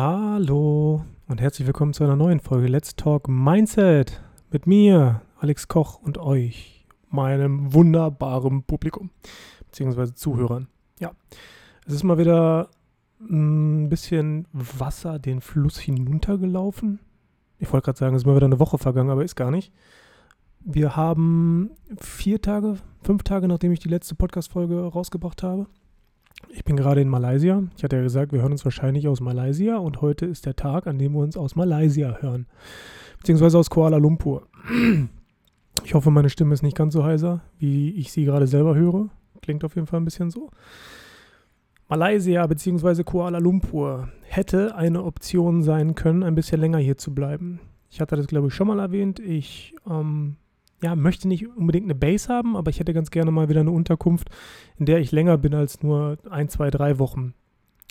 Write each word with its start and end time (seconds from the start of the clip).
Hallo 0.00 1.04
und 1.26 1.40
herzlich 1.40 1.66
willkommen 1.66 1.92
zu 1.92 2.04
einer 2.04 2.14
neuen 2.14 2.38
Folge 2.38 2.68
Let's 2.68 2.94
Talk 2.94 3.26
Mindset 3.26 4.22
mit 4.52 4.64
mir, 4.64 5.22
Alex 5.40 5.66
Koch 5.66 6.00
und 6.00 6.18
euch, 6.18 6.86
meinem 7.10 7.74
wunderbaren 7.74 8.62
Publikum 8.62 9.10
beziehungsweise 9.66 10.14
Zuhörern. 10.14 10.68
Ja, 11.00 11.10
es 11.84 11.94
ist 11.94 12.04
mal 12.04 12.16
wieder 12.16 12.68
ein 13.18 13.88
bisschen 13.88 14.46
Wasser 14.52 15.18
den 15.18 15.40
Fluss 15.40 15.80
hinuntergelaufen. 15.80 17.00
Ich 17.58 17.72
wollte 17.72 17.86
gerade 17.86 17.98
sagen, 17.98 18.14
es 18.14 18.22
ist 18.22 18.26
mal 18.26 18.36
wieder 18.36 18.46
eine 18.46 18.60
Woche 18.60 18.78
vergangen, 18.78 19.10
aber 19.10 19.24
ist 19.24 19.34
gar 19.34 19.50
nicht. 19.50 19.72
Wir 20.60 20.94
haben 20.94 21.72
vier 22.00 22.40
Tage, 22.40 22.76
fünf 23.02 23.24
Tage, 23.24 23.48
nachdem 23.48 23.72
ich 23.72 23.80
die 23.80 23.88
letzte 23.88 24.14
Podcast-Folge 24.14 24.78
rausgebracht 24.80 25.42
habe. 25.42 25.66
Ich 26.50 26.64
bin 26.64 26.76
gerade 26.76 27.00
in 27.00 27.08
Malaysia. 27.08 27.62
Ich 27.76 27.84
hatte 27.84 27.96
ja 27.96 28.02
gesagt, 28.02 28.32
wir 28.32 28.42
hören 28.42 28.52
uns 28.52 28.64
wahrscheinlich 28.64 29.08
aus 29.08 29.20
Malaysia 29.20 29.76
und 29.76 30.00
heute 30.00 30.26
ist 30.26 30.46
der 30.46 30.56
Tag, 30.56 30.86
an 30.86 30.98
dem 30.98 31.12
wir 31.12 31.20
uns 31.20 31.36
aus 31.36 31.56
Malaysia 31.56 32.18
hören. 32.20 32.46
Beziehungsweise 33.18 33.58
aus 33.58 33.70
Kuala 33.70 33.96
Lumpur. 33.96 34.46
Ich 35.84 35.94
hoffe, 35.94 36.10
meine 36.10 36.28
Stimme 36.28 36.52
ist 36.52 36.62
nicht 36.62 36.76
ganz 36.76 36.92
so 36.92 37.04
heiser, 37.04 37.40
wie 37.58 37.92
ich 37.92 38.10
sie 38.12 38.24
gerade 38.24 38.48
selber 38.48 38.74
höre. 38.74 39.08
Klingt 39.42 39.64
auf 39.64 39.76
jeden 39.76 39.86
Fall 39.86 40.00
ein 40.00 40.04
bisschen 40.04 40.28
so. 40.28 40.50
Malaysia 41.88 42.46
bzw. 42.46 43.04
Kuala 43.04 43.38
Lumpur 43.38 44.08
hätte 44.22 44.74
eine 44.74 45.04
Option 45.04 45.62
sein 45.62 45.94
können, 45.94 46.24
ein 46.24 46.34
bisschen 46.34 46.60
länger 46.60 46.78
hier 46.78 46.98
zu 46.98 47.14
bleiben. 47.14 47.60
Ich 47.90 48.00
hatte 48.00 48.16
das, 48.16 48.26
glaube 48.26 48.48
ich, 48.48 48.54
schon 48.54 48.66
mal 48.66 48.80
erwähnt. 48.80 49.20
Ich 49.20 49.74
ähm, 49.88 50.36
ja, 50.82 50.94
möchte 50.94 51.28
nicht 51.28 51.48
unbedingt 51.56 51.86
eine 51.86 51.94
Base 51.94 52.28
haben, 52.28 52.56
aber 52.56 52.70
ich 52.70 52.78
hätte 52.78 52.94
ganz 52.94 53.10
gerne 53.10 53.30
mal 53.30 53.48
wieder 53.48 53.60
eine 53.60 53.70
Unterkunft, 53.70 54.30
in 54.76 54.86
der 54.86 54.98
ich 54.98 55.12
länger 55.12 55.38
bin 55.38 55.54
als 55.54 55.82
nur 55.82 56.18
ein, 56.30 56.48
zwei, 56.48 56.70
drei 56.70 56.98
Wochen. 56.98 57.34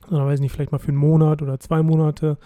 Oder 0.09 0.26
weiß 0.26 0.40
nicht, 0.40 0.52
vielleicht 0.52 0.72
mal 0.72 0.80
für 0.80 0.90
einen 0.90 0.98
Monat 0.98 1.42
oder 1.42 1.59
zwei 1.59 1.84
Monate. 1.84 2.38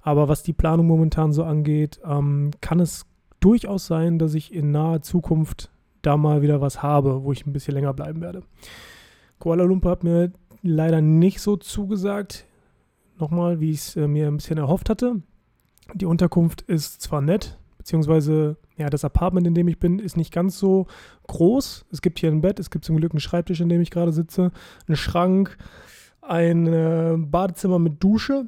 Aber 0.00 0.28
was 0.28 0.42
die 0.42 0.52
Planung 0.52 0.86
momentan 0.86 1.32
so 1.32 1.44
angeht, 1.44 2.00
ähm, 2.04 2.50
kann 2.60 2.80
es 2.80 3.06
durchaus 3.40 3.86
sein, 3.86 4.18
dass 4.18 4.34
ich 4.34 4.52
in 4.52 4.70
naher 4.70 5.02
Zukunft 5.02 5.70
da 6.02 6.16
mal 6.16 6.42
wieder 6.42 6.60
was 6.60 6.82
habe, 6.82 7.24
wo 7.24 7.32
ich 7.32 7.46
ein 7.46 7.52
bisschen 7.52 7.74
länger 7.74 7.94
bleiben 7.94 8.20
werde. 8.20 8.42
Kuala 9.38 9.64
Lumpur 9.64 9.90
hat 9.90 10.04
mir 10.04 10.32
leider 10.62 11.00
nicht 11.00 11.40
so 11.40 11.56
zugesagt, 11.56 12.46
nochmal, 13.18 13.60
wie 13.60 13.70
ich 13.70 13.78
es 13.78 13.96
äh, 13.96 14.08
mir 14.08 14.26
ein 14.26 14.36
bisschen 14.36 14.58
erhofft 14.58 14.90
hatte. 14.90 15.22
Die 15.94 16.06
Unterkunft 16.06 16.62
ist 16.62 17.00
zwar 17.00 17.20
nett, 17.20 17.58
beziehungsweise 17.78 18.56
ja, 18.78 18.88
das 18.88 19.04
Apartment, 19.04 19.46
in 19.46 19.54
dem 19.54 19.68
ich 19.68 19.78
bin, 19.78 19.98
ist 19.98 20.16
nicht 20.16 20.32
ganz 20.32 20.58
so 20.58 20.86
groß. 21.26 21.86
Es 21.90 22.00
gibt 22.00 22.20
hier 22.20 22.30
ein 22.30 22.40
Bett, 22.40 22.60
es 22.60 22.70
gibt 22.70 22.84
zum 22.84 22.96
Glück 22.96 23.12
einen 23.12 23.20
Schreibtisch, 23.20 23.60
in 23.60 23.68
dem 23.68 23.80
ich 23.80 23.90
gerade 23.90 24.12
sitze, 24.12 24.52
einen 24.86 24.96
Schrank, 24.96 25.58
ein 26.22 26.66
äh, 26.66 27.16
Badezimmer 27.18 27.78
mit 27.78 28.02
Dusche. 28.02 28.46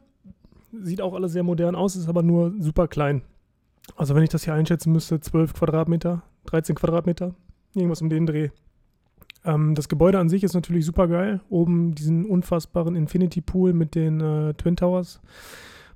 Sieht 0.72 1.00
auch 1.00 1.14
alles 1.14 1.32
sehr 1.32 1.42
modern 1.42 1.74
aus, 1.74 1.96
ist 1.96 2.08
aber 2.08 2.22
nur 2.22 2.54
super 2.60 2.86
klein. 2.86 3.22
Also 3.96 4.14
wenn 4.14 4.22
ich 4.22 4.28
das 4.28 4.44
hier 4.44 4.54
einschätzen 4.54 4.92
müsste, 4.92 5.20
12 5.20 5.54
Quadratmeter, 5.54 6.22
13 6.46 6.76
Quadratmeter, 6.76 7.34
irgendwas 7.74 8.00
um 8.00 8.08
den 8.08 8.26
Dreh. 8.26 8.50
Ähm, 9.44 9.74
das 9.74 9.88
Gebäude 9.88 10.20
an 10.20 10.28
sich 10.28 10.44
ist 10.44 10.54
natürlich 10.54 10.86
super 10.86 11.08
geil. 11.08 11.40
Oben 11.48 11.94
diesen 11.96 12.24
unfassbaren 12.24 12.94
Infinity 12.94 13.40
Pool 13.40 13.72
mit 13.72 13.96
den 13.96 14.20
äh, 14.20 14.54
Twin 14.54 14.76
Towers. 14.76 15.20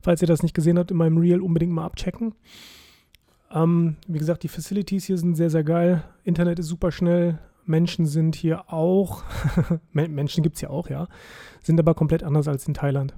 Falls 0.00 0.22
ihr 0.22 0.28
das 0.28 0.42
nicht 0.42 0.54
gesehen 0.54 0.78
habt, 0.78 0.90
in 0.90 0.96
meinem 0.96 1.18
Reel 1.18 1.40
unbedingt 1.40 1.72
mal 1.72 1.84
abchecken. 1.84 2.34
Ähm, 3.54 3.96
wie 4.08 4.18
gesagt, 4.18 4.42
die 4.42 4.48
Facilities 4.48 5.04
hier 5.04 5.16
sind 5.16 5.36
sehr, 5.36 5.50
sehr 5.50 5.64
geil. 5.64 6.02
Internet 6.24 6.58
ist 6.58 6.66
super 6.66 6.90
schnell. 6.90 7.38
Menschen 7.64 8.04
sind 8.04 8.34
hier 8.34 8.72
auch, 8.72 9.22
Menschen 9.92 10.42
gibt 10.42 10.56
es 10.56 10.60
hier 10.60 10.70
auch, 10.70 10.90
ja, 10.90 11.08
sind 11.62 11.80
aber 11.80 11.94
komplett 11.94 12.22
anders 12.22 12.46
als 12.46 12.68
in 12.68 12.74
Thailand. 12.74 13.14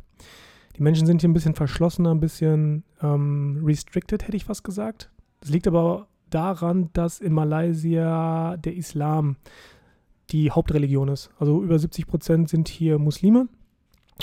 Die 0.77 0.83
Menschen 0.83 1.07
sind 1.07 1.21
hier 1.21 1.29
ein 1.29 1.35
bisschen 1.35 1.55
verschlossener, 1.55 2.15
ein 2.15 2.21
bisschen 2.21 2.85
ähm, 3.03 3.61
restricted, 3.65 4.27
hätte 4.27 4.37
ich 4.37 4.45
fast 4.45 4.63
gesagt. 4.63 5.11
Das 5.41 5.51
liegt 5.51 5.67
aber 5.67 6.07
daran, 6.31 6.91
dass 6.93 7.19
in 7.19 7.33
Malaysia 7.33 8.57
der 8.59 8.77
Islam 8.77 9.37
die 10.31 10.51
Hauptreligion 10.51 11.09
ist. 11.09 11.31
Also 11.39 11.63
über 11.63 11.79
70 11.79 12.07
Prozent 12.07 12.49
sind 12.49 12.69
hier 12.69 12.99
Muslime 12.99 13.49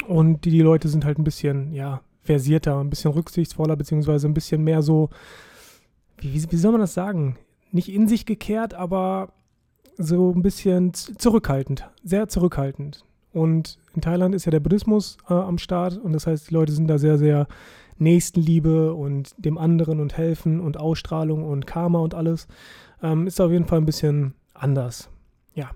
und 0.08 0.46
die, 0.46 0.52
die 0.52 0.62
Leute 0.62 0.90
sind 0.90 1.06
halt 1.06 1.18
ein 1.18 1.24
bisschen, 1.24 1.74
ja, 1.74 2.02
versierter, 2.22 2.80
ein 2.80 2.90
bisschen 2.90 3.12
rücksichtsvoller, 3.12 3.76
beziehungsweise 3.76 4.28
ein 4.28 4.34
bisschen 4.34 4.64
mehr 4.64 4.82
so, 4.82 5.10
wie, 6.24 6.52
wie 6.52 6.58
soll 6.58 6.72
man 6.72 6.82
das 6.82 6.94
sagen? 6.94 7.38
Nicht 7.72 7.90
in 7.90 8.08
sich 8.08 8.26
gekehrt, 8.26 8.74
aber 8.74 9.34
so 9.98 10.32
ein 10.32 10.42
bisschen 10.42 10.94
zurückhaltend, 10.94 11.90
sehr 12.04 12.28
zurückhaltend. 12.28 13.06
Und 13.32 13.80
in 13.96 14.02
Thailand 14.02 14.36
ist 14.36 14.46
ja 14.46 14.52
der 14.52 14.60
Buddhismus 14.60 15.18
äh, 15.28 15.34
am 15.34 15.58
Start 15.58 15.98
und 15.98 16.14
das 16.14 16.28
heißt, 16.28 16.50
die 16.50 16.54
Leute 16.54 16.72
sind 16.72 16.88
da 16.88 16.98
sehr, 16.98 17.18
sehr 17.18 17.48
Nächstenliebe 17.98 18.94
und 18.94 19.34
dem 19.38 19.58
anderen 19.58 20.00
und 20.00 20.18
helfen 20.18 20.60
und 20.60 20.80
Ausstrahlung 20.80 21.44
und 21.44 21.66
Karma 21.66 22.00
und 22.00 22.14
alles. 22.14 22.48
Ähm, 23.02 23.28
ist 23.28 23.42
auf 23.42 23.52
jeden 23.52 23.66
Fall 23.66 23.80
ein 23.80 23.86
bisschen 23.86 24.34
anders. 24.54 25.10
Ja. 25.56 25.72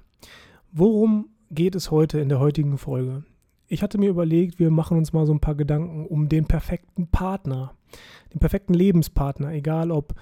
Worum 0.72 1.30
geht 1.52 1.76
es 1.76 1.92
heute 1.92 2.20
in 2.20 2.30
der 2.30 2.40
heutigen 2.40 2.78
Folge? 2.78 3.24
Ich 3.68 3.84
hatte 3.84 3.98
mir 3.98 4.10
überlegt, 4.10 4.60
wir 4.60 4.72
machen 4.72 4.98
uns 4.98 5.14
mal 5.14 5.26
so 5.26 5.34
ein 5.34 5.40
paar 5.40 5.56
Gedanken 5.56 6.06
um 6.06 6.30
den 6.30 6.46
perfekten 6.46 7.08
Partner, 7.08 7.74
den 8.34 8.40
perfekten 8.40 8.74
Lebenspartner, 8.74 9.52
egal 9.52 9.92
ob 9.92 10.14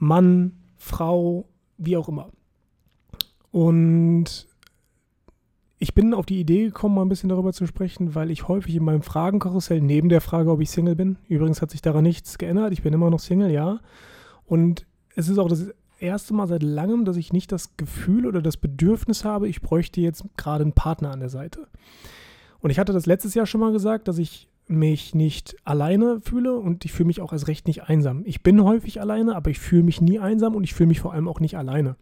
Mann, 0.00 0.56
Frau, 0.76 1.48
wie 1.78 1.96
auch 1.96 2.08
immer. 2.08 2.30
Und 3.52 4.48
ich 5.78 5.94
bin 5.94 6.12
auf 6.14 6.26
die 6.26 6.40
Idee 6.40 6.64
gekommen, 6.64 6.94
mal 6.94 7.02
ein 7.02 7.08
bisschen 7.08 7.28
darüber 7.28 7.52
zu 7.52 7.66
sprechen, 7.66 8.14
weil 8.14 8.30
ich 8.30 8.48
häufig 8.48 8.74
in 8.76 8.84
meinem 8.84 9.02
Fragenkarussell 9.02 9.80
neben 9.80 10.08
der 10.08 10.20
Frage, 10.20 10.50
ob 10.50 10.60
ich 10.60 10.70
Single 10.70 10.94
bin, 10.94 11.16
übrigens 11.28 11.62
hat 11.62 11.70
sich 11.70 11.80
daran 11.80 12.02
nichts 12.02 12.36
geändert, 12.38 12.72
ich 12.72 12.82
bin 12.82 12.92
immer 12.92 13.08
noch 13.10 13.20
Single, 13.20 13.50
ja. 13.50 13.80
Und 14.44 14.86
es 15.14 15.28
ist 15.28 15.38
auch 15.38 15.48
das 15.48 15.68
erste 15.98 16.34
Mal 16.34 16.48
seit 16.48 16.62
langem, 16.62 17.04
dass 17.04 17.16
ich 17.16 17.32
nicht 17.32 17.50
das 17.50 17.76
Gefühl 17.76 18.26
oder 18.26 18.42
das 18.42 18.56
Bedürfnis 18.58 19.24
habe, 19.24 19.48
ich 19.48 19.62
bräuchte 19.62 20.00
jetzt 20.00 20.24
gerade 20.36 20.64
einen 20.64 20.74
Partner 20.74 21.12
an 21.12 21.20
der 21.20 21.30
Seite. 21.30 21.66
Und 22.60 22.70
ich 22.70 22.78
hatte 22.78 22.92
das 22.92 23.06
letztes 23.06 23.34
Jahr 23.34 23.46
schon 23.46 23.60
mal 23.60 23.72
gesagt, 23.72 24.06
dass 24.06 24.18
ich 24.18 24.49
mich 24.70 25.14
nicht 25.14 25.56
alleine 25.64 26.20
fühle 26.20 26.56
und 26.56 26.84
ich 26.84 26.92
fühle 26.92 27.08
mich 27.08 27.20
auch 27.20 27.32
als 27.32 27.48
recht 27.48 27.66
nicht 27.66 27.84
einsam. 27.84 28.22
Ich 28.24 28.42
bin 28.42 28.62
häufig 28.62 29.00
alleine, 29.00 29.36
aber 29.36 29.50
ich 29.50 29.58
fühle 29.58 29.82
mich 29.82 30.00
nie 30.00 30.18
einsam 30.18 30.54
und 30.54 30.64
ich 30.64 30.74
fühle 30.74 30.88
mich 30.88 31.00
vor 31.00 31.12
allem 31.12 31.28
auch 31.28 31.40
nicht 31.40 31.56
alleine. 31.56 31.96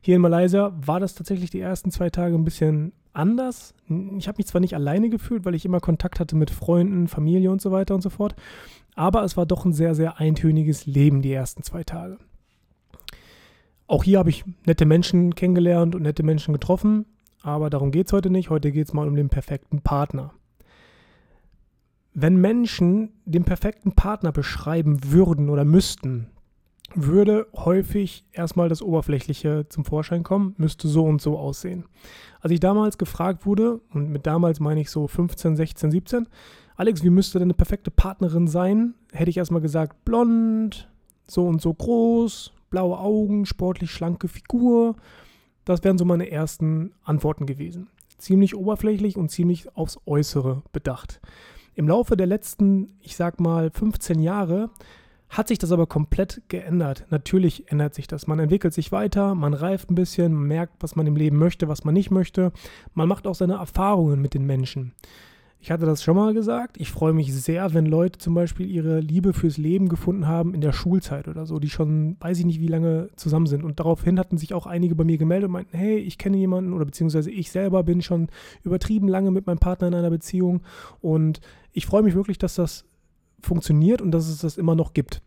Hier 0.00 0.16
in 0.16 0.22
Malaysia 0.22 0.72
war 0.84 1.00
das 1.00 1.14
tatsächlich 1.14 1.50
die 1.50 1.60
ersten 1.60 1.90
zwei 1.90 2.10
Tage 2.10 2.34
ein 2.34 2.44
bisschen 2.44 2.92
anders. 3.12 3.74
Ich 4.18 4.28
habe 4.28 4.38
mich 4.38 4.46
zwar 4.46 4.60
nicht 4.60 4.74
alleine 4.74 5.10
gefühlt, 5.10 5.44
weil 5.44 5.54
ich 5.54 5.64
immer 5.64 5.80
Kontakt 5.80 6.20
hatte 6.20 6.36
mit 6.36 6.50
Freunden, 6.50 7.08
Familie 7.08 7.50
und 7.50 7.60
so 7.60 7.70
weiter 7.70 7.94
und 7.94 8.00
so 8.00 8.10
fort, 8.10 8.34
aber 8.94 9.22
es 9.22 9.36
war 9.36 9.46
doch 9.46 9.64
ein 9.64 9.72
sehr, 9.72 9.94
sehr 9.94 10.18
eintöniges 10.18 10.86
Leben 10.86 11.22
die 11.22 11.32
ersten 11.32 11.62
zwei 11.62 11.84
Tage. 11.84 12.18
Auch 13.86 14.04
hier 14.04 14.18
habe 14.18 14.30
ich 14.30 14.44
nette 14.64 14.86
Menschen 14.86 15.34
kennengelernt 15.34 15.94
und 15.94 16.02
nette 16.02 16.22
Menschen 16.22 16.52
getroffen, 16.52 17.06
aber 17.42 17.70
darum 17.70 17.90
geht 17.90 18.06
es 18.06 18.12
heute 18.12 18.30
nicht. 18.30 18.50
Heute 18.50 18.72
geht 18.72 18.88
es 18.88 18.92
mal 18.92 19.06
um 19.06 19.14
den 19.14 19.28
perfekten 19.28 19.82
Partner. 19.82 20.32
Wenn 22.14 22.36
Menschen 22.36 23.10
den 23.24 23.44
perfekten 23.44 23.92
Partner 23.92 24.32
beschreiben 24.32 25.12
würden 25.12 25.48
oder 25.48 25.64
müssten, 25.64 26.28
würde 26.94 27.46
häufig 27.54 28.24
erstmal 28.32 28.68
das 28.68 28.82
Oberflächliche 28.82 29.66
zum 29.68 29.84
Vorschein 29.84 30.22
kommen, 30.22 30.54
müsste 30.58 30.88
so 30.88 31.04
und 31.04 31.22
so 31.22 31.38
aussehen. 31.38 31.84
Als 32.40 32.52
ich 32.52 32.60
damals 32.60 32.98
gefragt 32.98 33.46
wurde, 33.46 33.80
und 33.94 34.10
mit 34.10 34.26
damals 34.26 34.60
meine 34.60 34.80
ich 34.80 34.90
so 34.90 35.06
15, 35.06 35.56
16, 35.56 35.90
17, 35.90 36.28
Alex, 36.76 37.02
wie 37.02 37.10
müsste 37.10 37.38
denn 37.38 37.46
eine 37.46 37.54
perfekte 37.54 37.90
Partnerin 37.90 38.46
sein? 38.46 38.94
Hätte 39.12 39.30
ich 39.30 39.36
erstmal 39.36 39.60
gesagt, 39.62 40.04
blond, 40.04 40.90
so 41.26 41.46
und 41.46 41.62
so 41.62 41.72
groß, 41.72 42.52
blaue 42.70 42.98
Augen, 42.98 43.46
sportlich 43.46 43.90
schlanke 43.90 44.28
Figur. 44.28 44.96
Das 45.64 45.84
wären 45.84 45.98
so 45.98 46.04
meine 46.04 46.30
ersten 46.30 46.92
Antworten 47.04 47.46
gewesen. 47.46 47.88
Ziemlich 48.18 48.54
oberflächlich 48.54 49.16
und 49.16 49.30
ziemlich 49.30 49.74
aufs 49.76 49.98
Äußere 50.06 50.62
bedacht. 50.72 51.20
Im 51.74 51.88
Laufe 51.88 52.16
der 52.16 52.26
letzten, 52.26 52.98
ich 53.00 53.16
sag 53.16 53.40
mal, 53.40 53.70
15 53.70 54.20
Jahre 54.20 54.70
hat 55.30 55.48
sich 55.48 55.58
das 55.58 55.72
aber 55.72 55.86
komplett 55.86 56.42
geändert. 56.48 57.06
Natürlich 57.08 57.70
ändert 57.72 57.94
sich 57.94 58.06
das. 58.06 58.26
Man 58.26 58.38
entwickelt 58.38 58.74
sich 58.74 58.92
weiter, 58.92 59.34
man 59.34 59.54
reift 59.54 59.90
ein 59.90 59.94
bisschen, 59.94 60.34
man 60.34 60.46
merkt, 60.46 60.74
was 60.80 60.94
man 60.94 61.06
im 61.06 61.16
Leben 61.16 61.38
möchte, 61.38 61.68
was 61.68 61.84
man 61.84 61.94
nicht 61.94 62.10
möchte. 62.10 62.52
Man 62.92 63.08
macht 63.08 63.26
auch 63.26 63.34
seine 63.34 63.54
Erfahrungen 63.54 64.20
mit 64.20 64.34
den 64.34 64.44
Menschen. 64.44 64.92
Ich 65.64 65.70
hatte 65.70 65.86
das 65.86 66.02
schon 66.02 66.16
mal 66.16 66.34
gesagt. 66.34 66.76
Ich 66.80 66.90
freue 66.90 67.12
mich 67.12 67.32
sehr, 67.32 67.72
wenn 67.72 67.86
Leute 67.86 68.18
zum 68.18 68.34
Beispiel 68.34 68.68
ihre 68.68 68.98
Liebe 68.98 69.32
fürs 69.32 69.58
Leben 69.58 69.88
gefunden 69.88 70.26
haben 70.26 70.54
in 70.54 70.60
der 70.60 70.72
Schulzeit 70.72 71.28
oder 71.28 71.46
so, 71.46 71.60
die 71.60 71.70
schon, 71.70 72.16
weiß 72.18 72.40
ich 72.40 72.44
nicht, 72.44 72.58
wie 72.58 72.66
lange 72.66 73.10
zusammen 73.14 73.46
sind. 73.46 73.62
Und 73.62 73.78
daraufhin 73.78 74.18
hatten 74.18 74.38
sich 74.38 74.54
auch 74.54 74.66
einige 74.66 74.96
bei 74.96 75.04
mir 75.04 75.18
gemeldet 75.18 75.46
und 75.46 75.52
meinten, 75.52 75.76
hey, 75.76 75.98
ich 75.98 76.18
kenne 76.18 76.36
jemanden 76.36 76.72
oder 76.72 76.84
beziehungsweise 76.84 77.30
ich 77.30 77.52
selber 77.52 77.84
bin 77.84 78.02
schon 78.02 78.26
übertrieben 78.64 79.06
lange 79.06 79.30
mit 79.30 79.46
meinem 79.46 79.60
Partner 79.60 79.86
in 79.86 79.94
einer 79.94 80.10
Beziehung. 80.10 80.62
Und 81.00 81.40
ich 81.70 81.86
freue 81.86 82.02
mich 82.02 82.16
wirklich, 82.16 82.38
dass 82.38 82.56
das 82.56 82.84
funktioniert 83.40 84.02
und 84.02 84.10
dass 84.10 84.28
es 84.28 84.38
das 84.40 84.58
immer 84.58 84.74
noch 84.74 84.94
gibt. 84.94 85.22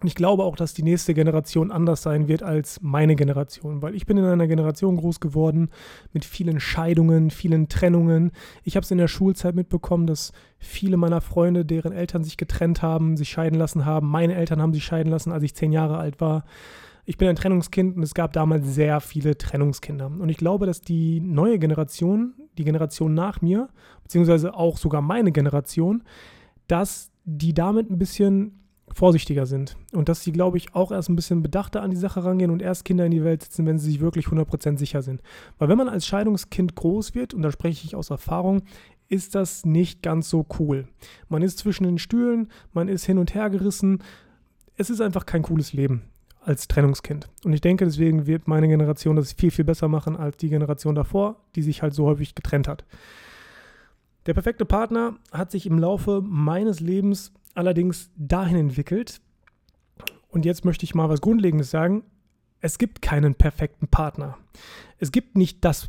Und 0.00 0.06
ich 0.06 0.14
glaube 0.14 0.44
auch, 0.44 0.56
dass 0.56 0.74
die 0.74 0.82
nächste 0.82 1.14
Generation 1.14 1.70
anders 1.70 2.02
sein 2.02 2.28
wird 2.28 2.42
als 2.42 2.80
meine 2.82 3.16
Generation, 3.16 3.82
weil 3.82 3.94
ich 3.94 4.06
bin 4.06 4.18
in 4.18 4.24
einer 4.24 4.46
Generation 4.46 4.96
groß 4.96 5.20
geworden 5.20 5.70
mit 6.12 6.24
vielen 6.24 6.60
Scheidungen, 6.60 7.30
vielen 7.30 7.68
Trennungen. 7.68 8.32
Ich 8.64 8.76
habe 8.76 8.84
es 8.84 8.90
in 8.90 8.98
der 8.98 9.08
Schulzeit 9.08 9.54
mitbekommen, 9.54 10.06
dass 10.06 10.32
viele 10.58 10.96
meiner 10.96 11.20
Freunde, 11.20 11.64
deren 11.64 11.92
Eltern 11.92 12.24
sich 12.24 12.36
getrennt 12.36 12.82
haben, 12.82 13.16
sich 13.16 13.30
scheiden 13.30 13.58
lassen 13.58 13.84
haben. 13.84 14.08
Meine 14.08 14.34
Eltern 14.34 14.60
haben 14.60 14.74
sich 14.74 14.84
scheiden 14.84 15.10
lassen, 15.10 15.32
als 15.32 15.42
ich 15.42 15.54
zehn 15.54 15.72
Jahre 15.72 15.98
alt 15.98 16.20
war. 16.20 16.44
Ich 17.08 17.18
bin 17.18 17.28
ein 17.28 17.36
Trennungskind 17.36 17.96
und 17.96 18.02
es 18.02 18.14
gab 18.14 18.32
damals 18.32 18.66
sehr 18.74 19.00
viele 19.00 19.38
Trennungskinder. 19.38 20.06
Und 20.06 20.28
ich 20.28 20.38
glaube, 20.38 20.66
dass 20.66 20.80
die 20.80 21.20
neue 21.20 21.58
Generation, 21.60 22.34
die 22.58 22.64
Generation 22.64 23.14
nach 23.14 23.40
mir, 23.40 23.68
beziehungsweise 24.02 24.54
auch 24.54 24.76
sogar 24.76 25.02
meine 25.02 25.30
Generation, 25.30 26.02
dass 26.66 27.12
die 27.24 27.54
damit 27.54 27.90
ein 27.90 27.98
bisschen 27.98 28.65
vorsichtiger 28.96 29.44
sind. 29.44 29.76
Und 29.92 30.08
dass 30.08 30.22
sie, 30.22 30.32
glaube 30.32 30.56
ich, 30.56 30.74
auch 30.74 30.90
erst 30.90 31.10
ein 31.10 31.16
bisschen 31.16 31.42
bedachter 31.42 31.82
an 31.82 31.90
die 31.90 31.96
Sache 31.96 32.24
rangehen 32.24 32.50
und 32.50 32.62
erst 32.62 32.84
Kinder 32.84 33.04
in 33.04 33.10
die 33.10 33.24
Welt 33.24 33.42
setzen, 33.42 33.66
wenn 33.66 33.78
sie 33.78 33.90
sich 33.90 34.00
wirklich 34.00 34.26
100% 34.26 34.78
sicher 34.78 35.02
sind. 35.02 35.22
Weil 35.58 35.68
wenn 35.68 35.78
man 35.78 35.88
als 35.88 36.06
Scheidungskind 36.06 36.74
groß 36.74 37.14
wird, 37.14 37.34
und 37.34 37.42
da 37.42 37.52
spreche 37.52 37.84
ich 37.84 37.94
aus 37.94 38.10
Erfahrung, 38.10 38.62
ist 39.08 39.34
das 39.34 39.64
nicht 39.64 40.02
ganz 40.02 40.30
so 40.30 40.46
cool. 40.58 40.88
Man 41.28 41.42
ist 41.42 41.58
zwischen 41.58 41.84
den 41.84 41.98
Stühlen, 41.98 42.48
man 42.72 42.88
ist 42.88 43.04
hin 43.04 43.18
und 43.18 43.34
her 43.34 43.50
gerissen. 43.50 44.02
Es 44.76 44.90
ist 44.90 45.00
einfach 45.00 45.26
kein 45.26 45.42
cooles 45.42 45.72
Leben 45.74 46.02
als 46.40 46.66
Trennungskind. 46.66 47.28
Und 47.44 47.52
ich 47.52 47.60
denke, 47.60 47.84
deswegen 47.84 48.26
wird 48.26 48.48
meine 48.48 48.68
Generation 48.68 49.16
das 49.16 49.32
viel, 49.32 49.50
viel 49.50 49.64
besser 49.64 49.88
machen 49.88 50.16
als 50.16 50.38
die 50.38 50.48
Generation 50.48 50.94
davor, 50.94 51.36
die 51.54 51.62
sich 51.62 51.82
halt 51.82 51.92
so 51.92 52.06
häufig 52.06 52.34
getrennt 52.34 52.66
hat. 52.66 52.84
Der 54.24 54.34
perfekte 54.34 54.64
Partner 54.64 55.16
hat 55.32 55.50
sich 55.50 55.66
im 55.66 55.78
Laufe 55.78 56.22
meines 56.22 56.80
Lebens 56.80 57.32
allerdings 57.56 58.10
dahin 58.16 58.56
entwickelt, 58.56 59.20
und 60.28 60.44
jetzt 60.44 60.64
möchte 60.64 60.84
ich 60.84 60.94
mal 60.94 61.08
was 61.08 61.20
Grundlegendes 61.20 61.70
sagen, 61.70 62.04
es 62.60 62.78
gibt 62.78 63.00
keinen 63.00 63.34
perfekten 63.34 63.88
Partner. 63.88 64.36
Es 64.98 65.12
gibt 65.12 65.36
nicht 65.36 65.64
das 65.64 65.88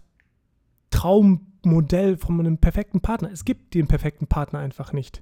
Traummodell 0.90 2.18
von 2.18 2.40
einem 2.40 2.58
perfekten 2.58 3.02
Partner. 3.02 3.32
Es 3.32 3.46
gibt 3.46 3.74
den 3.74 3.88
perfekten 3.88 4.28
Partner 4.28 4.60
einfach 4.60 4.94
nicht. 4.94 5.22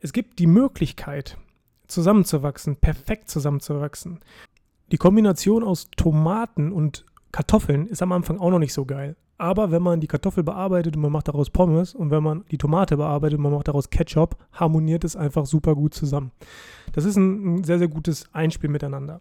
Es 0.00 0.12
gibt 0.12 0.38
die 0.38 0.46
Möglichkeit, 0.46 1.38
zusammenzuwachsen, 1.86 2.76
perfekt 2.76 3.30
zusammenzuwachsen. 3.30 4.20
Die 4.92 4.98
Kombination 4.98 5.64
aus 5.64 5.90
Tomaten 5.96 6.72
und 6.72 7.06
Kartoffeln 7.32 7.86
ist 7.86 8.02
am 8.02 8.12
Anfang 8.12 8.38
auch 8.38 8.50
noch 8.50 8.58
nicht 8.58 8.72
so 8.72 8.84
geil. 8.84 9.16
Aber 9.36 9.70
wenn 9.70 9.82
man 9.82 10.00
die 10.00 10.08
Kartoffel 10.08 10.42
bearbeitet 10.42 10.96
und 10.96 11.02
man 11.02 11.12
macht 11.12 11.28
daraus 11.28 11.50
Pommes 11.50 11.94
und 11.94 12.10
wenn 12.10 12.24
man 12.24 12.44
die 12.50 12.58
Tomate 12.58 12.96
bearbeitet 12.96 13.38
und 13.38 13.44
man 13.44 13.52
macht 13.52 13.68
daraus 13.68 13.90
Ketchup, 13.90 14.36
harmoniert 14.52 15.04
es 15.04 15.14
einfach 15.14 15.46
super 15.46 15.76
gut 15.76 15.94
zusammen. 15.94 16.32
Das 16.92 17.04
ist 17.04 17.16
ein, 17.16 17.58
ein 17.58 17.64
sehr, 17.64 17.78
sehr 17.78 17.88
gutes 17.88 18.26
Einspiel 18.32 18.70
miteinander. 18.70 19.20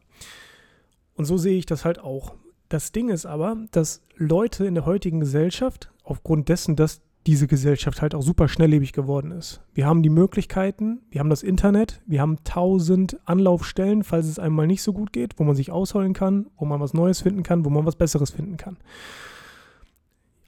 Und 1.16 1.26
so 1.26 1.38
sehe 1.38 1.58
ich 1.58 1.68
das 1.68 1.86
halt 1.86 2.00
auch. 2.00 2.34
Das 2.70 2.92
Ding 2.92 3.10
ist 3.10 3.26
aber, 3.26 3.58
dass 3.72 4.02
Leute 4.16 4.66
in 4.66 4.76
der 4.76 4.86
heutigen 4.86 5.20
Gesellschaft, 5.20 5.92
aufgrund 6.04 6.50
dessen, 6.50 6.76
dass 6.76 7.02
diese 7.28 7.46
Gesellschaft 7.46 8.02
halt 8.02 8.16
auch 8.16 8.22
super 8.22 8.48
schnelllebig 8.48 8.94
geworden 8.94 9.32
ist. 9.32 9.62
Wir 9.74 9.86
haben 9.86 10.02
die 10.02 10.10
Möglichkeiten, 10.10 11.02
wir 11.12 11.20
haben 11.20 11.30
das 11.30 11.44
Internet, 11.44 12.02
wir 12.08 12.22
haben 12.22 12.38
tausend 12.46 13.20
Anlaufstellen, 13.26 14.06
falls 14.06 14.28
es 14.28 14.40
einem 14.40 14.56
mal 14.56 14.66
nicht 14.66 14.82
so 14.82 14.94
gut 14.94 15.12
geht, 15.12 15.38
wo 15.38 15.44
man 15.44 15.56
sich 15.56 15.70
ausholen 15.70 16.14
kann, 16.14 16.48
wo 16.58 16.64
man 16.64 16.80
was 16.80 16.94
Neues 16.94 17.22
finden 17.22 17.44
kann, 17.44 17.66
wo 17.66 17.70
man 17.70 17.86
was 17.86 17.98
Besseres 17.98 18.32
finden 18.32 18.56
kann. 18.56 18.78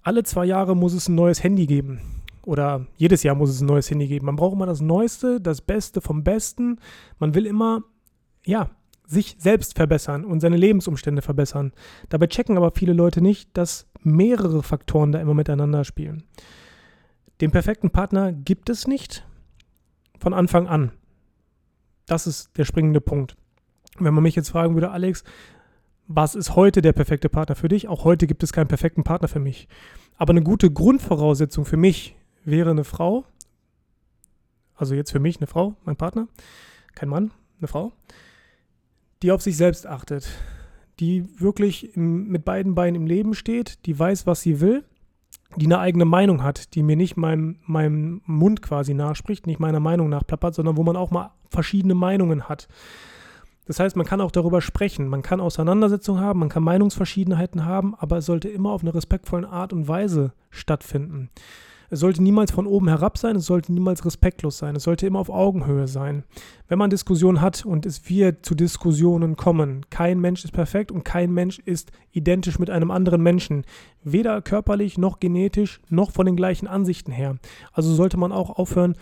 Alle 0.04 0.24
zwei 0.24 0.46
Jahre 0.46 0.76
muss 0.76 0.94
es 0.94 1.10
ein 1.10 1.16
neues 1.16 1.44
Handy 1.44 1.68
geben. 1.68 2.00
Oder 2.44 2.88
jedes 2.96 3.24
Jahr 3.24 3.36
muss 3.36 3.50
es 3.50 3.60
ein 3.60 3.68
neues 3.68 3.92
Handy 3.92 4.08
geben. 4.08 4.26
Man 4.26 4.38
braucht 4.38 4.54
immer 4.54 4.66
das 4.66 4.80
Neueste, 4.80 5.42
das 5.42 5.60
Beste 5.62 6.00
vom 6.00 6.24
Besten. 6.24 6.80
Man 7.20 7.36
will 7.36 7.46
immer, 7.46 7.84
ja, 8.46 8.70
sich 9.06 9.36
selbst 9.38 9.76
verbessern 9.76 10.24
und 10.24 10.40
seine 10.40 10.56
Lebensumstände 10.56 11.22
verbessern. 11.22 11.74
Dabei 12.08 12.28
checken 12.28 12.56
aber 12.56 12.72
viele 12.72 12.94
Leute 12.94 13.22
nicht, 13.22 13.50
dass 13.58 13.88
mehrere 14.02 14.64
Faktoren 14.64 15.12
da 15.12 15.20
immer 15.20 15.34
miteinander 15.34 15.84
spielen. 15.84 16.24
Den 17.42 17.52
perfekten 17.52 17.90
Partner 17.90 18.34
gibt 18.34 18.70
es 18.70 18.86
nicht 18.86 19.26
von 20.18 20.34
Anfang 20.34 20.68
an. 20.68 20.92
Das 22.06 22.28
ist 22.28 22.58
der 22.58 22.66
springende 22.66 23.00
Punkt. 23.00 23.38
Wenn 23.98 24.14
man 24.14 24.24
mich 24.24 24.36
jetzt 24.36 24.50
fragen 24.50 24.74
würde, 24.74 24.92
Alex, 24.92 25.24
was 26.08 26.36
ist 26.36 26.56
heute 26.56 26.82
der 26.82 26.92
perfekte 26.92 27.30
Partner 27.30 27.56
für 27.56 27.70
dich? 27.70 27.88
Auch 27.88 28.04
heute 28.04 28.28
gibt 28.28 28.44
es 28.44 28.52
keinen 28.52 28.68
perfekten 28.68 29.04
Partner 29.04 29.28
für 29.28 29.40
mich. 29.40 29.68
Aber 30.18 30.32
eine 30.32 30.42
gute 30.42 30.70
Grundvoraussetzung 30.72 31.66
für 31.66 31.78
mich 31.78 32.16
wäre 32.44 32.72
eine 32.72 32.84
Frau, 32.84 33.26
also 34.76 34.96
jetzt 34.96 35.12
für 35.12 35.20
mich 35.20 35.38
eine 35.38 35.48
Frau, 35.48 35.76
mein 35.86 35.96
Partner, 35.96 36.28
kein 36.96 37.10
Mann, 37.10 37.32
eine 37.60 37.68
Frau, 37.68 37.94
die 39.22 39.32
auf 39.32 39.42
sich 39.42 39.56
selbst 39.56 39.88
achtet, 39.88 40.28
die 41.00 41.40
wirklich 41.40 41.96
im, 41.96 42.28
mit 42.28 42.44
beiden 42.44 42.76
Beinen 42.76 42.96
im 42.96 43.08
Leben 43.08 43.34
steht, 43.34 43.86
die 43.86 43.98
weiß, 43.98 44.26
was 44.26 44.42
sie 44.42 44.60
will 44.60 44.84
die 45.60 45.68
eine 45.68 45.80
eigene 45.80 46.06
Meinung 46.06 46.44
hat, 46.44 46.74
die 46.74 46.82
mir 46.82 46.96
nicht 46.96 47.18
meinem, 47.18 47.58
meinem 47.66 48.22
Mund 48.26 48.62
quasi 48.62 48.94
nachspricht, 48.94 49.46
nicht 49.46 49.60
meiner 49.60 49.80
Meinung 49.80 50.10
nachplappert, 50.10 50.56
sondern 50.56 50.78
wo 50.78 50.84
man 50.84 50.96
auch 50.96 51.12
mal 51.12 51.32
verschiedene 51.50 51.94
Meinungen 51.94 52.50
hat. 52.50 52.68
Das 53.66 53.80
heißt, 53.80 53.96
man 53.96 54.06
kann 54.08 54.20
auch 54.20 54.32
darüber 54.32 54.62
sprechen, 54.62 55.08
man 55.10 55.22
kann 55.22 55.40
Auseinandersetzungen 55.40 56.22
haben, 56.22 56.40
man 56.40 56.50
kann 56.50 56.64
Meinungsverschiedenheiten 56.64 57.66
haben, 57.66 57.94
aber 57.96 58.18
es 58.18 58.26
sollte 58.26 58.50
immer 58.50 58.72
auf 58.72 58.82
eine 58.82 58.96
respektvolle 58.96 59.48
Art 59.48 59.74
und 59.74 59.88
Weise 59.88 60.34
stattfinden. 60.50 61.30
Es 61.92 62.02
sollte 62.02 62.22
niemals 62.22 62.52
von 62.52 62.68
oben 62.68 62.88
herab 62.88 63.18
sein, 63.18 63.36
es 63.36 63.48
sollte 63.48 63.74
niemals 63.74 64.06
respektlos 64.06 64.60
sein, 64.60 64.76
es 64.76 64.84
sollte 64.84 65.08
immer 65.08 65.20
auf 65.20 65.30
Augenhöhe 65.30 65.88
sein. 65.88 66.24
Wenn 66.68 66.78
man 66.78 66.92
Diskussionen 66.92 67.42
hat 67.42 67.66
und 67.66 67.86
es 67.88 68.08
wird 68.10 68.46
zu 68.46 68.54
Diskussionen 68.54 69.36
kommen, 69.36 69.86
kein 69.90 70.20
Mensch 70.20 70.44
ist 70.46 70.52
perfekt 70.52 70.92
und 70.92 71.04
kein 71.04 71.34
Mensch 71.34 71.58
ist 71.60 71.92
identisch 72.12 72.60
mit 72.60 72.70
einem 72.70 72.92
anderen 72.92 73.24
Menschen, 73.24 73.66
weder 74.04 74.42
körperlich 74.44 75.00
noch 75.00 75.20
genetisch 75.20 75.82
noch 75.90 76.12
von 76.12 76.28
den 76.28 76.36
gleichen 76.36 76.68
Ansichten 76.68 77.12
her. 77.12 77.38
Also 77.74 77.92
sollte 77.94 78.18
man 78.18 78.32
auch 78.32 78.52
aufhören 78.52 78.96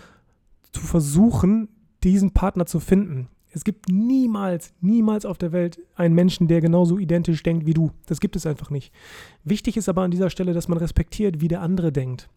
zu 0.72 0.82
versuchen, 0.82 1.68
diesen 2.04 2.32
Partner 2.32 2.66
zu 2.66 2.80
finden. 2.80 3.28
Es 3.52 3.64
gibt 3.64 3.90
niemals, 3.90 4.74
niemals 4.80 5.26
auf 5.26 5.38
der 5.38 5.52
Welt 5.52 5.80
einen 5.96 6.16
Menschen, 6.16 6.48
der 6.48 6.62
genauso 6.62 6.98
identisch 7.00 7.44
denkt 7.44 7.66
wie 7.66 7.74
du. 7.74 7.92
Das 8.06 8.20
gibt 8.20 8.36
es 8.36 8.46
einfach 8.46 8.70
nicht. 8.70 8.94
Wichtig 9.44 9.76
ist 9.78 9.90
aber 9.90 10.04
an 10.04 10.12
dieser 10.12 10.30
Stelle, 10.30 10.54
dass 10.54 10.68
man 10.68 10.78
respektiert, 10.78 11.42
wie 11.42 11.48
der 11.48 11.62
andere 11.62 11.92
denkt. 11.92 12.30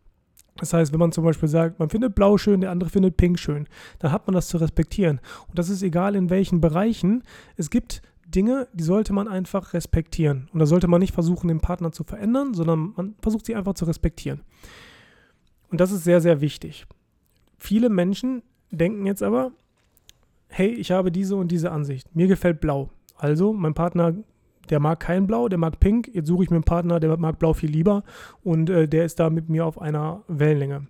Das 0.60 0.72
heißt, 0.72 0.92
wenn 0.92 1.00
man 1.00 1.10
zum 1.10 1.24
Beispiel 1.24 1.48
sagt, 1.48 1.78
man 1.78 1.88
findet 1.88 2.14
Blau 2.14 2.36
schön, 2.36 2.60
der 2.60 2.70
andere 2.70 2.90
findet 2.90 3.16
Pink 3.16 3.38
schön, 3.38 3.66
dann 3.98 4.12
hat 4.12 4.26
man 4.26 4.34
das 4.34 4.48
zu 4.48 4.58
respektieren. 4.58 5.20
Und 5.48 5.58
das 5.58 5.70
ist 5.70 5.82
egal 5.82 6.14
in 6.14 6.30
welchen 6.30 6.60
Bereichen. 6.60 7.24
Es 7.56 7.70
gibt 7.70 8.02
Dinge, 8.26 8.68
die 8.72 8.84
sollte 8.84 9.12
man 9.12 9.26
einfach 9.26 9.72
respektieren. 9.72 10.48
Und 10.52 10.60
da 10.60 10.66
sollte 10.66 10.86
man 10.86 11.00
nicht 11.00 11.14
versuchen, 11.14 11.48
den 11.48 11.60
Partner 11.60 11.92
zu 11.92 12.04
verändern, 12.04 12.54
sondern 12.54 12.92
man 12.96 13.14
versucht 13.22 13.46
sie 13.46 13.56
einfach 13.56 13.74
zu 13.74 13.86
respektieren. 13.86 14.42
Und 15.70 15.80
das 15.80 15.92
ist 15.92 16.04
sehr, 16.04 16.20
sehr 16.20 16.40
wichtig. 16.40 16.86
Viele 17.58 17.88
Menschen 17.88 18.42
denken 18.70 19.06
jetzt 19.06 19.22
aber, 19.22 19.52
hey, 20.48 20.68
ich 20.68 20.90
habe 20.90 21.10
diese 21.10 21.36
und 21.36 21.48
diese 21.48 21.72
Ansicht. 21.72 22.14
Mir 22.14 22.26
gefällt 22.26 22.60
Blau. 22.60 22.90
Also, 23.16 23.52
mein 23.52 23.74
Partner 23.74 24.14
der 24.68 24.80
mag 24.80 25.00
kein 25.00 25.26
Blau, 25.26 25.48
der 25.48 25.58
mag 25.58 25.80
Pink. 25.80 26.10
Jetzt 26.12 26.28
suche 26.28 26.44
ich 26.44 26.50
mir 26.50 26.56
einen 26.56 26.64
Partner, 26.64 27.00
der 27.00 27.16
mag 27.16 27.38
Blau 27.38 27.54
viel 27.54 27.70
lieber 27.70 28.04
und 28.42 28.70
äh, 28.70 28.86
der 28.86 29.04
ist 29.04 29.18
da 29.18 29.30
mit 29.30 29.48
mir 29.48 29.66
auf 29.66 29.80
einer 29.80 30.22
Wellenlänge. 30.28 30.86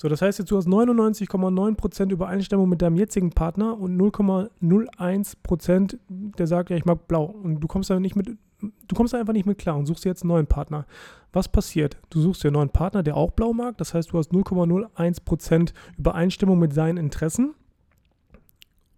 So, 0.00 0.08
das 0.08 0.22
heißt 0.22 0.38
jetzt, 0.38 0.52
du 0.52 0.56
hast 0.56 0.68
99,9% 0.68 2.12
Übereinstimmung 2.12 2.68
mit 2.68 2.80
deinem 2.82 2.94
jetzigen 2.94 3.30
Partner 3.30 3.76
und 3.76 4.00
0,01%, 4.00 5.98
der 6.08 6.46
sagt, 6.46 6.70
ja, 6.70 6.76
ich 6.76 6.84
mag 6.84 7.08
Blau. 7.08 7.24
Und 7.24 7.58
du 7.58 7.66
kommst 7.66 7.90
da 7.90 7.98
nicht 7.98 8.14
mit, 8.14 8.28
du 8.60 8.94
kommst 8.94 9.12
da 9.12 9.18
einfach 9.18 9.32
nicht 9.32 9.46
mit 9.46 9.58
klar 9.58 9.76
und 9.76 9.86
suchst 9.86 10.04
jetzt 10.04 10.22
einen 10.22 10.28
neuen 10.28 10.46
Partner. 10.46 10.86
Was 11.32 11.48
passiert? 11.48 11.96
Du 12.10 12.20
suchst 12.20 12.44
dir 12.44 12.48
einen 12.48 12.54
neuen 12.54 12.68
Partner, 12.68 13.02
der 13.02 13.16
auch 13.16 13.32
Blau 13.32 13.52
mag. 13.52 13.76
Das 13.78 13.92
heißt, 13.92 14.12
du 14.12 14.18
hast 14.18 14.30
0,01% 14.30 15.72
Übereinstimmung 15.98 16.60
mit 16.60 16.72
seinen 16.72 16.96
Interessen. 16.96 17.54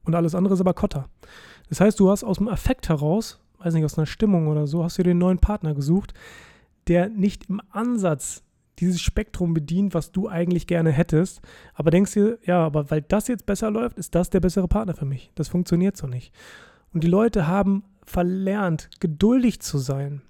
Und 0.05 0.15
alles 0.15 0.35
andere 0.35 0.53
ist 0.53 0.61
aber 0.61 0.75
Kotter. 0.75 1.09
Das 1.71 1.81
heißt, 1.81 1.99
du 1.99 2.11
hast 2.11 2.25
aus 2.25 2.37
dem 2.37 2.49
Affekt 2.49 2.91
heraus 2.91 3.41
weiß 3.61 3.75
nicht, 3.75 3.85
aus 3.85 3.99
einer 3.99 4.07
Stimmung 4.07 4.49
oder 4.49 4.67
so, 4.67 4.85
hast 4.85 4.99
du 4.99 5.02
dir 5.02 5.11
einen 5.11 5.21
neuen 5.21 5.38
Partner 5.38 5.75
gesucht, 5.75 6.14
der 6.88 7.09
nicht 7.09 7.49
im 7.49 7.61
Ansatz 7.71 8.43
dieses 8.79 9.00
Spektrum 9.00 9.52
bedient, 9.52 9.95
was 9.95 10.11
du 10.11 10.29
eigentlich 10.29 10.67
gerne 10.67 10.90
hättest, 10.90 11.43
aber 11.75 11.90
denkst 11.90 12.14
dir, 12.14 12.38
ja, 12.45 12.64
aber 12.64 12.90
weil 12.90 13.02
das 13.02 13.29
jetzt 13.29 13.47
besser 13.47 13.71
läuft, 13.71 13.99
ist 13.99 14.14
das 14.14 14.31
der 14.31 14.40
bessere 14.40 14.69
Partner 14.69 14.95
für 14.95 15.05
mich. 15.05 15.31
Das 15.35 15.49
funktioniert 15.49 15.97
so 15.97 16.07
nicht. 16.07 16.33
Und 16.93 17.05
die 17.05 17.09
Leute 17.09 17.47
haben 17.47 17.85
verlernt, 18.02 18.88
geduldig 18.99 19.61
zu 19.61 19.79
sein. 19.79 20.23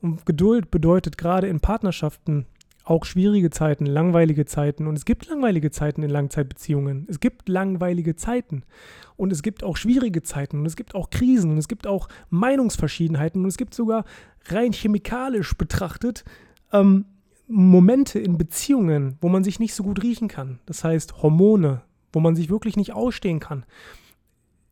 Und 0.00 0.26
Geduld 0.26 0.70
bedeutet 0.70 1.18
gerade 1.18 1.48
in 1.48 1.60
Partnerschaften 1.60 2.46
auch 2.84 3.04
schwierige 3.04 3.50
Zeiten, 3.50 3.86
langweilige 3.86 4.44
Zeiten. 4.44 4.86
Und 4.86 4.96
es 4.96 5.04
gibt 5.04 5.28
langweilige 5.28 5.70
Zeiten 5.70 6.02
in 6.02 6.10
Langzeitbeziehungen. 6.10 7.06
Es 7.08 7.20
gibt 7.20 7.48
langweilige 7.48 8.16
Zeiten. 8.16 8.64
Und 9.16 9.32
es 9.32 9.42
gibt 9.42 9.62
auch 9.62 9.76
schwierige 9.76 10.22
Zeiten. 10.22 10.58
Und 10.60 10.66
es 10.66 10.76
gibt 10.76 10.94
auch 10.94 11.10
Krisen. 11.10 11.52
Und 11.52 11.58
es 11.58 11.68
gibt 11.68 11.86
auch 11.86 12.08
Meinungsverschiedenheiten. 12.30 13.42
Und 13.42 13.48
es 13.48 13.56
gibt 13.56 13.74
sogar 13.74 14.04
rein 14.46 14.72
chemikalisch 14.72 15.54
betrachtet 15.54 16.24
ähm, 16.72 17.04
Momente 17.46 18.18
in 18.18 18.38
Beziehungen, 18.38 19.16
wo 19.20 19.28
man 19.28 19.44
sich 19.44 19.60
nicht 19.60 19.74
so 19.74 19.82
gut 19.82 20.02
riechen 20.02 20.28
kann. 20.28 20.58
Das 20.66 20.84
heißt 20.84 21.22
Hormone, 21.22 21.82
wo 22.12 22.20
man 22.20 22.34
sich 22.34 22.50
wirklich 22.50 22.76
nicht 22.76 22.92
ausstehen 22.92 23.40
kann. 23.40 23.64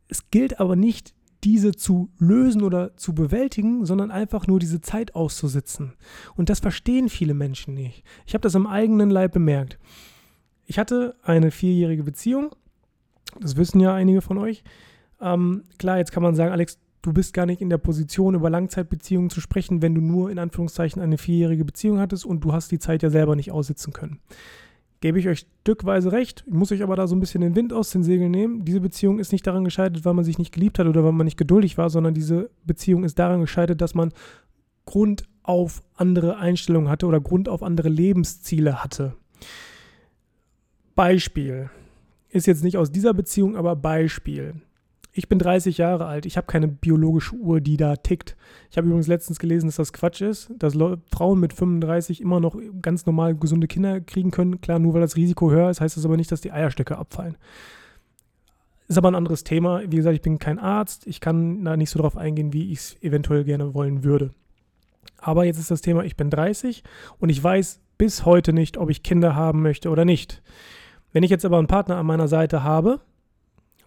Es 0.07 0.29
gilt 0.31 0.59
aber 0.59 0.75
nicht, 0.75 1.13
diese 1.43 1.71
zu 1.71 2.09
lösen 2.19 2.61
oder 2.61 2.95
zu 2.97 3.13
bewältigen, 3.13 3.85
sondern 3.85 4.11
einfach 4.11 4.47
nur 4.47 4.59
diese 4.59 4.81
Zeit 4.81 5.15
auszusitzen. 5.15 5.93
Und 6.35 6.49
das 6.49 6.59
verstehen 6.59 7.09
viele 7.09 7.33
Menschen 7.33 7.73
nicht. 7.73 8.03
Ich 8.25 8.33
habe 8.33 8.41
das 8.41 8.55
am 8.55 8.67
eigenen 8.67 9.09
Leib 9.09 9.33
bemerkt. 9.33 9.79
Ich 10.65 10.77
hatte 10.79 11.15
eine 11.23 11.51
vierjährige 11.51 12.03
Beziehung. 12.03 12.51
Das 13.39 13.57
wissen 13.57 13.79
ja 13.79 13.93
einige 13.93 14.21
von 14.21 14.37
euch. 14.37 14.63
Ähm, 15.19 15.63
klar, 15.77 15.97
jetzt 15.97 16.11
kann 16.11 16.23
man 16.23 16.35
sagen, 16.35 16.51
Alex, 16.51 16.79
du 17.01 17.13
bist 17.13 17.33
gar 17.33 17.45
nicht 17.45 17.61
in 17.61 17.69
der 17.69 17.77
Position, 17.77 18.35
über 18.35 18.49
Langzeitbeziehungen 18.49 19.29
zu 19.29 19.41
sprechen, 19.41 19.81
wenn 19.81 19.95
du 19.95 20.01
nur 20.01 20.29
in 20.29 20.39
Anführungszeichen 20.39 21.01
eine 21.01 21.17
vierjährige 21.17 21.65
Beziehung 21.65 21.99
hattest 21.99 22.25
und 22.25 22.43
du 22.43 22.53
hast 22.53 22.71
die 22.71 22.79
Zeit 22.79 23.03
ja 23.03 23.09
selber 23.09 23.35
nicht 23.35 23.51
aussitzen 23.51 23.93
können. 23.93 24.19
Gebe 25.01 25.19
ich 25.19 25.27
euch 25.27 25.47
stückweise 25.61 26.11
recht, 26.11 26.43
ich 26.45 26.53
muss 26.53 26.71
euch 26.71 26.83
aber 26.83 26.95
da 26.95 27.07
so 27.07 27.15
ein 27.15 27.19
bisschen 27.19 27.41
den 27.41 27.55
Wind 27.55 27.73
aus 27.73 27.89
den 27.89 28.03
Segeln 28.03 28.29
nehmen. 28.29 28.65
Diese 28.65 28.79
Beziehung 28.79 29.17
ist 29.17 29.31
nicht 29.31 29.45
daran 29.45 29.63
gescheitert, 29.63 30.05
weil 30.05 30.13
man 30.13 30.23
sich 30.23 30.37
nicht 30.37 30.53
geliebt 30.53 30.77
hat 30.77 30.85
oder 30.85 31.03
weil 31.03 31.11
man 31.11 31.25
nicht 31.25 31.37
geduldig 31.37 31.77
war, 31.79 31.89
sondern 31.89 32.13
diese 32.13 32.51
Beziehung 32.65 33.03
ist 33.03 33.17
daran 33.17 33.41
gescheitert, 33.41 33.81
dass 33.81 33.95
man 33.95 34.13
Grund 34.85 35.23
auf 35.41 35.81
andere 35.95 36.37
Einstellungen 36.37 36.89
hatte 36.89 37.07
oder 37.07 37.19
Grund 37.19 37.49
auf 37.49 37.63
andere 37.63 37.89
Lebensziele 37.89 38.83
hatte. 38.83 39.15
Beispiel. 40.95 41.71
Ist 42.29 42.45
jetzt 42.45 42.63
nicht 42.63 42.77
aus 42.77 42.91
dieser 42.91 43.15
Beziehung, 43.15 43.55
aber 43.55 43.75
Beispiel. 43.75 44.53
Ich 45.13 45.27
bin 45.27 45.39
30 45.39 45.77
Jahre 45.77 46.05
alt. 46.05 46.25
Ich 46.25 46.37
habe 46.37 46.47
keine 46.47 46.69
biologische 46.69 47.35
Uhr, 47.35 47.59
die 47.59 47.75
da 47.75 47.97
tickt. 47.97 48.37
Ich 48.69 48.77
habe 48.77 48.87
übrigens 48.87 49.07
letztens 49.07 49.39
gelesen, 49.39 49.67
dass 49.67 49.75
das 49.75 49.91
Quatsch 49.91 50.21
ist, 50.21 50.51
dass 50.57 50.77
Frauen 51.11 51.39
mit 51.39 51.51
35 51.51 52.21
immer 52.21 52.39
noch 52.39 52.55
ganz 52.81 53.05
normal 53.05 53.35
gesunde 53.35 53.67
Kinder 53.67 53.99
kriegen 53.99 54.31
können. 54.31 54.61
Klar, 54.61 54.79
nur 54.79 54.93
weil 54.93 55.01
das 55.01 55.17
Risiko 55.17 55.51
höher 55.51 55.69
ist, 55.69 55.81
heißt 55.81 55.97
das 55.97 56.05
aber 56.05 56.15
nicht, 56.15 56.31
dass 56.31 56.39
die 56.39 56.53
Eierstöcke 56.53 56.97
abfallen. 56.97 57.37
Ist 58.87 58.97
aber 58.97 59.11
ein 59.11 59.15
anderes 59.15 59.43
Thema. 59.43 59.81
Wie 59.89 59.97
gesagt, 59.97 60.15
ich 60.15 60.21
bin 60.21 60.39
kein 60.39 60.59
Arzt. 60.59 61.07
Ich 61.07 61.19
kann 61.19 61.63
da 61.65 61.75
nicht 61.75 61.89
so 61.89 61.99
drauf 61.99 62.15
eingehen, 62.15 62.53
wie 62.53 62.71
ich 62.71 62.79
es 62.79 62.97
eventuell 63.01 63.43
gerne 63.43 63.73
wollen 63.73 64.03
würde. 64.05 64.31
Aber 65.17 65.43
jetzt 65.45 65.59
ist 65.59 65.71
das 65.71 65.81
Thema, 65.81 66.03
ich 66.03 66.15
bin 66.15 66.29
30 66.29 66.83
und 67.19 67.29
ich 67.29 67.43
weiß 67.43 67.81
bis 67.97 68.25
heute 68.25 68.53
nicht, 68.53 68.77
ob 68.77 68.89
ich 68.89 69.03
Kinder 69.03 69.35
haben 69.35 69.61
möchte 69.61 69.89
oder 69.89 70.05
nicht. 70.05 70.41
Wenn 71.13 71.23
ich 71.23 71.29
jetzt 71.29 71.45
aber 71.45 71.57
einen 71.57 71.67
Partner 71.67 71.97
an 71.97 72.05
meiner 72.05 72.27
Seite 72.27 72.63
habe, 72.63 73.01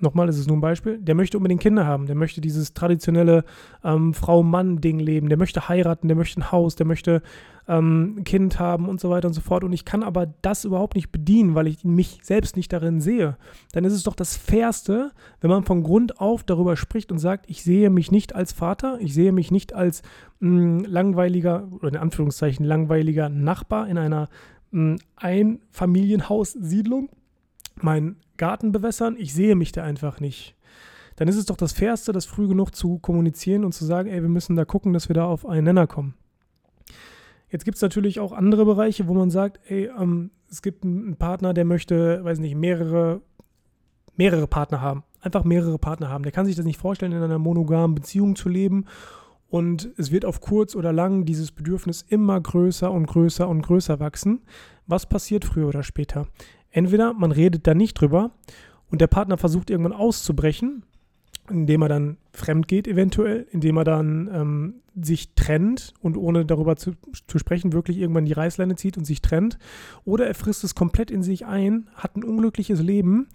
nochmal, 0.04 0.28
das 0.28 0.38
ist 0.38 0.46
nur 0.46 0.56
ein 0.56 0.60
Beispiel, 0.60 0.98
der 0.98 1.16
möchte 1.16 1.36
unbedingt 1.36 1.60
Kinder 1.60 1.86
haben, 1.86 2.06
der 2.06 2.14
möchte 2.14 2.40
dieses 2.40 2.74
traditionelle 2.74 3.44
ähm, 3.82 4.14
Frau-Mann-Ding 4.14 5.00
leben, 5.00 5.28
der 5.28 5.38
möchte 5.38 5.68
heiraten, 5.68 6.06
der 6.06 6.16
möchte 6.16 6.40
ein 6.40 6.52
Haus, 6.52 6.76
der 6.76 6.86
möchte 6.86 7.22
ähm, 7.66 8.16
ein 8.18 8.24
Kind 8.24 8.58
haben 8.58 8.88
und 8.88 9.00
so 9.00 9.10
weiter 9.10 9.28
und 9.28 9.34
so 9.34 9.40
fort. 9.40 9.64
Und 9.64 9.72
ich 9.72 9.84
kann 9.84 10.02
aber 10.02 10.26
das 10.42 10.64
überhaupt 10.64 10.94
nicht 10.94 11.10
bedienen, 11.10 11.54
weil 11.54 11.66
ich 11.66 11.84
mich 11.84 12.20
selbst 12.22 12.56
nicht 12.56 12.72
darin 12.72 13.00
sehe. 13.00 13.36
Dann 13.72 13.84
ist 13.84 13.92
es 13.92 14.02
doch 14.02 14.14
das 14.14 14.36
Fairste, 14.36 15.12
wenn 15.40 15.50
man 15.50 15.64
von 15.64 15.82
Grund 15.82 16.20
auf 16.20 16.44
darüber 16.44 16.76
spricht 16.76 17.10
und 17.10 17.18
sagt, 17.18 17.48
ich 17.48 17.62
sehe 17.62 17.90
mich 17.90 18.10
nicht 18.10 18.34
als 18.34 18.52
Vater, 18.52 18.98
ich 19.00 19.14
sehe 19.14 19.32
mich 19.32 19.50
nicht 19.50 19.72
als 19.74 20.02
mh, 20.40 20.50
mm, 20.50 20.84
langweiliger, 20.84 21.68
oder 21.72 21.88
in 21.88 21.96
Anführungszeichen 21.96 22.64
langweiliger 22.64 23.28
Nachbar 23.28 23.88
in 23.88 23.98
einer 23.98 24.28
mh, 24.70 24.94
mm, 24.94 24.96
Einfamilienhaussiedlung. 25.16 27.08
Mein 27.80 28.16
Garten 28.36 28.72
bewässern, 28.72 29.16
ich 29.18 29.34
sehe 29.34 29.54
mich 29.56 29.72
da 29.72 29.82
einfach 29.82 30.20
nicht. 30.20 30.54
Dann 31.16 31.28
ist 31.28 31.36
es 31.36 31.46
doch 31.46 31.56
das 31.56 31.72
Fairste, 31.72 32.12
das 32.12 32.26
früh 32.26 32.48
genug 32.48 32.74
zu 32.74 32.98
kommunizieren 32.98 33.64
und 33.64 33.72
zu 33.72 33.84
sagen, 33.84 34.08
ey, 34.08 34.20
wir 34.20 34.28
müssen 34.28 34.56
da 34.56 34.64
gucken, 34.64 34.92
dass 34.92 35.08
wir 35.08 35.14
da 35.14 35.26
auf 35.26 35.46
einen 35.46 35.64
Nenner 35.64 35.86
kommen. 35.86 36.14
Jetzt 37.48 37.64
gibt 37.64 37.76
es 37.76 37.82
natürlich 37.82 38.18
auch 38.18 38.32
andere 38.32 38.64
Bereiche, 38.64 39.06
wo 39.06 39.14
man 39.14 39.30
sagt, 39.30 39.60
ey, 39.70 39.88
ähm, 39.96 40.30
es 40.50 40.60
gibt 40.60 40.84
einen 40.84 41.16
Partner, 41.16 41.54
der 41.54 41.64
möchte, 41.64 42.24
weiß 42.24 42.40
nicht, 42.40 42.56
mehrere, 42.56 43.20
mehrere 44.16 44.48
Partner 44.48 44.80
haben. 44.80 45.04
Einfach 45.20 45.44
mehrere 45.44 45.78
Partner 45.78 46.08
haben. 46.08 46.24
Der 46.24 46.32
kann 46.32 46.46
sich 46.46 46.56
das 46.56 46.64
nicht 46.64 46.78
vorstellen, 46.78 47.12
in 47.12 47.22
einer 47.22 47.38
monogamen 47.38 47.94
Beziehung 47.94 48.34
zu 48.34 48.48
leben. 48.48 48.86
Und 49.48 49.88
es 49.96 50.10
wird 50.10 50.24
auf 50.24 50.40
kurz 50.40 50.74
oder 50.74 50.92
lang 50.92 51.26
dieses 51.26 51.52
Bedürfnis 51.52 52.02
immer 52.02 52.40
größer 52.40 52.90
und 52.90 53.06
größer 53.06 53.48
und 53.48 53.62
größer 53.62 54.00
wachsen. 54.00 54.42
Was 54.86 55.08
passiert 55.08 55.44
früher 55.44 55.68
oder 55.68 55.84
später? 55.84 56.26
Entweder 56.74 57.12
man 57.12 57.30
redet 57.30 57.68
da 57.68 57.72
nicht 57.72 57.94
drüber 57.94 58.32
und 58.90 59.00
der 59.00 59.06
Partner 59.06 59.38
versucht 59.38 59.70
irgendwann 59.70 59.92
auszubrechen, 59.92 60.82
indem 61.48 61.82
er 61.82 61.88
dann 61.88 62.16
fremd 62.32 62.66
geht 62.66 62.88
eventuell, 62.88 63.46
indem 63.52 63.76
er 63.76 63.84
dann 63.84 64.28
ähm, 64.32 64.74
sich 65.00 65.34
trennt 65.36 65.94
und 66.00 66.16
ohne 66.16 66.44
darüber 66.44 66.74
zu, 66.74 66.94
zu 67.28 67.38
sprechen 67.38 67.72
wirklich 67.72 67.98
irgendwann 67.98 68.24
die 68.24 68.32
Reißleine 68.32 68.74
zieht 68.74 68.98
und 68.98 69.04
sich 69.04 69.22
trennt. 69.22 69.56
Oder 70.04 70.26
er 70.26 70.34
frisst 70.34 70.64
es 70.64 70.74
komplett 70.74 71.12
in 71.12 71.22
sich 71.22 71.46
ein, 71.46 71.88
hat 71.94 72.16
ein 72.16 72.24
unglückliches 72.24 72.82
Leben 72.82 73.28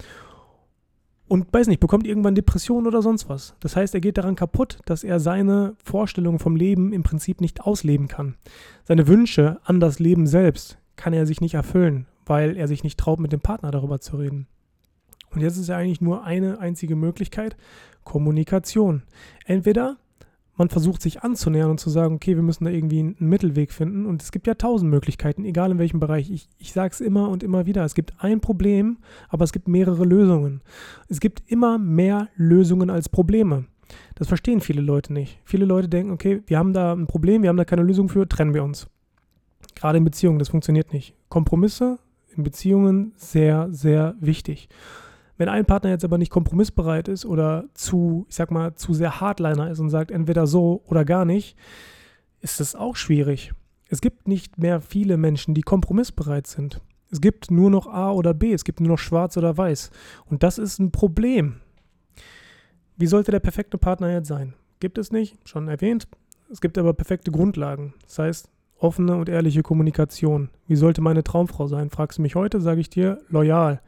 und 1.26 1.50
weiß 1.50 1.68
nicht, 1.68 1.80
bekommt 1.80 2.06
irgendwann 2.06 2.34
Depressionen 2.34 2.86
oder 2.86 3.00
sonst 3.00 3.30
was. 3.30 3.54
Das 3.60 3.74
heißt, 3.74 3.94
er 3.94 4.02
geht 4.02 4.18
daran 4.18 4.36
kaputt, 4.36 4.80
dass 4.84 5.02
er 5.02 5.18
seine 5.18 5.76
Vorstellungen 5.82 6.40
vom 6.40 6.56
Leben 6.56 6.92
im 6.92 7.04
Prinzip 7.04 7.40
nicht 7.40 7.62
ausleben 7.62 8.06
kann. 8.06 8.34
Seine 8.84 9.08
Wünsche 9.08 9.60
an 9.64 9.80
das 9.80 9.98
Leben 9.98 10.26
selbst 10.26 10.76
kann 10.96 11.14
er 11.14 11.24
sich 11.24 11.40
nicht 11.40 11.54
erfüllen, 11.54 12.06
weil 12.30 12.56
er 12.56 12.68
sich 12.68 12.84
nicht 12.84 12.96
traut, 12.96 13.18
mit 13.18 13.32
dem 13.32 13.40
Partner 13.40 13.72
darüber 13.72 13.98
zu 13.98 14.16
reden. 14.16 14.46
Und 15.32 15.40
jetzt 15.40 15.56
ist 15.56 15.68
ja 15.68 15.76
eigentlich 15.76 16.00
nur 16.00 16.22
eine 16.22 16.60
einzige 16.60 16.94
Möglichkeit, 16.94 17.56
Kommunikation. 18.04 19.02
Entweder 19.46 19.96
man 20.54 20.68
versucht 20.68 21.02
sich 21.02 21.22
anzunähern 21.22 21.72
und 21.72 21.80
zu 21.80 21.90
sagen, 21.90 22.14
okay, 22.14 22.36
wir 22.36 22.44
müssen 22.44 22.66
da 22.66 22.70
irgendwie 22.70 23.00
einen 23.00 23.16
Mittelweg 23.18 23.72
finden. 23.72 24.06
Und 24.06 24.22
es 24.22 24.30
gibt 24.30 24.46
ja 24.46 24.54
tausend 24.54 24.92
Möglichkeiten, 24.92 25.44
egal 25.44 25.72
in 25.72 25.78
welchem 25.78 25.98
Bereich. 25.98 26.30
Ich, 26.30 26.48
ich 26.58 26.72
sage 26.72 26.92
es 26.92 27.00
immer 27.00 27.30
und 27.30 27.42
immer 27.42 27.66
wieder. 27.66 27.84
Es 27.84 27.96
gibt 27.96 28.14
ein 28.18 28.40
Problem, 28.40 28.98
aber 29.28 29.42
es 29.42 29.52
gibt 29.52 29.66
mehrere 29.66 30.04
Lösungen. 30.04 30.60
Es 31.08 31.18
gibt 31.18 31.42
immer 31.50 31.78
mehr 31.78 32.28
Lösungen 32.36 32.90
als 32.90 33.08
Probleme. 33.08 33.64
Das 34.14 34.28
verstehen 34.28 34.60
viele 34.60 34.82
Leute 34.82 35.12
nicht. 35.12 35.40
Viele 35.44 35.64
Leute 35.64 35.88
denken, 35.88 36.12
okay, 36.12 36.42
wir 36.46 36.58
haben 36.58 36.74
da 36.74 36.92
ein 36.92 37.08
Problem, 37.08 37.42
wir 37.42 37.48
haben 37.48 37.56
da 37.56 37.64
keine 37.64 37.82
Lösung 37.82 38.08
für, 38.08 38.28
trennen 38.28 38.54
wir 38.54 38.62
uns. 38.62 38.86
Gerade 39.74 39.98
in 39.98 40.04
Beziehungen, 40.04 40.38
das 40.38 40.50
funktioniert 40.50 40.92
nicht. 40.92 41.16
Kompromisse 41.28 41.98
in 42.36 42.42
Beziehungen 42.42 43.12
sehr, 43.16 43.68
sehr 43.70 44.14
wichtig. 44.20 44.68
Wenn 45.36 45.48
ein 45.48 45.64
Partner 45.64 45.90
jetzt 45.90 46.04
aber 46.04 46.18
nicht 46.18 46.30
kompromissbereit 46.30 47.08
ist 47.08 47.24
oder 47.24 47.64
zu, 47.72 48.26
ich 48.28 48.34
sag 48.34 48.50
mal, 48.50 48.74
zu 48.74 48.92
sehr 48.92 49.20
Hardliner 49.20 49.70
ist 49.70 49.80
und 49.80 49.88
sagt 49.88 50.10
entweder 50.10 50.46
so 50.46 50.82
oder 50.86 51.04
gar 51.04 51.24
nicht, 51.24 51.56
ist 52.40 52.60
das 52.60 52.74
auch 52.74 52.96
schwierig. 52.96 53.52
Es 53.88 54.00
gibt 54.00 54.28
nicht 54.28 54.58
mehr 54.58 54.80
viele 54.80 55.16
Menschen, 55.16 55.54
die 55.54 55.62
kompromissbereit 55.62 56.46
sind. 56.46 56.80
Es 57.10 57.20
gibt 57.20 57.50
nur 57.50 57.70
noch 57.70 57.86
A 57.86 58.12
oder 58.12 58.34
B, 58.34 58.52
es 58.52 58.64
gibt 58.64 58.80
nur 58.80 58.90
noch 58.90 58.98
schwarz 58.98 59.36
oder 59.36 59.56
weiß. 59.56 59.90
Und 60.26 60.42
das 60.42 60.58
ist 60.58 60.78
ein 60.78 60.92
Problem. 60.92 61.60
Wie 62.96 63.06
sollte 63.06 63.30
der 63.30 63.40
perfekte 63.40 63.78
Partner 63.78 64.12
jetzt 64.12 64.28
sein? 64.28 64.54
Gibt 64.78 64.98
es 64.98 65.10
nicht, 65.10 65.36
schon 65.48 65.68
erwähnt. 65.68 66.06
Es 66.50 66.60
gibt 66.60 66.76
aber 66.78 66.92
perfekte 66.92 67.30
Grundlagen. 67.30 67.94
Das 68.02 68.18
heißt, 68.18 68.50
offene 68.80 69.16
und 69.16 69.28
ehrliche 69.28 69.62
Kommunikation. 69.62 70.50
Wie 70.66 70.76
sollte 70.76 71.00
meine 71.00 71.22
Traumfrau 71.22 71.66
sein? 71.66 71.90
Fragst 71.90 72.18
du 72.18 72.22
mich 72.22 72.34
heute, 72.34 72.60
sage 72.60 72.80
ich 72.80 72.90
dir, 72.90 73.18
loyal. 73.28 73.80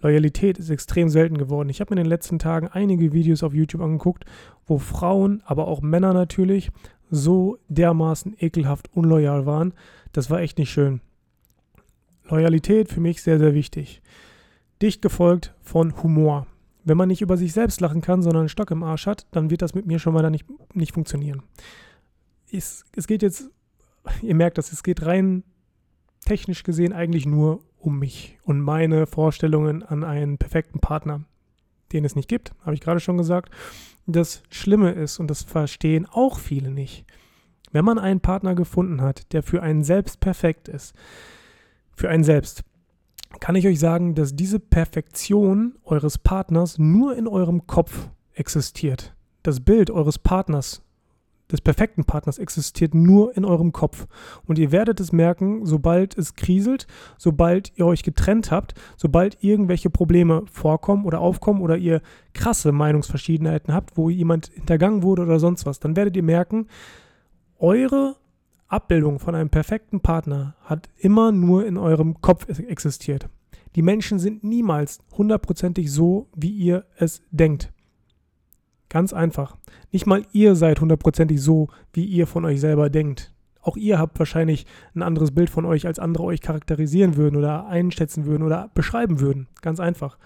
Loyalität 0.00 0.58
ist 0.58 0.70
extrem 0.70 1.08
selten 1.08 1.38
geworden. 1.38 1.68
Ich 1.68 1.80
habe 1.80 1.94
mir 1.94 2.00
in 2.00 2.04
den 2.04 2.10
letzten 2.10 2.38
Tagen 2.38 2.68
einige 2.68 3.12
Videos 3.12 3.42
auf 3.42 3.54
YouTube 3.54 3.82
angeguckt, 3.82 4.24
wo 4.66 4.78
Frauen, 4.78 5.42
aber 5.44 5.68
auch 5.68 5.80
Männer 5.80 6.12
natürlich, 6.12 6.70
so 7.10 7.58
dermaßen 7.68 8.36
ekelhaft 8.38 8.90
unloyal 8.94 9.46
waren. 9.46 9.74
Das 10.12 10.30
war 10.30 10.40
echt 10.40 10.58
nicht 10.58 10.70
schön. 10.70 11.00
Loyalität 12.24 12.88
für 12.88 13.00
mich 13.00 13.22
sehr, 13.22 13.38
sehr 13.38 13.54
wichtig. 13.54 14.02
Dicht 14.82 15.02
gefolgt 15.02 15.54
von 15.62 16.02
Humor. 16.02 16.46
Wenn 16.84 16.96
man 16.96 17.08
nicht 17.08 17.22
über 17.22 17.36
sich 17.36 17.52
selbst 17.52 17.80
lachen 17.80 18.00
kann, 18.00 18.22
sondern 18.22 18.42
einen 18.42 18.48
Stock 18.48 18.70
im 18.70 18.82
Arsch 18.82 19.06
hat, 19.06 19.26
dann 19.32 19.50
wird 19.50 19.62
das 19.62 19.74
mit 19.74 19.86
mir 19.86 19.98
schon 19.98 20.14
mal 20.14 20.28
nicht, 20.30 20.46
nicht 20.74 20.92
funktionieren. 20.92 21.42
Es, 22.52 22.84
es 22.94 23.06
geht 23.06 23.22
jetzt 23.22 23.50
ihr 24.22 24.34
merkt 24.34 24.58
dass 24.58 24.72
es 24.72 24.82
geht 24.82 25.04
rein 25.04 25.44
technisch 26.24 26.62
gesehen 26.62 26.92
eigentlich 26.92 27.26
nur 27.26 27.60
um 27.78 27.98
mich 27.98 28.38
und 28.42 28.60
meine 28.60 29.06
Vorstellungen 29.06 29.82
an 29.82 30.04
einen 30.04 30.38
perfekten 30.38 30.80
Partner, 30.80 31.24
den 31.92 32.04
es 32.04 32.16
nicht 32.16 32.28
gibt, 32.28 32.52
habe 32.62 32.74
ich 32.74 32.80
gerade 32.80 33.00
schon 33.00 33.16
gesagt. 33.16 33.52
Das 34.06 34.42
Schlimme 34.50 34.92
ist, 34.92 35.18
und 35.18 35.30
das 35.30 35.42
verstehen 35.42 36.06
auch 36.10 36.38
viele 36.38 36.70
nicht, 36.70 37.06
wenn 37.72 37.84
man 37.84 37.98
einen 37.98 38.20
Partner 38.20 38.54
gefunden 38.54 39.00
hat, 39.00 39.32
der 39.32 39.42
für 39.42 39.62
einen 39.62 39.84
selbst 39.84 40.20
perfekt 40.20 40.68
ist, 40.68 40.94
für 41.94 42.08
einen 42.08 42.24
selbst, 42.24 42.64
kann 43.40 43.56
ich 43.56 43.66
euch 43.66 43.78
sagen, 43.78 44.14
dass 44.14 44.34
diese 44.34 44.60
Perfektion 44.60 45.76
eures 45.84 46.18
Partners 46.18 46.78
nur 46.78 47.16
in 47.16 47.26
eurem 47.26 47.66
Kopf 47.66 48.08
existiert. 48.32 49.14
Das 49.42 49.60
Bild 49.60 49.90
eures 49.90 50.18
Partners 50.18 50.82
des 51.50 51.60
perfekten 51.60 52.04
Partners 52.04 52.38
existiert 52.38 52.94
nur 52.94 53.36
in 53.36 53.44
eurem 53.44 53.72
Kopf. 53.72 54.06
Und 54.46 54.58
ihr 54.58 54.72
werdet 54.72 55.00
es 55.00 55.12
merken, 55.12 55.64
sobald 55.64 56.16
es 56.18 56.34
kriselt, 56.34 56.86
sobald 57.18 57.72
ihr 57.76 57.86
euch 57.86 58.02
getrennt 58.02 58.50
habt, 58.50 58.74
sobald 58.96 59.42
irgendwelche 59.42 59.90
Probleme 59.90 60.44
vorkommen 60.50 61.04
oder 61.04 61.20
aufkommen 61.20 61.60
oder 61.60 61.76
ihr 61.76 62.02
krasse 62.32 62.72
Meinungsverschiedenheiten 62.72 63.72
habt, 63.72 63.96
wo 63.96 64.10
jemand 64.10 64.48
hintergangen 64.54 65.02
wurde 65.02 65.22
oder 65.22 65.38
sonst 65.38 65.66
was, 65.66 65.78
dann 65.78 65.96
werdet 65.96 66.16
ihr 66.16 66.22
merken, 66.22 66.66
eure 67.58 68.16
Abbildung 68.68 69.20
von 69.20 69.34
einem 69.34 69.48
perfekten 69.48 70.00
Partner 70.00 70.56
hat 70.62 70.88
immer 70.98 71.30
nur 71.30 71.66
in 71.66 71.76
eurem 71.76 72.20
Kopf 72.20 72.48
existiert. 72.58 73.28
Die 73.76 73.82
Menschen 73.82 74.18
sind 74.18 74.42
niemals 74.42 75.00
hundertprozentig 75.16 75.92
so, 75.92 76.28
wie 76.34 76.50
ihr 76.50 76.84
es 76.96 77.22
denkt. 77.30 77.72
Ganz 78.96 79.12
einfach. 79.12 79.58
Nicht 79.92 80.06
mal 80.06 80.22
ihr 80.32 80.56
seid 80.56 80.80
hundertprozentig 80.80 81.38
so, 81.38 81.68
wie 81.92 82.06
ihr 82.06 82.26
von 82.26 82.46
euch 82.46 82.62
selber 82.62 82.88
denkt. 82.88 83.30
Auch 83.60 83.76
ihr 83.76 83.98
habt 83.98 84.18
wahrscheinlich 84.18 84.64
ein 84.94 85.02
anderes 85.02 85.32
Bild 85.32 85.50
von 85.50 85.66
euch, 85.66 85.86
als 85.86 85.98
andere 85.98 86.24
euch 86.24 86.40
charakterisieren 86.40 87.14
würden 87.14 87.36
oder 87.36 87.66
einschätzen 87.66 88.24
würden 88.24 88.42
oder 88.42 88.70
beschreiben 88.72 89.20
würden. 89.20 89.48
Ganz 89.60 89.80
einfach. 89.80 90.16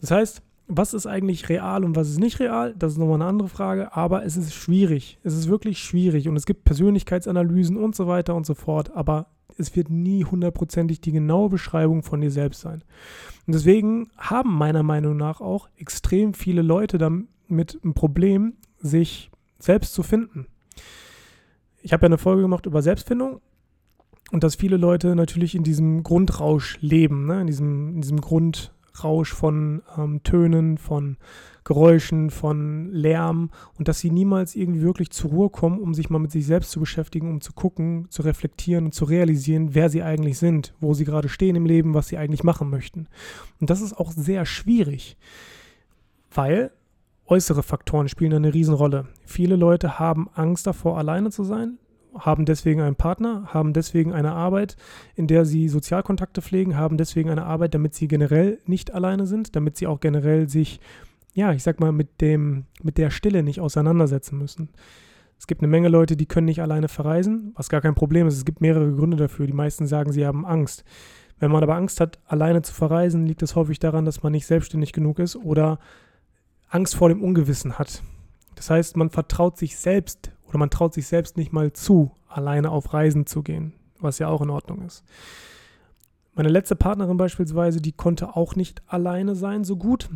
Das 0.00 0.10
heißt, 0.10 0.42
was 0.66 0.94
ist 0.94 1.06
eigentlich 1.06 1.48
real 1.48 1.84
und 1.84 1.94
was 1.94 2.08
ist 2.08 2.18
nicht 2.18 2.40
real? 2.40 2.74
Das 2.76 2.90
ist 2.90 2.98
nochmal 2.98 3.22
eine 3.22 3.26
andere 3.26 3.48
Frage, 3.48 3.94
aber 3.94 4.24
es 4.24 4.36
ist 4.36 4.52
schwierig. 4.52 5.20
Es 5.22 5.34
ist 5.34 5.46
wirklich 5.48 5.78
schwierig 5.78 6.28
und 6.28 6.34
es 6.34 6.44
gibt 6.44 6.64
Persönlichkeitsanalysen 6.64 7.76
und 7.76 7.94
so 7.94 8.08
weiter 8.08 8.34
und 8.34 8.46
so 8.46 8.54
fort, 8.54 8.90
aber 8.96 9.28
es 9.58 9.76
wird 9.76 9.90
nie 9.90 10.24
hundertprozentig 10.24 11.00
die 11.00 11.12
genaue 11.12 11.50
Beschreibung 11.50 12.02
von 12.02 12.20
dir 12.20 12.32
selbst 12.32 12.62
sein. 12.62 12.82
Und 13.46 13.54
deswegen 13.54 14.10
haben 14.18 14.52
meiner 14.52 14.82
Meinung 14.82 15.16
nach 15.16 15.40
auch 15.40 15.68
extrem 15.76 16.34
viele 16.34 16.62
Leute 16.62 16.98
damit 17.52 17.78
ein 17.84 17.94
Problem, 17.94 18.54
sich 18.78 19.30
selbst 19.58 19.94
zu 19.94 20.02
finden 20.02 20.46
ich 21.82 21.92
habe 21.92 22.02
ja 22.02 22.06
eine 22.06 22.18
Folge 22.18 22.42
gemacht 22.42 22.66
über 22.66 22.80
Selbstfindung 22.80 23.40
und 24.30 24.44
dass 24.44 24.54
viele 24.54 24.76
Leute 24.76 25.14
natürlich 25.14 25.54
in 25.54 25.64
diesem 25.64 26.02
Grundrausch 26.02 26.78
leben, 26.80 27.26
ne? 27.26 27.40
in, 27.40 27.46
diesem, 27.46 27.96
in 27.96 28.00
diesem 28.00 28.20
Grundrausch 28.20 29.32
von 29.32 29.82
ähm, 29.98 30.22
Tönen, 30.22 30.78
von 30.78 31.16
Geräuschen, 31.64 32.30
von 32.30 32.90
Lärm 32.92 33.50
und 33.78 33.86
dass 33.88 34.00
sie 34.00 34.10
niemals 34.10 34.56
irgendwie 34.56 34.82
wirklich 34.82 35.10
zur 35.10 35.30
Ruhe 35.30 35.50
kommen, 35.50 35.78
um 35.78 35.94
sich 35.94 36.08
mal 36.08 36.18
mit 36.18 36.32
sich 36.32 36.46
selbst 36.46 36.70
zu 36.70 36.80
beschäftigen, 36.80 37.28
um 37.30 37.40
zu 37.40 37.52
gucken, 37.52 38.06
zu 38.10 38.22
reflektieren 38.22 38.86
und 38.86 38.94
zu 38.94 39.04
realisieren, 39.04 39.74
wer 39.74 39.88
sie 39.88 40.02
eigentlich 40.02 40.38
sind, 40.38 40.74
wo 40.80 40.94
sie 40.94 41.04
gerade 41.04 41.28
stehen 41.28 41.56
im 41.56 41.66
Leben, 41.66 41.94
was 41.94 42.08
sie 42.08 42.16
eigentlich 42.16 42.42
machen 42.42 42.70
möchten. 42.70 43.06
Und 43.60 43.70
das 43.70 43.80
ist 43.80 43.96
auch 43.96 44.10
sehr 44.12 44.44
schwierig, 44.44 45.16
weil 46.34 46.72
äußere 47.32 47.62
Faktoren 47.62 48.08
spielen 48.08 48.34
eine 48.34 48.52
Riesenrolle. 48.52 49.06
Viele 49.24 49.56
Leute 49.56 49.98
haben 49.98 50.28
Angst 50.34 50.66
davor, 50.66 50.98
alleine 50.98 51.30
zu 51.30 51.44
sein, 51.44 51.78
haben 52.14 52.44
deswegen 52.44 52.82
einen 52.82 52.94
Partner, 52.94 53.44
haben 53.46 53.72
deswegen 53.72 54.12
eine 54.12 54.32
Arbeit, 54.32 54.76
in 55.14 55.28
der 55.28 55.46
sie 55.46 55.70
Sozialkontakte 55.70 56.42
pflegen, 56.42 56.76
haben 56.76 56.98
deswegen 56.98 57.30
eine 57.30 57.46
Arbeit, 57.46 57.72
damit 57.72 57.94
sie 57.94 58.06
generell 58.06 58.58
nicht 58.66 58.92
alleine 58.92 59.26
sind, 59.26 59.56
damit 59.56 59.78
sie 59.78 59.86
auch 59.86 60.00
generell 60.00 60.46
sich, 60.46 60.78
ja, 61.32 61.54
ich 61.54 61.62
sag 61.62 61.80
mal, 61.80 61.90
mit 61.90 62.20
dem, 62.20 62.66
mit 62.82 62.98
der 62.98 63.08
Stille 63.08 63.42
nicht 63.42 63.60
auseinandersetzen 63.60 64.36
müssen. 64.36 64.68
Es 65.38 65.46
gibt 65.46 65.62
eine 65.62 65.68
Menge 65.68 65.88
Leute, 65.88 66.18
die 66.18 66.26
können 66.26 66.44
nicht 66.44 66.60
alleine 66.60 66.88
verreisen, 66.88 67.52
was 67.56 67.70
gar 67.70 67.80
kein 67.80 67.94
Problem 67.94 68.26
ist. 68.26 68.36
Es 68.36 68.44
gibt 68.44 68.60
mehrere 68.60 68.92
Gründe 68.92 69.16
dafür. 69.16 69.46
Die 69.46 69.54
meisten 69.54 69.86
sagen, 69.86 70.12
sie 70.12 70.26
haben 70.26 70.44
Angst. 70.44 70.84
Wenn 71.40 71.50
man 71.50 71.62
aber 71.62 71.76
Angst 71.76 71.98
hat, 71.98 72.20
alleine 72.26 72.60
zu 72.60 72.74
verreisen, 72.74 73.24
liegt 73.24 73.42
es 73.42 73.56
häufig 73.56 73.78
daran, 73.78 74.04
dass 74.04 74.22
man 74.22 74.32
nicht 74.32 74.46
selbstständig 74.46 74.92
genug 74.92 75.18
ist 75.18 75.34
oder 75.34 75.78
Angst 76.72 76.96
vor 76.96 77.10
dem 77.10 77.22
Ungewissen 77.22 77.78
hat. 77.78 78.02
Das 78.54 78.70
heißt, 78.70 78.96
man 78.96 79.10
vertraut 79.10 79.58
sich 79.58 79.76
selbst 79.76 80.32
oder 80.48 80.56
man 80.56 80.70
traut 80.70 80.94
sich 80.94 81.06
selbst 81.06 81.36
nicht 81.36 81.52
mal 81.52 81.74
zu, 81.74 82.12
alleine 82.28 82.70
auf 82.70 82.94
Reisen 82.94 83.26
zu 83.26 83.42
gehen, 83.42 83.74
was 84.00 84.18
ja 84.18 84.28
auch 84.28 84.40
in 84.40 84.48
Ordnung 84.48 84.80
ist. 84.80 85.04
Meine 86.34 86.48
letzte 86.48 86.74
Partnerin 86.74 87.18
beispielsweise, 87.18 87.82
die 87.82 87.92
konnte 87.92 88.36
auch 88.36 88.56
nicht 88.56 88.82
alleine 88.86 89.34
sein 89.34 89.64
so 89.64 89.76
gut. 89.76 90.08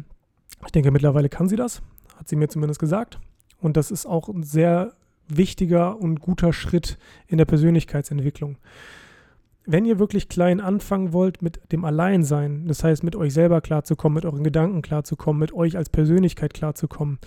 Ich 0.64 0.72
denke, 0.72 0.90
mittlerweile 0.90 1.28
kann 1.28 1.46
sie 1.46 1.56
das, 1.56 1.82
hat 2.16 2.26
sie 2.26 2.36
mir 2.36 2.48
zumindest 2.48 2.80
gesagt. 2.80 3.20
Und 3.60 3.76
das 3.76 3.90
ist 3.90 4.06
auch 4.06 4.30
ein 4.30 4.42
sehr 4.42 4.94
wichtiger 5.28 5.98
und 6.00 6.20
guter 6.20 6.54
Schritt 6.54 6.96
in 7.26 7.36
der 7.36 7.44
Persönlichkeitsentwicklung 7.44 8.56
wenn 9.66 9.84
ihr 9.84 9.98
wirklich 9.98 10.28
klein 10.28 10.60
anfangen 10.60 11.12
wollt 11.12 11.42
mit 11.42 11.60
dem 11.72 11.84
Alleinsein, 11.84 12.66
das 12.66 12.84
heißt 12.84 13.02
mit 13.02 13.16
euch 13.16 13.34
selber 13.34 13.60
klarzukommen, 13.60 14.14
mit 14.14 14.24
euren 14.24 14.44
Gedanken 14.44 14.82
klarzukommen, 14.82 15.40
mit 15.40 15.52
euch 15.52 15.76
als 15.76 15.90
Persönlichkeit 15.90 16.54
klarzukommen, 16.54 17.18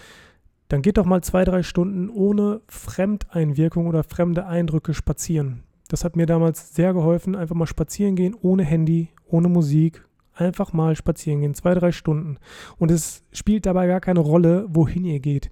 dann 0.70 0.82
geht 0.82 0.98
doch 0.98 1.06
mal 1.06 1.22
zwei, 1.22 1.44
drei 1.44 1.64
Stunden 1.64 2.10
ohne 2.10 2.62
Fremdeinwirkung 2.68 3.88
oder 3.88 4.04
fremde 4.04 4.46
Eindrücke 4.46 4.94
spazieren. 4.94 5.64
Das 5.90 6.04
hat 6.04 6.16
mir 6.16 6.28
damals 6.28 6.76
sehr 6.76 6.94
geholfen, 6.94 7.36
einfach 7.36 7.56
mal 7.56 7.66
spazieren 7.66 8.16
gehen, 8.16 8.36
ohne 8.40 8.64
Handy, 8.64 9.10
ohne 9.28 9.50
Musik, 9.50 10.06
einfach 10.34 10.72
mal 10.72 10.96
spazieren 10.96 11.42
gehen, 11.42 11.56
zwei, 11.56 11.74
drei 11.74 11.92
Stunden. 11.92 12.38
Und 12.78 12.92
es 12.92 13.24
spielt 13.32 13.66
dabei 13.66 13.88
gar 13.88 14.00
keine 14.00 14.20
Rolle, 14.20 14.68
wohin 14.70 15.04
ihr 15.04 15.20
geht. 15.20 15.50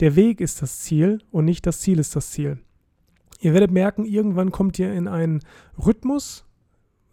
Der 0.00 0.16
Weg 0.16 0.40
ist 0.40 0.60
das 0.62 0.80
Ziel 0.80 1.20
und 1.30 1.44
nicht 1.44 1.66
das 1.66 1.80
Ziel 1.80 1.98
ist 1.98 2.14
das 2.16 2.30
Ziel. 2.30 2.58
Ihr 3.38 3.52
werdet 3.52 3.70
merken, 3.70 4.04
irgendwann 4.04 4.52
kommt 4.52 4.78
ihr 4.78 4.92
in 4.92 5.08
einen 5.08 5.40
Rhythmus, 5.84 6.44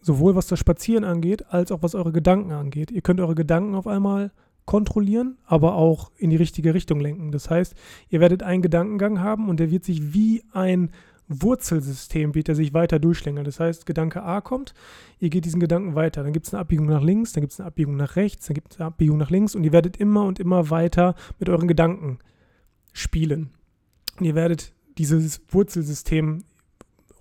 sowohl 0.01 0.35
was 0.35 0.47
das 0.47 0.59
Spazieren 0.59 1.03
angeht, 1.03 1.45
als 1.49 1.71
auch 1.71 1.83
was 1.83 1.95
eure 1.95 2.11
Gedanken 2.11 2.51
angeht. 2.51 2.91
Ihr 2.91 3.01
könnt 3.01 3.19
eure 3.19 3.35
Gedanken 3.35 3.75
auf 3.75 3.88
einmal 3.88 4.31
kontrollieren, 4.65 5.38
aber 5.45 5.75
auch 5.75 6.11
in 6.17 6.31
die 6.31 6.35
richtige 6.35 6.73
Richtung 6.73 6.99
lenken. 6.99 7.31
Das 7.31 7.49
heißt, 7.49 7.75
ihr 8.09 8.19
werdet 8.19 8.41
einen 8.41 8.63
Gedankengang 8.63 9.19
haben 9.19 9.49
und 9.49 9.59
der 9.59 9.69
wird 9.69 9.83
sich 9.83 10.13
wie 10.13 10.43
ein 10.51 10.89
Wurzelsystem 11.27 12.35
wird 12.35 12.49
er 12.49 12.55
sich 12.55 12.73
weiter 12.73 12.99
durchschlängeln. 12.99 13.45
Das 13.45 13.59
heißt, 13.59 13.85
Gedanke 13.85 14.21
A 14.23 14.41
kommt, 14.41 14.73
ihr 15.19 15.29
geht 15.29 15.45
diesen 15.45 15.59
Gedanken 15.59 15.95
weiter. 15.95 16.23
Dann 16.23 16.33
gibt 16.33 16.45
es 16.45 16.53
eine 16.53 16.61
Abbiegung 16.61 16.85
nach 16.85 17.01
links, 17.01 17.33
dann 17.33 17.41
gibt 17.41 17.53
es 17.53 17.59
eine 17.59 17.67
Abbiegung 17.67 17.95
nach 17.95 18.15
rechts, 18.15 18.45
dann 18.47 18.53
gibt 18.53 18.73
es 18.73 18.79
eine 18.79 18.88
Abbiegung 18.88 19.17
nach 19.17 19.31
links 19.31 19.55
und 19.55 19.63
ihr 19.63 19.71
werdet 19.71 19.97
immer 19.97 20.23
und 20.25 20.39
immer 20.39 20.69
weiter 20.69 21.15
mit 21.39 21.49
euren 21.49 21.67
Gedanken 21.67 22.19
spielen. 22.93 23.49
Und 24.19 24.25
ihr 24.25 24.35
werdet 24.35 24.74
dieses 24.97 25.41
Wurzelsystem, 25.49 26.43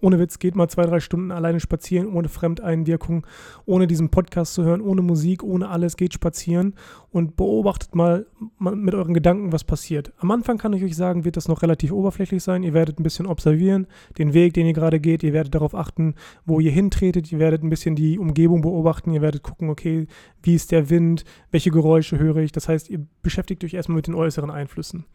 ohne 0.00 0.18
Witz, 0.18 0.38
geht 0.38 0.54
mal 0.54 0.68
zwei, 0.68 0.84
drei 0.84 1.00
Stunden 1.00 1.32
alleine 1.32 1.60
spazieren, 1.60 2.08
ohne 2.08 2.28
Fremdeinwirkung, 2.28 3.26
ohne 3.64 3.86
diesen 3.86 4.10
Podcast 4.10 4.52
zu 4.52 4.62
hören, 4.62 4.82
ohne 4.82 5.00
Musik, 5.00 5.42
ohne 5.42 5.70
alles, 5.70 5.96
geht 5.96 6.12
spazieren 6.12 6.74
und 7.10 7.36
beobachtet 7.36 7.94
mal 7.94 8.26
mit 8.58 8.94
euren 8.94 9.14
Gedanken, 9.14 9.52
was 9.52 9.64
passiert. 9.64 10.12
Am 10.18 10.30
Anfang 10.30 10.58
kann 10.58 10.74
ich 10.74 10.84
euch 10.84 10.94
sagen, 10.94 11.24
wird 11.24 11.38
das 11.38 11.48
noch 11.48 11.62
relativ 11.62 11.90
oberflächlich 11.90 12.42
sein. 12.42 12.62
Ihr 12.62 12.74
werdet 12.74 13.00
ein 13.00 13.02
bisschen 13.02 13.26
observieren, 13.26 13.86
den 14.18 14.34
Weg, 14.34 14.52
den 14.52 14.66
ihr 14.66 14.74
gerade 14.74 15.00
geht. 15.00 15.22
Ihr 15.22 15.32
werdet 15.32 15.54
darauf 15.54 15.74
achten, 15.74 16.16
wo 16.44 16.60
ihr 16.60 16.72
hintretet. 16.72 17.32
Ihr 17.32 17.38
werdet 17.38 17.62
ein 17.62 17.70
bisschen 17.70 17.96
die 17.96 18.18
Umgebung 18.18 18.60
beobachten. 18.60 19.10
Ihr 19.10 19.22
werdet 19.22 19.42
gucken, 19.42 19.70
okay, 19.70 20.06
wie 20.42 20.54
ist 20.54 20.70
der 20.70 20.90
Wind, 20.90 21.24
welche 21.50 21.70
Geräusche 21.70 22.18
höre 22.18 22.38
ich. 22.38 22.52
Das 22.52 22.68
heißt, 22.68 22.90
ihr 22.90 23.06
beschäftigt 23.22 23.64
euch 23.64 23.72
erstmal 23.72 23.96
mit 23.96 24.06
den 24.06 24.14
äußeren 24.14 24.50
Einflüssen 24.50 25.06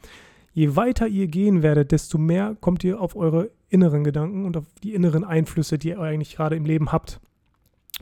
je 0.54 0.76
weiter 0.76 1.08
ihr 1.08 1.28
gehen 1.28 1.62
werdet, 1.62 1.92
desto 1.92 2.18
mehr 2.18 2.56
kommt 2.60 2.84
ihr 2.84 3.00
auf 3.00 3.16
eure 3.16 3.52
inneren 3.70 4.04
Gedanken 4.04 4.46
und 4.46 4.58
auf 4.58 4.66
die 4.84 4.94
inneren 4.94 5.24
Einflüsse, 5.24 5.78
die 5.78 5.90
ihr 5.90 6.00
eigentlich 6.00 6.36
gerade 6.36 6.56
im 6.56 6.66
Leben 6.66 6.92
habt. 6.92 7.20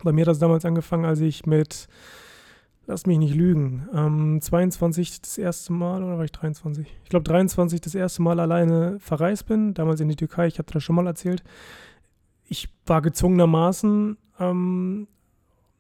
Bei 0.04 0.12
mir 0.12 0.22
hat 0.22 0.30
das 0.30 0.40
damals 0.40 0.66
angefangen, 0.66 1.06
als 1.06 1.20
ich 1.20 1.46
mit, 1.46 1.88
lass 2.86 3.06
mich 3.06 3.18
nicht 3.18 3.36
lügen, 3.36 3.88
ähm, 3.94 4.42
22 4.42 5.22
das 5.22 5.38
erste 5.38 5.74
Mal, 5.74 6.04
oder 6.04 6.18
war 6.18 6.26
ich 6.26 6.32
23? 6.32 6.88
Ich 7.04 7.10
glaube 7.10 7.24
23 7.24 7.82
das 7.82 7.96
erste 7.96 8.22
Mal 8.22 8.40
alleine 8.40 9.00
verreist 9.00 9.48
bin, 9.48 9.74
damals 9.74 10.00
in 10.00 10.08
die 10.08 10.16
Türkei, 10.16 10.48
ich 10.48 10.60
hatte 10.60 10.74
das 10.74 10.84
schon 10.84 10.96
mal 10.96 11.08
erzählt. 11.08 11.44
Ich 12.46 12.70
war 12.86 13.02
gezwungenermaßen 13.02 14.18
ähm, 14.40 15.08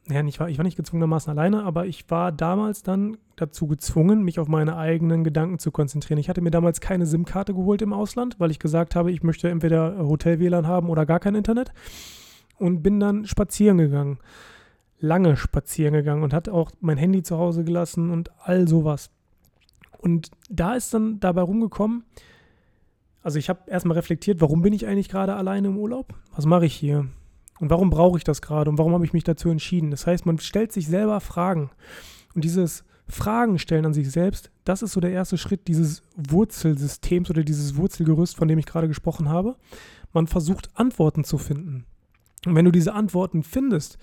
ja, 0.09 0.23
ich 0.23 0.39
war, 0.39 0.49
ich 0.49 0.57
war 0.57 0.63
nicht 0.63 0.77
gezwungenermaßen 0.77 1.31
alleine, 1.31 1.63
aber 1.63 1.85
ich 1.85 2.09
war 2.09 2.31
damals 2.31 2.81
dann 2.83 3.17
dazu 3.35 3.67
gezwungen, 3.67 4.23
mich 4.23 4.39
auf 4.39 4.47
meine 4.47 4.77
eigenen 4.77 5.23
Gedanken 5.23 5.59
zu 5.59 5.71
konzentrieren. 5.71 6.19
Ich 6.19 6.29
hatte 6.29 6.41
mir 6.41 6.51
damals 6.51 6.79
keine 6.79 7.05
SIM-Karte 7.05 7.53
geholt 7.53 7.81
im 7.81 7.93
Ausland, 7.93 8.39
weil 8.39 8.51
ich 8.51 8.59
gesagt 8.59 8.95
habe, 8.95 9.11
ich 9.11 9.23
möchte 9.23 9.49
entweder 9.49 9.97
Hotel-WLAN 9.97 10.65
haben 10.65 10.89
oder 10.89 11.05
gar 11.05 11.19
kein 11.19 11.35
Internet. 11.35 11.71
Und 12.57 12.81
bin 12.81 12.99
dann 12.99 13.25
spazieren 13.25 13.77
gegangen. 13.77 14.19
Lange 14.99 15.35
spazieren 15.37 15.93
gegangen 15.93 16.23
und 16.23 16.33
hatte 16.33 16.53
auch 16.53 16.71
mein 16.79 16.97
Handy 16.97 17.21
zu 17.21 17.37
Hause 17.37 17.63
gelassen 17.63 18.09
und 18.09 18.31
all 18.39 18.67
sowas. 18.67 19.11
Und 19.99 20.31
da 20.49 20.75
ist 20.75 20.93
dann 20.93 21.19
dabei 21.19 21.41
rumgekommen, 21.41 22.03
also 23.21 23.39
ich 23.39 23.49
habe 23.49 23.69
erstmal 23.69 23.97
reflektiert, 23.97 24.39
warum 24.39 24.61
bin 24.61 24.73
ich 24.73 24.87
eigentlich 24.87 25.09
gerade 25.09 25.35
alleine 25.35 25.67
im 25.67 25.77
Urlaub? 25.77 26.13
Was 26.33 26.45
mache 26.45 26.65
ich 26.65 26.73
hier? 26.73 27.07
Und 27.59 27.69
warum 27.69 27.89
brauche 27.89 28.17
ich 28.17 28.23
das 28.23 28.41
gerade? 28.41 28.69
Und 28.69 28.77
warum 28.77 28.93
habe 28.93 29.05
ich 29.05 29.13
mich 29.13 29.23
dazu 29.23 29.49
entschieden? 29.49 29.91
Das 29.91 30.05
heißt, 30.05 30.25
man 30.25 30.39
stellt 30.39 30.71
sich 30.71 30.87
selber 30.87 31.19
Fragen. 31.19 31.71
Und 32.35 32.43
dieses 32.43 32.83
Fragen 33.07 33.57
stellen 33.57 33.85
an 33.85 33.93
sich 33.93 34.11
selbst, 34.11 34.51
das 34.65 34.81
ist 34.81 34.91
so 34.91 34.99
der 34.99 35.11
erste 35.11 35.37
Schritt 35.37 35.67
dieses 35.67 36.03
Wurzelsystems 36.15 37.29
oder 37.29 37.43
dieses 37.43 37.77
Wurzelgerüst, 37.77 38.35
von 38.35 38.47
dem 38.47 38.59
ich 38.59 38.65
gerade 38.65 38.87
gesprochen 38.87 39.29
habe. 39.29 39.55
Man 40.13 40.27
versucht 40.27 40.69
Antworten 40.75 41.23
zu 41.23 41.37
finden. 41.37 41.85
Und 42.45 42.55
wenn 42.55 42.65
du 42.65 42.71
diese 42.71 42.93
Antworten 42.93 43.43
findest, 43.43 43.97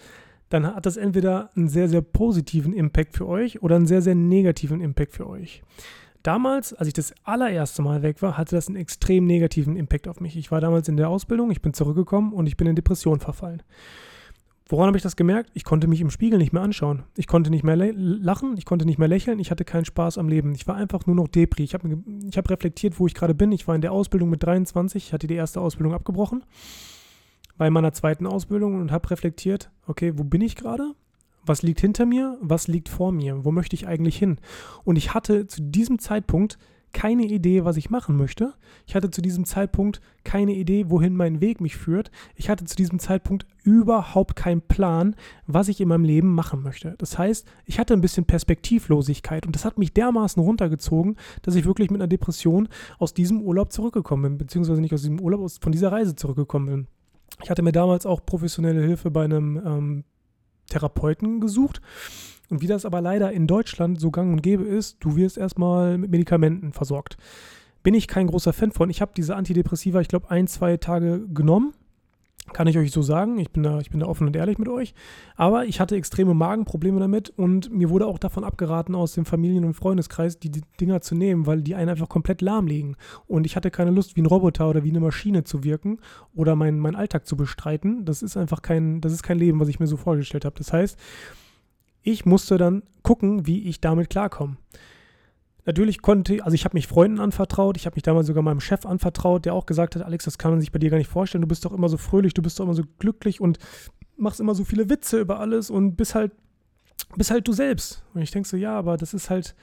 dann 0.48 0.66
hat 0.66 0.86
das 0.86 0.96
entweder 0.96 1.50
einen 1.56 1.68
sehr, 1.68 1.88
sehr 1.88 2.02
positiven 2.02 2.72
Impact 2.72 3.16
für 3.16 3.26
euch 3.26 3.62
oder 3.62 3.76
einen 3.76 3.86
sehr, 3.86 4.02
sehr 4.02 4.14
negativen 4.14 4.80
Impact 4.80 5.12
für 5.12 5.28
euch. 5.28 5.62
Damals, 6.24 6.72
als 6.72 6.88
ich 6.88 6.94
das 6.94 7.14
allererste 7.22 7.82
Mal 7.82 8.02
weg 8.02 8.22
war, 8.22 8.38
hatte 8.38 8.56
das 8.56 8.68
einen 8.68 8.78
extrem 8.78 9.26
negativen 9.26 9.76
Impact 9.76 10.08
auf 10.08 10.20
mich. 10.20 10.36
Ich 10.38 10.50
war 10.50 10.60
damals 10.60 10.88
in 10.88 10.96
der 10.96 11.10
Ausbildung, 11.10 11.50
ich 11.50 11.60
bin 11.60 11.74
zurückgekommen 11.74 12.32
und 12.32 12.46
ich 12.46 12.56
bin 12.56 12.66
in 12.66 12.74
Depression 12.74 13.20
verfallen. 13.20 13.62
Woran 14.66 14.86
habe 14.86 14.96
ich 14.96 15.02
das 15.02 15.16
gemerkt? 15.16 15.50
Ich 15.52 15.64
konnte 15.64 15.86
mich 15.86 16.00
im 16.00 16.08
Spiegel 16.08 16.38
nicht 16.38 16.54
mehr 16.54 16.62
anschauen. 16.62 17.02
Ich 17.18 17.26
konnte 17.26 17.50
nicht 17.50 17.62
mehr 17.62 17.76
lachen, 17.76 18.56
ich 18.56 18.64
konnte 18.64 18.86
nicht 18.86 18.98
mehr 18.98 19.06
lächeln, 19.06 19.38
ich 19.38 19.50
hatte 19.50 19.66
keinen 19.66 19.84
Spaß 19.84 20.16
am 20.16 20.30
Leben. 20.30 20.54
Ich 20.54 20.66
war 20.66 20.76
einfach 20.76 21.04
nur 21.04 21.14
noch 21.14 21.28
Depri. 21.28 21.62
Ich 21.62 21.74
habe 21.74 22.02
ich 22.26 22.38
hab 22.38 22.48
reflektiert, 22.48 22.98
wo 22.98 23.06
ich 23.06 23.12
gerade 23.12 23.34
bin. 23.34 23.52
Ich 23.52 23.68
war 23.68 23.74
in 23.74 23.82
der 23.82 23.92
Ausbildung 23.92 24.30
mit 24.30 24.42
23, 24.42 25.08
ich 25.08 25.12
hatte 25.12 25.26
die 25.26 25.34
erste 25.34 25.60
Ausbildung 25.60 25.92
abgebrochen 25.92 26.42
bei 27.56 27.70
meiner 27.70 27.92
zweiten 27.92 28.26
Ausbildung 28.26 28.80
und 28.80 28.90
habe 28.90 29.10
reflektiert, 29.10 29.70
okay, 29.86 30.14
wo 30.16 30.24
bin 30.24 30.40
ich 30.40 30.56
gerade? 30.56 30.94
Was 31.46 31.62
liegt 31.62 31.80
hinter 31.80 32.06
mir? 32.06 32.38
Was 32.40 32.68
liegt 32.68 32.88
vor 32.88 33.12
mir? 33.12 33.44
Wo 33.44 33.52
möchte 33.52 33.76
ich 33.76 33.86
eigentlich 33.86 34.16
hin? 34.16 34.38
Und 34.84 34.96
ich 34.96 35.14
hatte 35.14 35.46
zu 35.46 35.62
diesem 35.62 35.98
Zeitpunkt 35.98 36.58
keine 36.94 37.24
Idee, 37.24 37.64
was 37.64 37.76
ich 37.76 37.90
machen 37.90 38.16
möchte. 38.16 38.54
Ich 38.86 38.94
hatte 38.94 39.10
zu 39.10 39.20
diesem 39.20 39.44
Zeitpunkt 39.44 40.00
keine 40.22 40.54
Idee, 40.54 40.88
wohin 40.88 41.14
mein 41.14 41.42
Weg 41.42 41.60
mich 41.60 41.76
führt. 41.76 42.10
Ich 42.36 42.48
hatte 42.48 42.64
zu 42.64 42.76
diesem 42.76 42.98
Zeitpunkt 42.98 43.46
überhaupt 43.62 44.36
keinen 44.36 44.62
Plan, 44.62 45.14
was 45.46 45.68
ich 45.68 45.80
in 45.80 45.88
meinem 45.88 46.04
Leben 46.04 46.32
machen 46.32 46.62
möchte. 46.62 46.94
Das 46.98 47.18
heißt, 47.18 47.46
ich 47.66 47.78
hatte 47.78 47.92
ein 47.92 48.00
bisschen 48.00 48.24
Perspektivlosigkeit 48.24 49.44
und 49.44 49.54
das 49.54 49.66
hat 49.66 49.76
mich 49.76 49.92
dermaßen 49.92 50.42
runtergezogen, 50.42 51.16
dass 51.42 51.56
ich 51.56 51.66
wirklich 51.66 51.90
mit 51.90 52.00
einer 52.00 52.08
Depression 52.08 52.68
aus 52.98 53.12
diesem 53.12 53.42
Urlaub 53.42 53.72
zurückgekommen 53.72 54.22
bin, 54.22 54.38
beziehungsweise 54.38 54.80
nicht 54.80 54.94
aus 54.94 55.02
diesem 55.02 55.20
Urlaub, 55.20 55.42
aus, 55.42 55.58
von 55.58 55.72
dieser 55.72 55.92
Reise 55.92 56.14
zurückgekommen 56.14 56.66
bin. 56.66 56.86
Ich 57.42 57.50
hatte 57.50 57.62
mir 57.62 57.72
damals 57.72 58.06
auch 58.06 58.24
professionelle 58.24 58.82
Hilfe 58.82 59.10
bei 59.10 59.24
einem 59.24 59.60
ähm, 59.66 60.04
Therapeuten 60.68 61.40
gesucht 61.40 61.80
und 62.50 62.60
wie 62.60 62.66
das 62.66 62.84
aber 62.84 63.00
leider 63.00 63.32
in 63.32 63.46
Deutschland 63.46 64.00
so 64.00 64.10
gang 64.10 64.32
und 64.32 64.42
gäbe 64.42 64.64
ist, 64.64 64.98
du 65.00 65.16
wirst 65.16 65.38
erstmal 65.38 65.98
mit 65.98 66.10
Medikamenten 66.10 66.72
versorgt. 66.72 67.16
Bin 67.82 67.94
ich 67.94 68.08
kein 68.08 68.26
großer 68.26 68.52
Fan 68.52 68.72
von. 68.72 68.90
Ich 68.90 69.00
habe 69.00 69.12
diese 69.16 69.36
Antidepressiva, 69.36 70.00
ich 70.00 70.08
glaube, 70.08 70.30
ein, 70.30 70.46
zwei 70.46 70.76
Tage 70.76 71.26
genommen. 71.28 71.74
Kann 72.52 72.66
ich 72.66 72.76
euch 72.76 72.92
so 72.92 73.00
sagen. 73.00 73.38
Ich 73.38 73.50
bin, 73.50 73.62
da, 73.62 73.80
ich 73.80 73.90
bin 73.90 74.00
da 74.00 74.06
offen 74.06 74.26
und 74.26 74.36
ehrlich 74.36 74.58
mit 74.58 74.68
euch. 74.68 74.94
Aber 75.34 75.64
ich 75.64 75.80
hatte 75.80 75.96
extreme 75.96 76.34
Magenprobleme 76.34 77.00
damit 77.00 77.30
und 77.30 77.72
mir 77.72 77.88
wurde 77.88 78.06
auch 78.06 78.18
davon 78.18 78.44
abgeraten, 78.44 78.94
aus 78.94 79.14
dem 79.14 79.24
Familien- 79.24 79.64
und 79.64 79.72
Freundeskreis 79.72 80.38
die, 80.38 80.50
die 80.50 80.60
Dinger 80.78 81.00
zu 81.00 81.14
nehmen, 81.14 81.46
weil 81.46 81.62
die 81.62 81.74
einen 81.74 81.88
einfach 81.88 82.08
komplett 82.08 82.42
lahmlegen. 82.42 82.96
Und 83.26 83.46
ich 83.46 83.56
hatte 83.56 83.70
keine 83.70 83.90
Lust, 83.90 84.14
wie 84.16 84.20
ein 84.20 84.26
Roboter 84.26 84.68
oder 84.68 84.84
wie 84.84 84.90
eine 84.90 85.00
Maschine 85.00 85.44
zu 85.44 85.64
wirken 85.64 85.98
oder 86.34 86.54
meinen 86.54 86.80
mein 86.80 86.96
Alltag 86.96 87.26
zu 87.26 87.36
bestreiten. 87.36 88.04
Das 88.04 88.22
ist 88.22 88.36
einfach 88.36 88.60
kein, 88.60 89.00
das 89.00 89.12
ist 89.12 89.22
kein 89.22 89.38
Leben, 89.38 89.58
was 89.58 89.68
ich 89.68 89.80
mir 89.80 89.86
so 89.86 89.96
vorgestellt 89.96 90.44
habe. 90.44 90.58
Das 90.58 90.72
heißt, 90.72 90.98
ich 92.02 92.26
musste 92.26 92.58
dann 92.58 92.82
gucken, 93.02 93.46
wie 93.46 93.66
ich 93.66 93.80
damit 93.80 94.10
klarkomme. 94.10 94.58
Natürlich 95.66 96.02
konnte, 96.02 96.44
also 96.44 96.54
ich 96.54 96.64
habe 96.64 96.74
mich 96.74 96.86
Freunden 96.86 97.20
anvertraut, 97.20 97.76
ich 97.76 97.86
habe 97.86 97.96
mich 97.96 98.02
damals 98.02 98.26
sogar 98.26 98.42
meinem 98.42 98.60
Chef 98.60 98.84
anvertraut, 98.84 99.46
der 99.46 99.54
auch 99.54 99.64
gesagt 99.64 99.96
hat, 99.96 100.02
Alex, 100.02 100.24
das 100.24 100.36
kann 100.36 100.50
man 100.50 100.60
sich 100.60 100.72
bei 100.72 100.78
dir 100.78 100.90
gar 100.90 100.98
nicht 100.98 101.08
vorstellen, 101.08 101.42
du 101.42 101.48
bist 101.48 101.64
doch 101.64 101.72
immer 101.72 101.88
so 101.88 101.96
fröhlich, 101.96 102.34
du 102.34 102.42
bist 102.42 102.60
doch 102.60 102.64
immer 102.64 102.74
so 102.74 102.82
glücklich 102.98 103.40
und 103.40 103.58
machst 104.16 104.40
immer 104.40 104.54
so 104.54 104.64
viele 104.64 104.90
Witze 104.90 105.20
über 105.20 105.40
alles 105.40 105.70
und 105.70 105.96
bist 105.96 106.14
halt, 106.14 106.32
bist 107.16 107.30
halt 107.30 107.48
du 107.48 107.52
selbst. 107.52 108.04
Und 108.12 108.20
ich 108.20 108.30
denke 108.30 108.48
so, 108.48 108.56
ja, 108.56 108.76
aber 108.76 108.96
das 108.96 109.14
ist 109.14 109.30
halt 109.30 109.54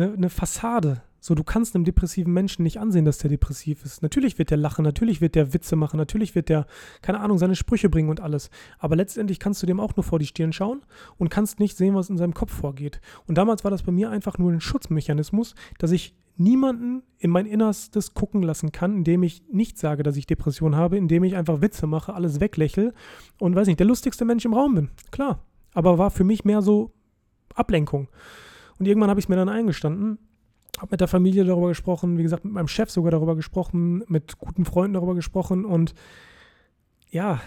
eine, 0.00 0.12
eine 0.12 0.30
Fassade. 0.30 1.02
So, 1.20 1.34
du 1.34 1.42
kannst 1.42 1.74
einem 1.74 1.84
depressiven 1.84 2.32
Menschen 2.32 2.62
nicht 2.62 2.78
ansehen, 2.78 3.04
dass 3.04 3.18
der 3.18 3.28
depressiv 3.28 3.84
ist. 3.84 4.02
Natürlich 4.02 4.38
wird 4.38 4.50
der 4.50 4.56
lachen, 4.56 4.84
natürlich 4.84 5.20
wird 5.20 5.34
der 5.34 5.52
Witze 5.52 5.74
machen, 5.74 5.96
natürlich 5.96 6.36
wird 6.36 6.48
der, 6.48 6.66
keine 7.02 7.18
Ahnung, 7.18 7.38
seine 7.38 7.56
Sprüche 7.56 7.88
bringen 7.88 8.08
und 8.08 8.20
alles. 8.20 8.50
Aber 8.78 8.94
letztendlich 8.94 9.40
kannst 9.40 9.60
du 9.62 9.66
dem 9.66 9.80
auch 9.80 9.96
nur 9.96 10.04
vor 10.04 10.20
die 10.20 10.26
Stirn 10.26 10.52
schauen 10.52 10.82
und 11.16 11.28
kannst 11.28 11.58
nicht 11.58 11.76
sehen, 11.76 11.96
was 11.96 12.08
in 12.08 12.18
seinem 12.18 12.34
Kopf 12.34 12.52
vorgeht. 12.54 13.00
Und 13.26 13.36
damals 13.36 13.64
war 13.64 13.72
das 13.72 13.82
bei 13.82 13.90
mir 13.90 14.10
einfach 14.10 14.38
nur 14.38 14.52
ein 14.52 14.60
Schutzmechanismus, 14.60 15.56
dass 15.78 15.90
ich 15.90 16.14
niemanden 16.36 17.02
in 17.18 17.32
mein 17.32 17.46
Innerstes 17.46 18.14
gucken 18.14 18.42
lassen 18.42 18.70
kann, 18.70 18.94
indem 18.94 19.24
ich 19.24 19.42
nicht 19.50 19.76
sage, 19.76 20.04
dass 20.04 20.16
ich 20.16 20.26
Depression 20.26 20.76
habe, 20.76 20.96
indem 20.96 21.24
ich 21.24 21.34
einfach 21.34 21.60
Witze 21.60 21.88
mache, 21.88 22.14
alles 22.14 22.38
weglächle 22.38 22.94
und 23.40 23.56
weiß 23.56 23.66
nicht, 23.66 23.80
der 23.80 23.88
lustigste 23.88 24.24
Mensch 24.24 24.44
im 24.44 24.54
Raum 24.54 24.76
bin. 24.76 24.90
Klar. 25.10 25.42
Aber 25.74 25.98
war 25.98 26.12
für 26.12 26.24
mich 26.24 26.44
mehr 26.44 26.62
so 26.62 26.92
Ablenkung. 27.54 28.08
Und 28.78 28.86
irgendwann 28.86 29.10
habe 29.10 29.20
ich 29.20 29.26
es 29.26 29.28
mir 29.28 29.36
dann 29.36 29.48
eingestanden 29.48 30.18
habe 30.80 30.92
mit 30.92 31.00
der 31.00 31.08
Familie 31.08 31.44
darüber 31.44 31.68
gesprochen, 31.68 32.18
wie 32.18 32.22
gesagt, 32.22 32.44
mit 32.44 32.54
meinem 32.54 32.68
Chef 32.68 32.90
sogar 32.90 33.10
darüber 33.10 33.36
gesprochen, 33.36 34.04
mit 34.08 34.38
guten 34.38 34.64
Freunden 34.64 34.94
darüber 34.94 35.14
gesprochen 35.14 35.64
und 35.64 35.94
ja, 37.10 37.40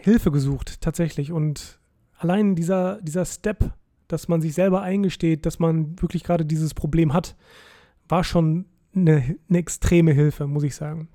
Hilfe 0.00 0.30
gesucht 0.30 0.80
tatsächlich. 0.80 1.32
Und 1.32 1.78
allein 2.18 2.54
dieser, 2.54 3.00
dieser 3.02 3.24
Step, 3.24 3.72
dass 4.06 4.28
man 4.28 4.40
sich 4.40 4.54
selber 4.54 4.82
eingesteht, 4.82 5.46
dass 5.46 5.58
man 5.58 6.00
wirklich 6.00 6.24
gerade 6.24 6.44
dieses 6.44 6.74
Problem 6.74 7.12
hat, 7.12 7.36
war 8.08 8.24
schon 8.24 8.66
eine, 8.94 9.36
eine 9.48 9.58
extreme 9.58 10.12
Hilfe, 10.12 10.46
muss 10.46 10.62
ich 10.62 10.74
sagen. 10.74 11.08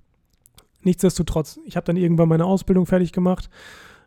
Nichtsdestotrotz, 0.82 1.60
ich 1.66 1.76
habe 1.76 1.86
dann 1.86 1.98
irgendwann 1.98 2.30
meine 2.30 2.46
Ausbildung 2.46 2.86
fertig 2.86 3.14
gemacht, 3.14 3.50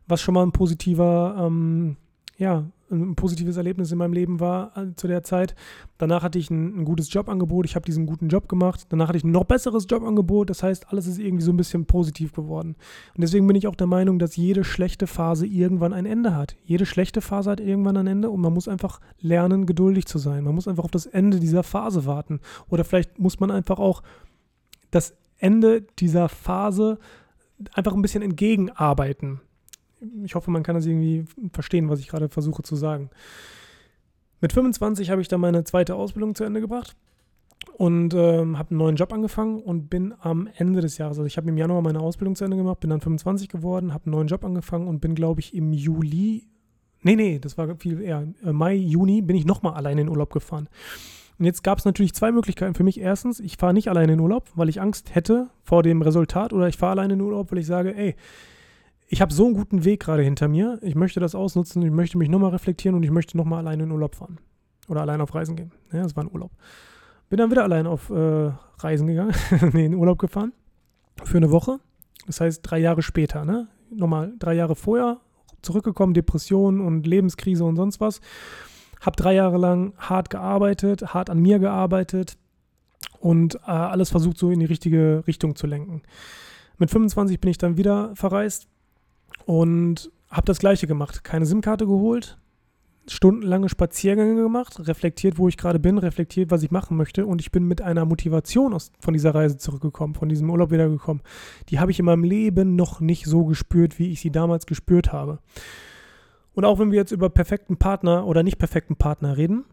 was 0.06 0.20
schon 0.20 0.34
mal 0.34 0.44
ein 0.44 0.52
positiver 0.52 1.36
ähm, 1.46 1.96
ja, 2.38 2.64
ein 2.90 3.16
positives 3.16 3.56
Erlebnis 3.56 3.90
in 3.92 3.98
meinem 3.98 4.12
Leben 4.12 4.40
war 4.40 4.76
äh, 4.76 4.94
zu 4.94 5.06
der 5.08 5.22
Zeit. 5.22 5.54
Danach 5.98 6.22
hatte 6.22 6.38
ich 6.38 6.50
ein, 6.50 6.80
ein 6.80 6.84
gutes 6.84 7.12
Jobangebot, 7.12 7.66
ich 7.66 7.74
habe 7.74 7.84
diesen 7.84 8.06
guten 8.06 8.28
Job 8.28 8.48
gemacht. 8.48 8.86
Danach 8.90 9.08
hatte 9.08 9.18
ich 9.18 9.24
ein 9.24 9.30
noch 9.30 9.44
besseres 9.44 9.86
Jobangebot, 9.88 10.50
das 10.50 10.62
heißt, 10.62 10.92
alles 10.92 11.06
ist 11.06 11.18
irgendwie 11.18 11.44
so 11.44 11.52
ein 11.52 11.56
bisschen 11.56 11.86
positiv 11.86 12.32
geworden. 12.32 12.76
Und 13.14 13.22
deswegen 13.22 13.46
bin 13.46 13.56
ich 13.56 13.66
auch 13.66 13.74
der 13.74 13.86
Meinung, 13.86 14.18
dass 14.18 14.36
jede 14.36 14.64
schlechte 14.64 15.06
Phase 15.06 15.46
irgendwann 15.46 15.92
ein 15.92 16.06
Ende 16.06 16.34
hat. 16.34 16.56
Jede 16.64 16.86
schlechte 16.86 17.20
Phase 17.20 17.50
hat 17.50 17.60
irgendwann 17.60 17.96
ein 17.96 18.06
Ende 18.06 18.30
und 18.30 18.40
man 18.40 18.52
muss 18.52 18.68
einfach 18.68 19.00
lernen, 19.20 19.66
geduldig 19.66 20.06
zu 20.06 20.18
sein. 20.18 20.44
Man 20.44 20.54
muss 20.54 20.68
einfach 20.68 20.84
auf 20.84 20.90
das 20.90 21.06
Ende 21.06 21.40
dieser 21.40 21.62
Phase 21.62 22.06
warten. 22.06 22.40
Oder 22.68 22.84
vielleicht 22.84 23.18
muss 23.18 23.40
man 23.40 23.50
einfach 23.50 23.78
auch 23.78 24.02
das 24.90 25.16
Ende 25.38 25.82
dieser 25.98 26.28
Phase 26.28 26.98
einfach 27.74 27.94
ein 27.94 28.02
bisschen 28.02 28.22
entgegenarbeiten 28.22 29.40
ich 30.24 30.34
hoffe, 30.34 30.50
man 30.50 30.62
kann 30.62 30.74
das 30.74 30.86
irgendwie 30.86 31.24
verstehen, 31.52 31.88
was 31.88 32.00
ich 32.00 32.08
gerade 32.08 32.28
versuche 32.28 32.62
zu 32.62 32.76
sagen. 32.76 33.10
Mit 34.40 34.52
25 34.52 35.10
habe 35.10 35.22
ich 35.22 35.28
dann 35.28 35.40
meine 35.40 35.64
zweite 35.64 35.94
Ausbildung 35.94 36.34
zu 36.34 36.44
Ende 36.44 36.60
gebracht 36.60 36.96
und 37.78 38.14
ähm, 38.14 38.58
habe 38.58 38.70
einen 38.70 38.78
neuen 38.78 38.96
Job 38.96 39.12
angefangen 39.12 39.62
und 39.62 39.88
bin 39.88 40.14
am 40.20 40.48
Ende 40.56 40.80
des 40.80 40.98
Jahres, 40.98 41.18
also 41.18 41.26
ich 41.26 41.36
habe 41.36 41.48
im 41.48 41.56
Januar 41.56 41.82
meine 41.82 42.00
Ausbildung 42.00 42.36
zu 42.36 42.44
Ende 42.44 42.56
gemacht, 42.56 42.80
bin 42.80 42.90
dann 42.90 43.00
25 43.00 43.48
geworden, 43.48 43.94
habe 43.94 44.06
einen 44.06 44.12
neuen 44.12 44.28
Job 44.28 44.44
angefangen 44.44 44.88
und 44.88 45.00
bin, 45.00 45.14
glaube 45.14 45.40
ich, 45.40 45.54
im 45.54 45.72
Juli, 45.72 46.48
nee, 47.02 47.16
nee, 47.16 47.38
das 47.38 47.56
war 47.56 47.76
viel 47.76 48.00
eher, 48.00 48.26
äh, 48.44 48.52
Mai, 48.52 48.74
Juni, 48.74 49.22
bin 49.22 49.36
ich 49.36 49.46
nochmal 49.46 49.74
alleine 49.74 50.02
in 50.02 50.08
Urlaub 50.08 50.32
gefahren. 50.32 50.68
Und 51.38 51.44
jetzt 51.44 51.62
gab 51.62 51.78
es 51.78 51.84
natürlich 51.84 52.14
zwei 52.14 52.32
Möglichkeiten 52.32 52.74
für 52.74 52.84
mich. 52.84 52.98
Erstens, 52.98 53.40
ich 53.40 53.58
fahre 53.58 53.74
nicht 53.74 53.88
alleine 53.88 54.14
in 54.14 54.20
Urlaub, 54.20 54.48
weil 54.54 54.70
ich 54.70 54.80
Angst 54.80 55.14
hätte 55.14 55.50
vor 55.62 55.82
dem 55.82 56.00
Resultat, 56.00 56.54
oder 56.54 56.66
ich 56.68 56.78
fahre 56.78 56.92
alleine 56.92 57.14
in 57.14 57.20
Urlaub, 57.20 57.52
weil 57.52 57.58
ich 57.58 57.66
sage, 57.66 57.94
ey, 57.94 58.16
ich 59.08 59.20
habe 59.20 59.32
so 59.32 59.44
einen 59.46 59.54
guten 59.54 59.84
Weg 59.84 60.00
gerade 60.00 60.22
hinter 60.22 60.48
mir. 60.48 60.78
Ich 60.82 60.94
möchte 60.94 61.20
das 61.20 61.34
ausnutzen, 61.34 61.82
ich 61.82 61.90
möchte 61.90 62.18
mich 62.18 62.28
nochmal 62.28 62.50
reflektieren 62.50 62.96
und 62.96 63.02
ich 63.02 63.10
möchte 63.10 63.36
nochmal 63.36 63.60
alleine 63.60 63.84
in 63.84 63.90
Urlaub 63.90 64.16
fahren. 64.16 64.38
Oder 64.88 65.02
allein 65.02 65.20
auf 65.20 65.34
Reisen 65.34 65.56
gehen. 65.56 65.72
Ja, 65.92 66.02
das 66.02 66.16
war 66.16 66.24
ein 66.24 66.30
Urlaub. 66.32 66.50
Bin 67.28 67.38
dann 67.38 67.50
wieder 67.50 67.64
allein 67.64 67.86
auf 67.86 68.10
äh, 68.10 68.52
Reisen 68.78 69.06
gegangen, 69.06 69.34
nee, 69.72 69.86
in 69.86 69.94
Urlaub 69.94 70.18
gefahren. 70.18 70.52
Für 71.24 71.38
eine 71.38 71.50
Woche. 71.50 71.80
Das 72.26 72.40
heißt, 72.40 72.60
drei 72.62 72.78
Jahre 72.78 73.02
später, 73.02 73.44
ne? 73.44 73.68
Nochmal 73.90 74.34
drei 74.38 74.54
Jahre 74.54 74.74
vorher 74.74 75.20
zurückgekommen, 75.62 76.14
Depression 76.14 76.80
und 76.80 77.06
Lebenskrise 77.06 77.64
und 77.64 77.76
sonst 77.76 78.00
was. 78.00 78.20
Hab 79.00 79.16
drei 79.16 79.34
Jahre 79.34 79.58
lang 79.58 79.92
hart 79.98 80.30
gearbeitet, 80.30 81.14
hart 81.14 81.30
an 81.30 81.38
mir 81.38 81.58
gearbeitet 81.58 82.36
und 83.20 83.56
äh, 83.66 83.70
alles 83.70 84.10
versucht, 84.10 84.38
so 84.38 84.50
in 84.50 84.60
die 84.60 84.66
richtige 84.66 85.24
Richtung 85.26 85.54
zu 85.54 85.66
lenken. 85.66 86.02
Mit 86.78 86.90
25 86.90 87.40
bin 87.40 87.50
ich 87.50 87.58
dann 87.58 87.76
wieder 87.76 88.14
verreist 88.14 88.68
und 89.46 90.10
habe 90.28 90.44
das 90.44 90.58
gleiche 90.58 90.86
gemacht. 90.86 91.24
Keine 91.24 91.46
SIM-Karte 91.46 91.86
geholt, 91.86 92.36
stundenlange 93.08 93.68
Spaziergänge 93.68 94.42
gemacht, 94.42 94.80
reflektiert, 94.88 95.38
wo 95.38 95.46
ich 95.48 95.56
gerade 95.56 95.78
bin, 95.78 95.98
reflektiert, 95.98 96.50
was 96.50 96.64
ich 96.64 96.72
machen 96.72 96.96
möchte. 96.96 97.24
Und 97.26 97.40
ich 97.40 97.52
bin 97.52 97.64
mit 97.64 97.80
einer 97.80 98.04
Motivation 98.04 98.74
aus, 98.74 98.90
von 99.00 99.14
dieser 99.14 99.34
Reise 99.34 99.56
zurückgekommen, 99.56 100.14
von 100.14 100.28
diesem 100.28 100.50
Urlaub 100.50 100.72
wiedergekommen. 100.72 101.22
Die 101.68 101.78
habe 101.78 101.92
ich 101.92 102.00
in 102.00 102.04
meinem 102.04 102.24
Leben 102.24 102.74
noch 102.74 103.00
nicht 103.00 103.24
so 103.26 103.44
gespürt, 103.44 104.00
wie 104.00 104.10
ich 104.10 104.20
sie 104.20 104.32
damals 104.32 104.66
gespürt 104.66 105.12
habe. 105.12 105.38
Und 106.54 106.64
auch 106.64 106.80
wenn 106.80 106.90
wir 106.90 106.98
jetzt 106.98 107.12
über 107.12 107.30
perfekten 107.30 107.76
Partner 107.76 108.26
oder 108.26 108.42
nicht 108.42 108.58
perfekten 108.58 108.96
Partner 108.96 109.36
reden, 109.36 109.64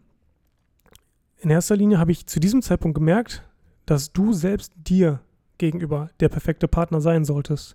in 1.38 1.50
erster 1.50 1.76
Linie 1.76 1.98
habe 1.98 2.12
ich 2.12 2.26
zu 2.26 2.38
diesem 2.38 2.62
Zeitpunkt 2.62 2.94
gemerkt, 2.94 3.42
dass 3.86 4.12
du 4.12 4.32
selbst 4.32 4.72
dir 4.76 5.20
gegenüber 5.58 6.10
der 6.20 6.28
perfekte 6.28 6.68
Partner 6.68 7.00
sein 7.00 7.24
solltest 7.24 7.74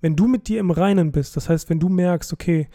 wenn 0.00 0.16
du 0.16 0.26
mit 0.26 0.48
dir 0.48 0.60
im 0.60 0.70
Reinen 0.70 1.12
bist, 1.12 1.36
das 1.36 1.48
heißt, 1.48 1.70
wenn 1.70 1.80
du 1.80 1.88
merkst, 1.88 2.32
okay, 2.32 2.68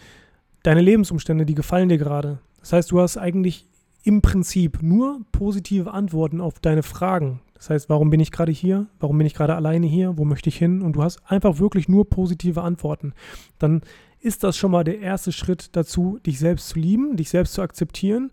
deine 0.64 0.82
Lebensumstände, 0.82 1.46
die 1.46 1.56
gefallen 1.56 1.90
dir 1.90 1.98
gerade, 1.98 2.40
das 2.60 2.74
heißt, 2.74 2.92
du 2.92 3.02
hast 3.02 3.18
eigentlich 3.18 3.68
im 4.04 4.22
Prinzip 4.22 4.82
nur 4.82 5.22
positive 5.32 5.92
Antworten 5.92 6.42
auf 6.42 6.60
deine 6.60 6.84
Fragen. 6.84 7.42
Das 7.56 7.70
heißt, 7.70 7.90
warum 7.90 8.10
bin 8.10 8.20
ich 8.20 8.32
gerade 8.32 8.52
hier? 8.52 8.88
Warum 9.00 9.18
bin 9.18 9.28
ich 9.28 9.34
gerade 9.34 9.56
alleine 9.56 9.88
hier? 9.88 10.18
Wo 10.18 10.26
möchte 10.26 10.50
ich 10.50 10.58
hin? 10.58 10.82
Und 10.82 10.98
du 10.98 11.04
hast 11.04 11.22
einfach 11.26 11.60
wirklich 11.60 11.88
nur 11.88 12.10
positive 12.10 12.62
Antworten. 12.62 13.14
Dann 13.60 13.82
ist 14.20 14.44
das 14.44 14.58
schon 14.58 14.72
mal 14.72 14.84
der 14.84 15.00
erste 15.00 15.32
Schritt 15.32 15.76
dazu, 15.76 16.20
dich 16.26 16.40
selbst 16.40 16.70
zu 16.70 16.80
lieben, 16.80 17.16
dich 17.16 17.30
selbst 17.30 17.54
zu 17.54 17.62
akzeptieren, 17.62 18.32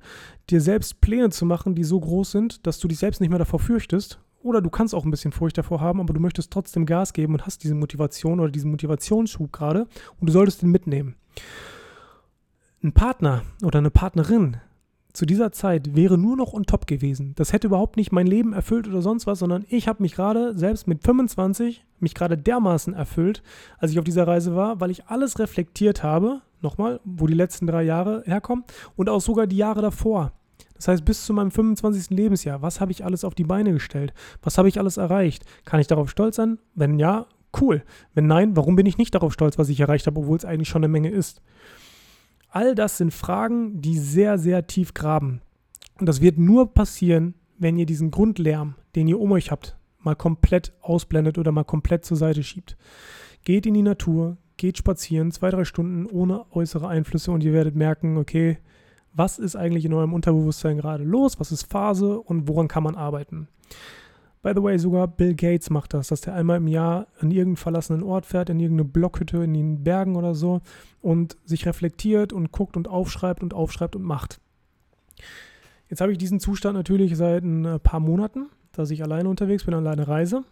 dir 0.49 0.61
selbst 0.61 1.01
Pläne 1.01 1.31
zu 1.31 1.45
machen, 1.47 1.77
die 1.77 1.85
so 1.85 2.01
groß 2.01 2.33
sind, 2.33 2.67
dass 2.67 2.81
du 2.81 2.89
dich 2.89 2.99
selbst 2.99 3.21
nicht 3.21 3.31
mehr 3.31 3.39
davor 3.39 3.61
fürchtest 3.61 4.21
oder 4.43 4.61
du 4.61 4.71
kannst 4.71 4.95
auch 4.95 5.05
ein 5.05 5.11
bisschen 5.11 5.33
Furcht 5.33 5.59
davor 5.59 5.81
haben, 5.81 6.01
aber 6.01 6.13
du 6.13 6.21
möchtest 6.21 6.51
trotzdem 6.51 6.87
Gas 6.87 7.13
geben 7.13 7.35
und 7.35 7.47
hast 7.47 7.63
diese 7.63 7.75
Motivation 7.75 8.41
oder 8.41 8.51
diesen 8.51 8.71
Motivationsschub 8.71 9.53
gerade 9.53 9.87
und 10.19 10.29
du 10.29 10.33
solltest 10.33 10.63
ihn 10.63 10.71
mitnehmen. 10.71 11.17
Ein 12.83 12.93
Partner 12.93 13.43
oder 13.63 13.79
eine 13.79 13.91
Partnerin 13.91 14.57
zu 15.13 15.27
dieser 15.27 15.53
Zeit 15.53 15.95
wäre 15.97 16.17
nur 16.17 16.37
noch 16.37 16.53
on 16.53 16.65
top 16.65 16.87
gewesen. 16.87 17.35
Das 17.37 17.53
hätte 17.53 17.67
überhaupt 17.67 17.97
nicht 17.97 18.13
mein 18.13 18.27
Leben 18.27 18.53
erfüllt 18.53 18.87
oder 18.89 19.03
sonst 19.03 19.27
was, 19.27 19.41
sondern 19.41 19.67
ich 19.69 19.89
habe 19.89 20.03
mich 20.03 20.15
gerade 20.15 20.57
selbst 20.57 20.87
mit 20.87 21.03
25 21.03 21.85
mich 21.99 22.15
gerade 22.15 22.39
dermaßen 22.39 22.95
erfüllt, 22.95 23.43
als 23.79 23.91
ich 23.91 23.99
auf 23.99 24.05
dieser 24.05 24.27
Reise 24.27 24.55
war, 24.55 24.81
weil 24.81 24.91
ich 24.91 25.07
alles 25.07 25.39
reflektiert 25.39 26.03
habe, 26.03 26.41
nochmal, 26.63 27.01
wo 27.05 27.27
die 27.27 27.35
letzten 27.35 27.67
drei 27.67 27.83
Jahre 27.83 28.23
herkommen 28.25 28.65
und 28.97 29.09
auch 29.09 29.21
sogar 29.21 29.47
die 29.47 29.57
Jahre 29.57 29.83
davor. 29.83 30.33
Das 30.81 30.89
heißt, 30.89 31.05
bis 31.05 31.27
zu 31.27 31.35
meinem 31.35 31.51
25. 31.51 32.09
Lebensjahr, 32.09 32.63
was 32.63 32.81
habe 32.81 32.91
ich 32.91 33.05
alles 33.05 33.23
auf 33.23 33.35
die 33.35 33.45
Beine 33.45 33.75
gestellt? 33.75 34.15
Was 34.43 34.57
habe 34.57 34.67
ich 34.67 34.79
alles 34.79 34.97
erreicht? 34.97 35.45
Kann 35.67 35.79
ich 35.79 35.87
darauf 35.87 36.09
stolz 36.09 36.37
sein? 36.37 36.59
Wenn 36.75 36.99
ja, 36.99 37.27
cool. 37.61 37.85
Wenn 38.15 38.27
nein, 38.27 38.57
warum 38.57 38.77
bin 38.77 38.87
ich 38.87 38.97
nicht 38.97 39.15
darauf 39.15 39.35
stolz, 39.35 39.59
was 39.59 39.69
ich 39.69 39.79
erreicht 39.79 40.07
habe, 40.07 40.19
obwohl 40.19 40.39
es 40.39 40.47
eigentlich 40.47 40.71
schon 40.71 40.83
eine 40.83 40.91
Menge 40.91 41.11
ist? 41.11 41.43
All 42.49 42.75
das 42.75 42.97
sind 42.97 43.13
Fragen, 43.13 43.83
die 43.83 43.99
sehr, 43.99 44.39
sehr 44.39 44.67
tief 44.67 44.95
graben. 44.95 45.43
Und 45.99 46.09
das 46.09 46.23
wird 46.23 46.39
nur 46.39 46.73
passieren, 46.73 47.35
wenn 47.59 47.77
ihr 47.77 47.85
diesen 47.85 48.11
Grundlärm, 48.11 48.75
den 48.97 49.07
ihr 49.07 49.21
um 49.21 49.33
euch 49.33 49.51
habt, 49.51 49.77
mal 49.99 50.17
komplett 50.17 50.73
ausblendet 50.81 51.37
oder 51.37 51.53
mal 51.53 51.65
komplett 51.65 52.07
zur 52.07 52.17
Seite 52.17 52.43
schiebt. 52.43 52.79
Geht 53.45 53.67
in 53.67 53.75
die 53.75 53.83
Natur, 53.83 54.39
geht 54.57 54.79
spazieren, 54.79 55.31
zwei, 55.31 55.51
drei 55.51 55.67
Stunden 55.67 56.07
ohne 56.07 56.47
äußere 56.53 56.89
Einflüsse 56.89 57.33
und 57.33 57.45
ihr 57.45 57.53
werdet 57.53 57.77
merken, 57.77 58.17
okay, 58.17 58.57
was 59.13 59.39
ist 59.39 59.57
eigentlich 59.57 59.85
in 59.85 59.93
eurem 59.93 60.13
Unterbewusstsein 60.13 60.77
gerade 60.77 61.05
los, 61.05 61.41
was 61.41 61.53
ist 61.53 61.71
Phase 61.71 62.21
und 62.21 62.49
woran 62.49 62.69
kann 62.69 62.83
man 62.83 62.97
arbeiten. 62.97 63.49
By 64.43 64.53
the 64.55 64.63
way, 64.63 64.79
sogar 64.79 65.07
Bill 65.07 65.35
Gates 65.35 65.69
macht 65.69 65.93
das, 65.93 66.09
dass 66.09 66.23
der 66.23 66.35
einmal 66.35 66.57
im 66.57 66.67
Jahr 66.67 67.09
an 67.19 67.31
irgendeinen 67.31 67.57
verlassenen 67.57 68.03
Ort 68.03 68.25
fährt, 68.25 68.49
in 68.49 68.59
irgendeine 68.59 68.89
Blockhütte 68.89 69.45
in 69.45 69.53
den 69.53 69.85
Bergen 69.85 70.17
oder 70.17 70.35
so 70.35 70.63
und 71.03 71.37
sich 71.45 71.67
reflektiert 71.67 72.33
und 72.33 72.51
guckt 72.51 72.77
und 72.77 72.89
aufschreibt 72.89 73.43
und 73.43 73.53
aufschreibt 73.53 73.97
und 73.97 74.03
macht. 74.03 74.41
Jetzt 75.91 76.01
habe 76.01 76.13
ich 76.13 76.19
diesen 76.19 76.41
Zustand 76.41 76.75
natürlich 76.75 77.17
seit 77.17 77.45
ein 77.45 77.65
äh, 77.67 77.79
paar 77.79 78.01
Monaten, 78.01 78.47
dass 78.73 78.91
ich 78.91 79.03
alleine 79.03 79.29
unterwegs 79.29 79.65
bin, 79.65 79.75
alleine 79.75 80.09
reise. 80.09 80.45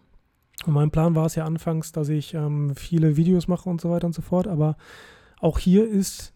Und 0.67 0.75
mein 0.75 0.91
Plan 0.91 1.15
war 1.15 1.27
es 1.27 1.37
ja 1.37 1.45
anfangs, 1.45 1.93
dass 1.93 2.09
ich 2.09 2.35
ähm, 2.35 2.75
viele 2.75 3.17
Videos 3.17 3.49
mache 3.49 3.71
und 3.71 3.81
so 3.81 3.89
weiter 3.89 4.07
und 4.07 4.15
so 4.15 4.23
fort. 4.23 4.49
Aber 4.49 4.77
auch 5.41 5.59
hier 5.59 5.89
ist 5.89 6.35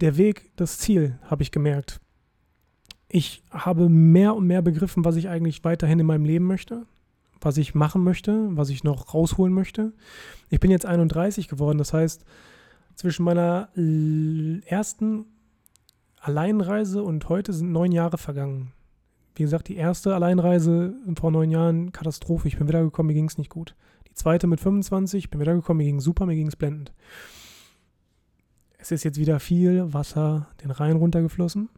der 0.00 0.16
Weg 0.16 0.50
das 0.56 0.78
Ziel, 0.78 1.18
habe 1.24 1.42
ich 1.42 1.52
gemerkt. 1.52 2.00
Ich 3.08 3.42
habe 3.50 3.88
mehr 3.88 4.34
und 4.34 4.46
mehr 4.46 4.62
begriffen, 4.62 5.04
was 5.04 5.16
ich 5.16 5.28
eigentlich 5.28 5.64
weiterhin 5.64 5.98
in 5.98 6.06
meinem 6.06 6.24
Leben 6.24 6.46
möchte, 6.46 6.86
was 7.40 7.56
ich 7.56 7.74
machen 7.74 8.04
möchte, 8.04 8.48
was 8.56 8.70
ich 8.70 8.84
noch 8.84 9.14
rausholen 9.14 9.52
möchte. 9.52 9.92
Ich 10.48 10.60
bin 10.60 10.70
jetzt 10.70 10.86
31 10.86 11.48
geworden, 11.48 11.78
das 11.78 11.92
heißt, 11.92 12.24
zwischen 12.94 13.24
meiner 13.24 13.68
ersten 14.66 15.24
Alleinreise 16.20 17.02
und 17.02 17.28
heute 17.28 17.52
sind 17.52 17.72
neun 17.72 17.92
Jahre 17.92 18.18
vergangen. 18.18 18.72
Wie 19.34 19.42
gesagt, 19.42 19.68
die 19.68 19.76
erste 19.76 20.14
Alleinreise 20.14 20.94
vor 21.18 21.30
neun 21.30 21.50
Jahren, 21.50 21.92
Katastrophe. 21.92 22.46
Ich 22.46 22.58
bin 22.58 22.68
wiedergekommen, 22.68 23.08
mir 23.08 23.14
ging 23.14 23.28
es 23.28 23.38
nicht 23.38 23.50
gut. 23.50 23.74
Die 24.08 24.14
zweite 24.14 24.46
mit 24.46 24.60
25, 24.60 25.24
ich 25.24 25.30
bin 25.30 25.40
wiedergekommen, 25.40 25.78
mir 25.78 25.84
ging 25.90 26.00
super, 26.00 26.26
mir 26.26 26.34
ging 26.34 26.48
es 26.48 26.56
blendend. 26.56 26.92
Es 28.80 28.90
ist 28.90 29.04
jetzt 29.04 29.18
wieder 29.18 29.40
viel 29.40 29.92
Wasser 29.92 30.48
den 30.62 30.70
Rhein 30.70 30.96
runtergeflossen. 30.96 31.68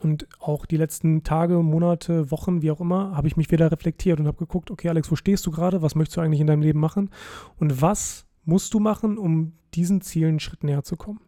Und 0.00 0.26
auch 0.40 0.66
die 0.66 0.76
letzten 0.76 1.22
Tage, 1.22 1.62
Monate, 1.62 2.30
Wochen, 2.30 2.62
wie 2.62 2.70
auch 2.70 2.80
immer, 2.80 3.16
habe 3.16 3.28
ich 3.28 3.36
mich 3.36 3.50
wieder 3.50 3.70
reflektiert 3.70 4.18
und 4.18 4.26
habe 4.26 4.38
geguckt, 4.38 4.70
okay, 4.70 4.88
Alex, 4.88 5.10
wo 5.10 5.16
stehst 5.16 5.46
du 5.46 5.50
gerade? 5.50 5.82
Was 5.82 5.94
möchtest 5.94 6.16
du 6.16 6.20
eigentlich 6.20 6.40
in 6.40 6.48
deinem 6.48 6.62
Leben 6.62 6.80
machen? 6.80 7.10
Und 7.58 7.80
was 7.80 8.26
musst 8.44 8.74
du 8.74 8.80
machen, 8.80 9.18
um 9.18 9.52
diesen 9.74 10.00
Zielen 10.00 10.30
einen 10.30 10.40
Schritt 10.40 10.64
näher 10.64 10.82
zu 10.82 10.96
kommen? 10.96 11.20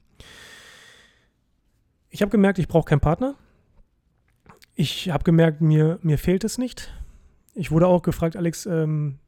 ich 2.14 2.22
habe 2.22 2.30
gemerkt, 2.30 2.60
ich 2.60 2.68
brauche 2.68 2.84
keinen 2.84 3.00
Partner. 3.00 3.34
Ich 4.76 5.10
habe 5.10 5.24
gemerkt, 5.24 5.60
mir, 5.60 5.98
mir 6.02 6.16
fehlt 6.16 6.44
es 6.44 6.58
nicht. 6.58 6.94
Ich 7.54 7.72
wurde 7.72 7.88
auch 7.88 8.02
gefragt, 8.02 8.36
Alex, 8.36 8.66
ähm, 8.66 9.18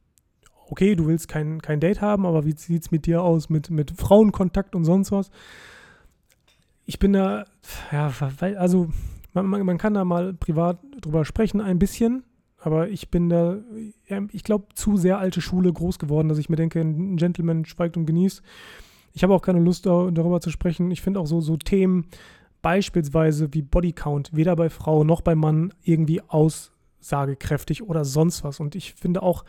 okay, 0.69 0.95
du 0.95 1.07
willst 1.07 1.27
kein, 1.27 1.61
kein 1.61 1.79
Date 1.79 2.01
haben, 2.01 2.25
aber 2.25 2.45
wie 2.45 2.55
sieht 2.55 2.83
es 2.83 2.91
mit 2.91 3.05
dir 3.05 3.21
aus, 3.21 3.49
mit, 3.49 3.69
mit 3.69 3.91
Frauenkontakt 3.91 4.75
und 4.75 4.85
sonst 4.85 5.11
was? 5.11 5.29
Ich 6.85 6.99
bin 6.99 7.13
da, 7.13 7.45
ja, 7.91 8.11
also 8.55 8.89
man, 9.33 9.45
man, 9.45 9.65
man 9.65 9.77
kann 9.77 9.93
da 9.93 10.05
mal 10.05 10.33
privat 10.33 10.79
drüber 11.01 11.25
sprechen, 11.25 11.61
ein 11.61 11.79
bisschen, 11.79 12.23
aber 12.59 12.89
ich 12.89 13.09
bin 13.09 13.29
da, 13.29 13.57
ich 14.31 14.43
glaube, 14.43 14.67
zu 14.73 14.97
sehr 14.97 15.19
alte 15.19 15.41
Schule 15.41 15.71
groß 15.71 15.99
geworden, 15.99 16.29
dass 16.29 16.37
ich 16.37 16.49
mir 16.49 16.55
denke, 16.55 16.79
ein 16.79 17.17
Gentleman 17.17 17.65
schweigt 17.65 17.97
und 17.97 18.05
genießt. 18.05 18.41
Ich 19.13 19.23
habe 19.23 19.33
auch 19.33 19.41
keine 19.41 19.59
Lust 19.59 19.85
darüber 19.85 20.41
zu 20.41 20.49
sprechen. 20.49 20.91
Ich 20.91 21.01
finde 21.01 21.19
auch 21.19 21.27
so, 21.27 21.41
so 21.41 21.57
Themen, 21.57 22.07
beispielsweise 22.61 23.53
wie 23.53 23.61
Bodycount 23.61 24.31
weder 24.33 24.55
bei 24.55 24.69
Frau 24.69 25.03
noch 25.03 25.21
bei 25.21 25.35
Mann 25.35 25.73
irgendwie 25.83 26.21
aussagekräftig 26.21 27.83
oder 27.83 28.05
sonst 28.05 28.43
was. 28.43 28.59
Und 28.59 28.75
ich 28.75 28.93
finde 28.93 29.23
auch, 29.23 29.43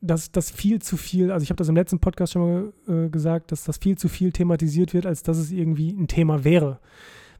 dass 0.00 0.32
das 0.32 0.50
viel 0.50 0.80
zu 0.80 0.96
viel, 0.96 1.30
also 1.30 1.42
ich 1.44 1.50
habe 1.50 1.58
das 1.58 1.68
im 1.68 1.76
letzten 1.76 1.98
Podcast 1.98 2.32
schon 2.32 2.42
mal 2.86 3.04
äh, 3.06 3.10
gesagt, 3.10 3.52
dass 3.52 3.64
das 3.64 3.78
viel 3.78 3.98
zu 3.98 4.08
viel 4.08 4.32
thematisiert 4.32 4.94
wird, 4.94 5.06
als 5.06 5.22
dass 5.22 5.36
es 5.36 5.50
irgendwie 5.50 5.90
ein 5.90 6.08
Thema 6.08 6.44
wäre. 6.44 6.80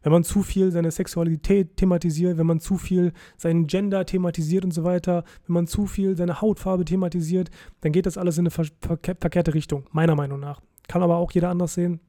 Wenn 0.02 0.12
man 0.12 0.24
zu 0.24 0.42
viel 0.42 0.70
seine 0.70 0.90
Sexualität 0.90 1.76
thematisiert, 1.76 2.38
wenn 2.38 2.46
man 2.46 2.60
zu 2.60 2.78
viel 2.78 3.12
seinen 3.36 3.66
Gender 3.66 4.06
thematisiert 4.06 4.64
und 4.64 4.72
so 4.72 4.82
weiter, 4.82 5.24
wenn 5.46 5.54
man 5.54 5.66
zu 5.66 5.86
viel 5.86 6.16
seine 6.16 6.40
Hautfarbe 6.40 6.84
thematisiert, 6.84 7.50
dann 7.82 7.92
geht 7.92 8.06
das 8.06 8.16
alles 8.16 8.38
in 8.38 8.42
eine 8.42 8.50
ver 8.50 8.64
verkehrte 8.80 9.52
Richtung, 9.52 9.86
meiner 9.92 10.14
Meinung 10.14 10.40
nach. 10.40 10.60
Kann 10.88 11.02
aber 11.02 11.16
auch 11.16 11.32
jeder 11.32 11.50
anders 11.50 11.74
sehen. 11.74 12.00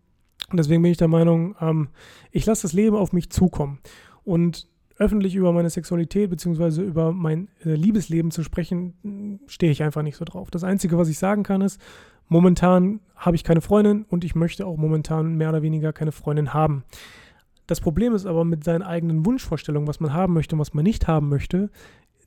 Und 0.49 0.57
deswegen 0.57 0.81
bin 0.81 0.91
ich 0.91 0.97
der 0.97 1.07
Meinung, 1.07 1.55
ähm, 1.59 1.89
ich 2.31 2.45
lasse 2.45 2.63
das 2.63 2.73
Leben 2.73 2.95
auf 2.95 3.13
mich 3.13 3.29
zukommen. 3.29 3.79
Und 4.23 4.67
öffentlich 5.01 5.35
über 5.35 5.51
meine 5.51 5.69
Sexualität 5.69 6.29
bzw. 6.29 6.81
über 6.83 7.11
mein 7.11 7.49
äh, 7.65 7.73
Liebesleben 7.73 8.29
zu 8.29 8.43
sprechen, 8.43 9.39
stehe 9.47 9.71
ich 9.71 9.81
einfach 9.81 10.03
nicht 10.03 10.15
so 10.15 10.25
drauf. 10.25 10.51
Das 10.51 10.63
Einzige, 10.63 10.97
was 10.97 11.09
ich 11.09 11.17
sagen 11.17 11.43
kann, 11.43 11.61
ist, 11.61 11.81
momentan 12.27 12.99
habe 13.15 13.35
ich 13.35 13.43
keine 13.43 13.61
Freundin 13.61 14.05
und 14.07 14.23
ich 14.23 14.35
möchte 14.35 14.65
auch 14.65 14.77
momentan 14.77 15.35
mehr 15.35 15.49
oder 15.49 15.63
weniger 15.63 15.91
keine 15.91 16.11
Freundin 16.11 16.53
haben. 16.53 16.83
Das 17.65 17.81
Problem 17.81 18.13
ist 18.13 18.27
aber 18.27 18.45
mit 18.45 18.63
seinen 18.63 18.83
eigenen 18.83 19.25
Wunschvorstellungen, 19.25 19.87
was 19.87 19.99
man 19.99 20.13
haben 20.13 20.33
möchte 20.33 20.55
und 20.55 20.59
was 20.59 20.73
man 20.73 20.83
nicht 20.83 21.07
haben 21.07 21.29
möchte, 21.29 21.71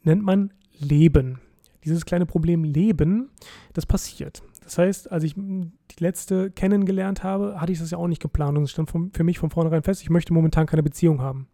nennt 0.03 0.25
man 0.25 0.53
Leben. 0.79 1.41
Dieses 1.85 2.05
kleine 2.05 2.27
Problem 2.27 2.65
Leben, 2.65 3.31
das 3.73 3.87
passiert. 3.87 4.43
Das 4.65 4.79
heißt, 4.79 5.13
als 5.13 5.23
ich 5.23 5.35
die 5.35 6.03
letzte 6.03 6.51
kennengelernt 6.51 7.23
habe, 7.23 7.61
hatte 7.61 7.73
ich 7.73 7.79
das 7.79 7.91
ja 7.91 7.99
auch 7.99 8.09
nicht 8.09 8.23
geplant 8.23 8.57
und 8.59 8.65
es 8.65 8.71
stand 8.71 8.91
für 8.91 9.25
mich 9.25 9.39
von 9.39 9.51
vornherein 9.51 9.83
fest, 9.83 10.03
ich 10.03 10.11
möchte 10.11 10.33
momentan 10.33 10.67
keine 10.67 10.83
Beziehung 10.83 11.21
haben. 11.21 11.47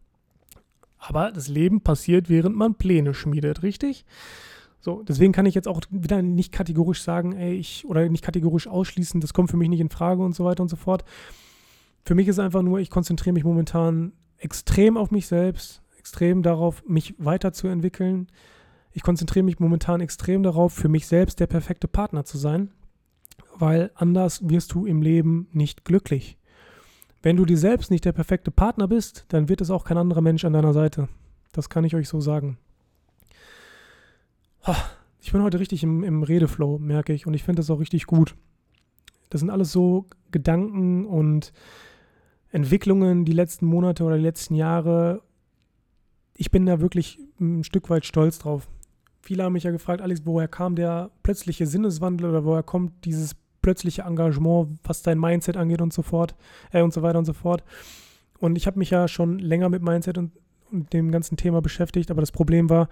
Aber 1.00 1.32
das 1.32 1.48
Leben 1.48 1.80
passiert, 1.80 2.28
während 2.28 2.56
man 2.56 2.74
Pläne 2.74 3.14
schmiedet, 3.14 3.62
richtig? 3.62 4.04
So, 4.80 5.02
deswegen 5.02 5.32
kann 5.32 5.46
ich 5.46 5.54
jetzt 5.54 5.68
auch 5.68 5.80
wieder 5.90 6.22
nicht 6.22 6.52
kategorisch 6.52 7.02
sagen, 7.02 7.32
ey, 7.32 7.54
ich, 7.54 7.84
oder 7.86 8.08
nicht 8.08 8.24
kategorisch 8.24 8.66
ausschließen, 8.66 9.20
das 9.20 9.34
kommt 9.34 9.50
für 9.50 9.56
mich 9.56 9.68
nicht 9.68 9.80
in 9.80 9.90
Frage 9.90 10.22
und 10.22 10.34
so 10.34 10.44
weiter 10.44 10.62
und 10.62 10.68
so 10.68 10.76
fort. 10.76 11.04
Für 12.04 12.14
mich 12.14 12.28
ist 12.28 12.38
einfach 12.38 12.62
nur, 12.62 12.78
ich 12.78 12.90
konzentriere 12.90 13.34
mich 13.34 13.44
momentan 13.44 14.12
extrem 14.38 14.96
auf 14.96 15.10
mich 15.10 15.26
selbst, 15.26 15.82
extrem 15.98 16.42
darauf, 16.42 16.82
mich 16.86 17.14
weiterzuentwickeln. 17.18 18.28
Ich 18.92 19.02
konzentriere 19.02 19.44
mich 19.44 19.58
momentan 19.58 20.00
extrem 20.00 20.42
darauf, 20.42 20.72
für 20.72 20.88
mich 20.88 21.06
selbst 21.06 21.40
der 21.40 21.46
perfekte 21.46 21.88
Partner 21.88 22.24
zu 22.24 22.38
sein 22.38 22.70
weil 23.60 23.90
anders 23.94 24.48
wirst 24.48 24.72
du 24.72 24.86
im 24.86 25.02
Leben 25.02 25.48
nicht 25.52 25.84
glücklich. 25.84 26.38
Wenn 27.22 27.36
du 27.36 27.44
dir 27.44 27.58
selbst 27.58 27.90
nicht 27.90 28.04
der 28.04 28.12
perfekte 28.12 28.50
Partner 28.50 28.88
bist, 28.88 29.26
dann 29.28 29.48
wird 29.48 29.60
es 29.60 29.70
auch 29.70 29.84
kein 29.84 29.98
anderer 29.98 30.22
Mensch 30.22 30.44
an 30.44 30.54
deiner 30.54 30.72
Seite. 30.72 31.08
Das 31.52 31.68
kann 31.68 31.84
ich 31.84 31.94
euch 31.94 32.08
so 32.08 32.20
sagen. 32.20 32.58
Ich 35.20 35.32
bin 35.32 35.42
heute 35.42 35.60
richtig 35.60 35.82
im, 35.82 36.02
im 36.02 36.22
Redeflow, 36.22 36.78
merke 36.78 37.12
ich, 37.12 37.26
und 37.26 37.34
ich 37.34 37.42
finde 37.42 37.60
das 37.60 37.70
auch 37.70 37.80
richtig 37.80 38.06
gut. 38.06 38.36
Das 39.28 39.40
sind 39.40 39.50
alles 39.50 39.70
so 39.70 40.06
Gedanken 40.30 41.06
und 41.06 41.52
Entwicklungen 42.50 43.24
die 43.24 43.32
letzten 43.32 43.66
Monate 43.66 44.04
oder 44.04 44.16
die 44.16 44.22
letzten 44.22 44.54
Jahre. 44.54 45.22
Ich 46.34 46.50
bin 46.50 46.66
da 46.66 46.80
wirklich 46.80 47.18
ein 47.38 47.64
Stück 47.64 47.90
weit 47.90 48.06
stolz 48.06 48.38
drauf. 48.38 48.68
Viele 49.20 49.44
haben 49.44 49.52
mich 49.52 49.64
ja 49.64 49.70
gefragt, 49.70 50.00
Alex, 50.00 50.22
woher 50.24 50.48
kam 50.48 50.74
der 50.74 51.10
plötzliche 51.22 51.66
Sinneswandel 51.66 52.30
oder 52.30 52.44
woher 52.44 52.62
kommt 52.62 53.04
dieses 53.04 53.36
plötzliche 53.62 54.02
Engagement, 54.02 54.78
was 54.84 55.02
dein 55.02 55.18
Mindset 55.18 55.56
angeht 55.56 55.80
und 55.80 55.92
so 55.92 56.02
fort 56.02 56.34
äh, 56.72 56.82
und 56.82 56.92
so 56.92 57.02
weiter 57.02 57.18
und 57.18 57.24
so 57.24 57.32
fort. 57.32 57.62
Und 58.38 58.56
ich 58.56 58.66
habe 58.66 58.78
mich 58.78 58.90
ja 58.90 59.06
schon 59.08 59.38
länger 59.38 59.68
mit 59.68 59.82
Mindset 59.82 60.18
und, 60.18 60.32
und 60.70 60.92
dem 60.92 61.10
ganzen 61.10 61.36
Thema 61.36 61.60
beschäftigt, 61.60 62.10
aber 62.10 62.22
das 62.22 62.32
Problem 62.32 62.70
war, 62.70 62.88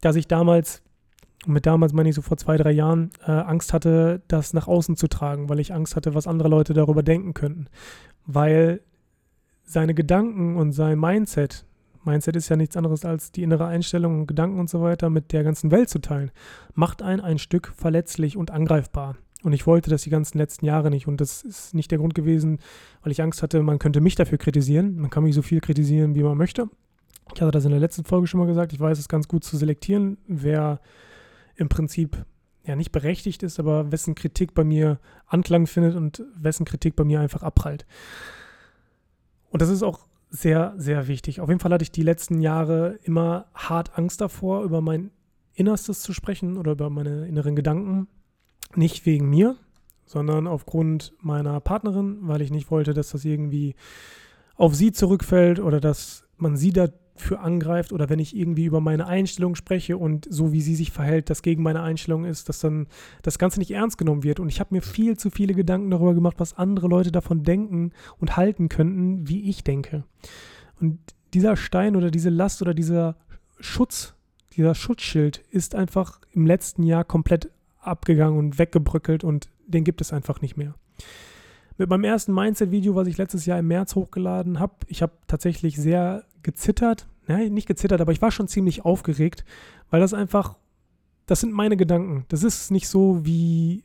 dass 0.00 0.16
ich 0.16 0.26
damals, 0.28 0.82
mit 1.46 1.66
damals 1.66 1.92
meine 1.92 2.08
ich 2.08 2.14
so 2.14 2.22
vor 2.22 2.36
zwei, 2.36 2.56
drei 2.56 2.72
Jahren, 2.72 3.10
äh, 3.26 3.30
Angst 3.30 3.72
hatte, 3.72 4.22
das 4.28 4.54
nach 4.54 4.66
außen 4.66 4.96
zu 4.96 5.08
tragen, 5.08 5.48
weil 5.48 5.60
ich 5.60 5.74
Angst 5.74 5.96
hatte, 5.96 6.14
was 6.14 6.26
andere 6.26 6.48
Leute 6.48 6.72
darüber 6.72 7.02
denken 7.02 7.34
könnten. 7.34 7.66
Weil 8.26 8.80
seine 9.64 9.94
Gedanken 9.94 10.56
und 10.56 10.72
sein 10.72 10.98
Mindset, 10.98 11.66
Mindset 12.04 12.36
ist 12.36 12.48
ja 12.48 12.56
nichts 12.56 12.76
anderes 12.76 13.04
als 13.04 13.32
die 13.32 13.42
innere 13.42 13.66
Einstellung 13.66 14.20
und 14.20 14.26
Gedanken 14.26 14.58
und 14.58 14.70
so 14.70 14.80
weiter 14.80 15.10
mit 15.10 15.32
der 15.32 15.44
ganzen 15.44 15.70
Welt 15.70 15.90
zu 15.90 16.00
teilen, 16.00 16.30
macht 16.74 17.02
einen 17.02 17.20
ein 17.20 17.38
Stück 17.38 17.72
verletzlich 17.76 18.36
und 18.36 18.50
angreifbar. 18.50 19.16
Und 19.42 19.52
ich 19.52 19.66
wollte 19.66 19.88
das 19.90 20.02
die 20.02 20.10
ganzen 20.10 20.38
letzten 20.38 20.66
Jahre 20.66 20.90
nicht. 20.90 21.06
Und 21.06 21.20
das 21.20 21.42
ist 21.42 21.74
nicht 21.74 21.90
der 21.90 21.98
Grund 21.98 22.14
gewesen, 22.14 22.58
weil 23.02 23.12
ich 23.12 23.22
Angst 23.22 23.42
hatte, 23.42 23.62
man 23.62 23.78
könnte 23.78 24.00
mich 24.00 24.16
dafür 24.16 24.38
kritisieren. 24.38 24.96
Man 24.96 25.10
kann 25.10 25.22
mich 25.22 25.34
so 25.34 25.42
viel 25.42 25.60
kritisieren, 25.60 26.14
wie 26.14 26.22
man 26.22 26.36
möchte. 26.36 26.68
Ich 27.34 27.40
hatte 27.40 27.50
das 27.52 27.64
in 27.64 27.70
der 27.70 27.80
letzten 27.80 28.04
Folge 28.04 28.26
schon 28.26 28.40
mal 28.40 28.46
gesagt. 28.46 28.72
Ich 28.72 28.80
weiß 28.80 28.98
es 28.98 29.08
ganz 29.08 29.28
gut 29.28 29.44
zu 29.44 29.56
selektieren, 29.56 30.18
wer 30.26 30.80
im 31.56 31.68
Prinzip 31.68 32.24
ja 32.64 32.76
nicht 32.76 32.92
berechtigt 32.92 33.42
ist, 33.42 33.58
aber 33.58 33.92
wessen 33.92 34.14
Kritik 34.14 34.54
bei 34.54 34.64
mir 34.64 34.98
Anklang 35.26 35.66
findet 35.66 35.94
und 35.94 36.24
wessen 36.34 36.64
Kritik 36.64 36.96
bei 36.96 37.04
mir 37.04 37.20
einfach 37.20 37.42
abprallt. 37.42 37.86
Und 39.50 39.62
das 39.62 39.68
ist 39.68 39.82
auch 39.82 40.06
sehr, 40.30 40.74
sehr 40.76 41.08
wichtig. 41.08 41.40
Auf 41.40 41.48
jeden 41.48 41.60
Fall 41.60 41.72
hatte 41.72 41.82
ich 41.82 41.90
die 41.90 42.02
letzten 42.02 42.40
Jahre 42.40 42.98
immer 43.02 43.46
hart 43.54 43.96
Angst 43.96 44.20
davor, 44.20 44.62
über 44.62 44.80
mein 44.80 45.10
Innerstes 45.54 46.02
zu 46.02 46.12
sprechen 46.12 46.56
oder 46.56 46.72
über 46.72 46.90
meine 46.90 47.26
inneren 47.26 47.56
Gedanken. 47.56 48.08
Nicht 48.74 49.06
wegen 49.06 49.28
mir, 49.28 49.56
sondern 50.04 50.46
aufgrund 50.46 51.12
meiner 51.20 51.60
Partnerin, 51.60 52.18
weil 52.22 52.40
ich 52.40 52.50
nicht 52.50 52.70
wollte, 52.70 52.94
dass 52.94 53.10
das 53.10 53.24
irgendwie 53.24 53.74
auf 54.56 54.74
sie 54.74 54.92
zurückfällt 54.92 55.60
oder 55.60 55.80
dass 55.80 56.24
man 56.36 56.56
sie 56.56 56.72
dafür 56.72 57.40
angreift 57.40 57.92
oder 57.92 58.08
wenn 58.08 58.18
ich 58.18 58.36
irgendwie 58.36 58.64
über 58.64 58.80
meine 58.80 59.06
Einstellung 59.06 59.54
spreche 59.54 59.96
und 59.96 60.26
so 60.30 60.52
wie 60.52 60.60
sie 60.60 60.74
sich 60.74 60.90
verhält, 60.90 61.30
das 61.30 61.42
gegen 61.42 61.62
meine 61.62 61.82
Einstellung 61.82 62.24
ist, 62.24 62.48
dass 62.48 62.60
dann 62.60 62.86
das 63.22 63.38
Ganze 63.38 63.58
nicht 63.58 63.70
ernst 63.70 63.98
genommen 63.98 64.24
wird. 64.24 64.40
Und 64.40 64.48
ich 64.48 64.60
habe 64.60 64.74
mir 64.74 64.82
viel 64.82 65.16
zu 65.16 65.30
viele 65.30 65.54
Gedanken 65.54 65.90
darüber 65.90 66.14
gemacht, 66.14 66.36
was 66.38 66.56
andere 66.56 66.88
Leute 66.88 67.12
davon 67.12 67.42
denken 67.42 67.92
und 68.18 68.36
halten 68.36 68.68
könnten, 68.68 69.28
wie 69.28 69.48
ich 69.48 69.62
denke. 69.62 70.04
Und 70.80 70.98
dieser 71.34 71.56
Stein 71.56 71.96
oder 71.96 72.10
diese 72.10 72.30
Last 72.30 72.62
oder 72.62 72.74
dieser 72.74 73.16
Schutz, 73.60 74.14
dieser 74.54 74.74
Schutzschild 74.74 75.38
ist 75.50 75.74
einfach 75.74 76.20
im 76.32 76.46
letzten 76.46 76.82
Jahr 76.82 77.04
komplett 77.04 77.50
abgegangen 77.88 78.38
und 78.38 78.58
weggebröckelt 78.58 79.24
und 79.24 79.48
den 79.66 79.84
gibt 79.84 80.00
es 80.00 80.12
einfach 80.12 80.40
nicht 80.40 80.56
mehr. 80.56 80.74
Mit 81.76 81.88
meinem 81.88 82.04
ersten 82.04 82.34
Mindset-Video, 82.34 82.96
was 82.96 83.06
ich 83.06 83.18
letztes 83.18 83.46
Jahr 83.46 83.58
im 83.58 83.68
März 83.68 83.94
hochgeladen 83.94 84.58
habe, 84.58 84.74
ich 84.88 85.00
habe 85.00 85.12
tatsächlich 85.28 85.76
sehr 85.76 86.24
gezittert. 86.42 87.06
Nein, 87.28 87.54
nicht 87.54 87.68
gezittert, 87.68 88.00
aber 88.00 88.10
ich 88.10 88.20
war 88.20 88.32
schon 88.32 88.48
ziemlich 88.48 88.84
aufgeregt, 88.84 89.44
weil 89.90 90.00
das 90.00 90.12
einfach, 90.12 90.56
das 91.26 91.40
sind 91.40 91.52
meine 91.52 91.76
Gedanken. 91.76 92.24
Das 92.28 92.42
ist 92.42 92.70
nicht 92.72 92.88
so 92.88 93.24
wie, 93.24 93.84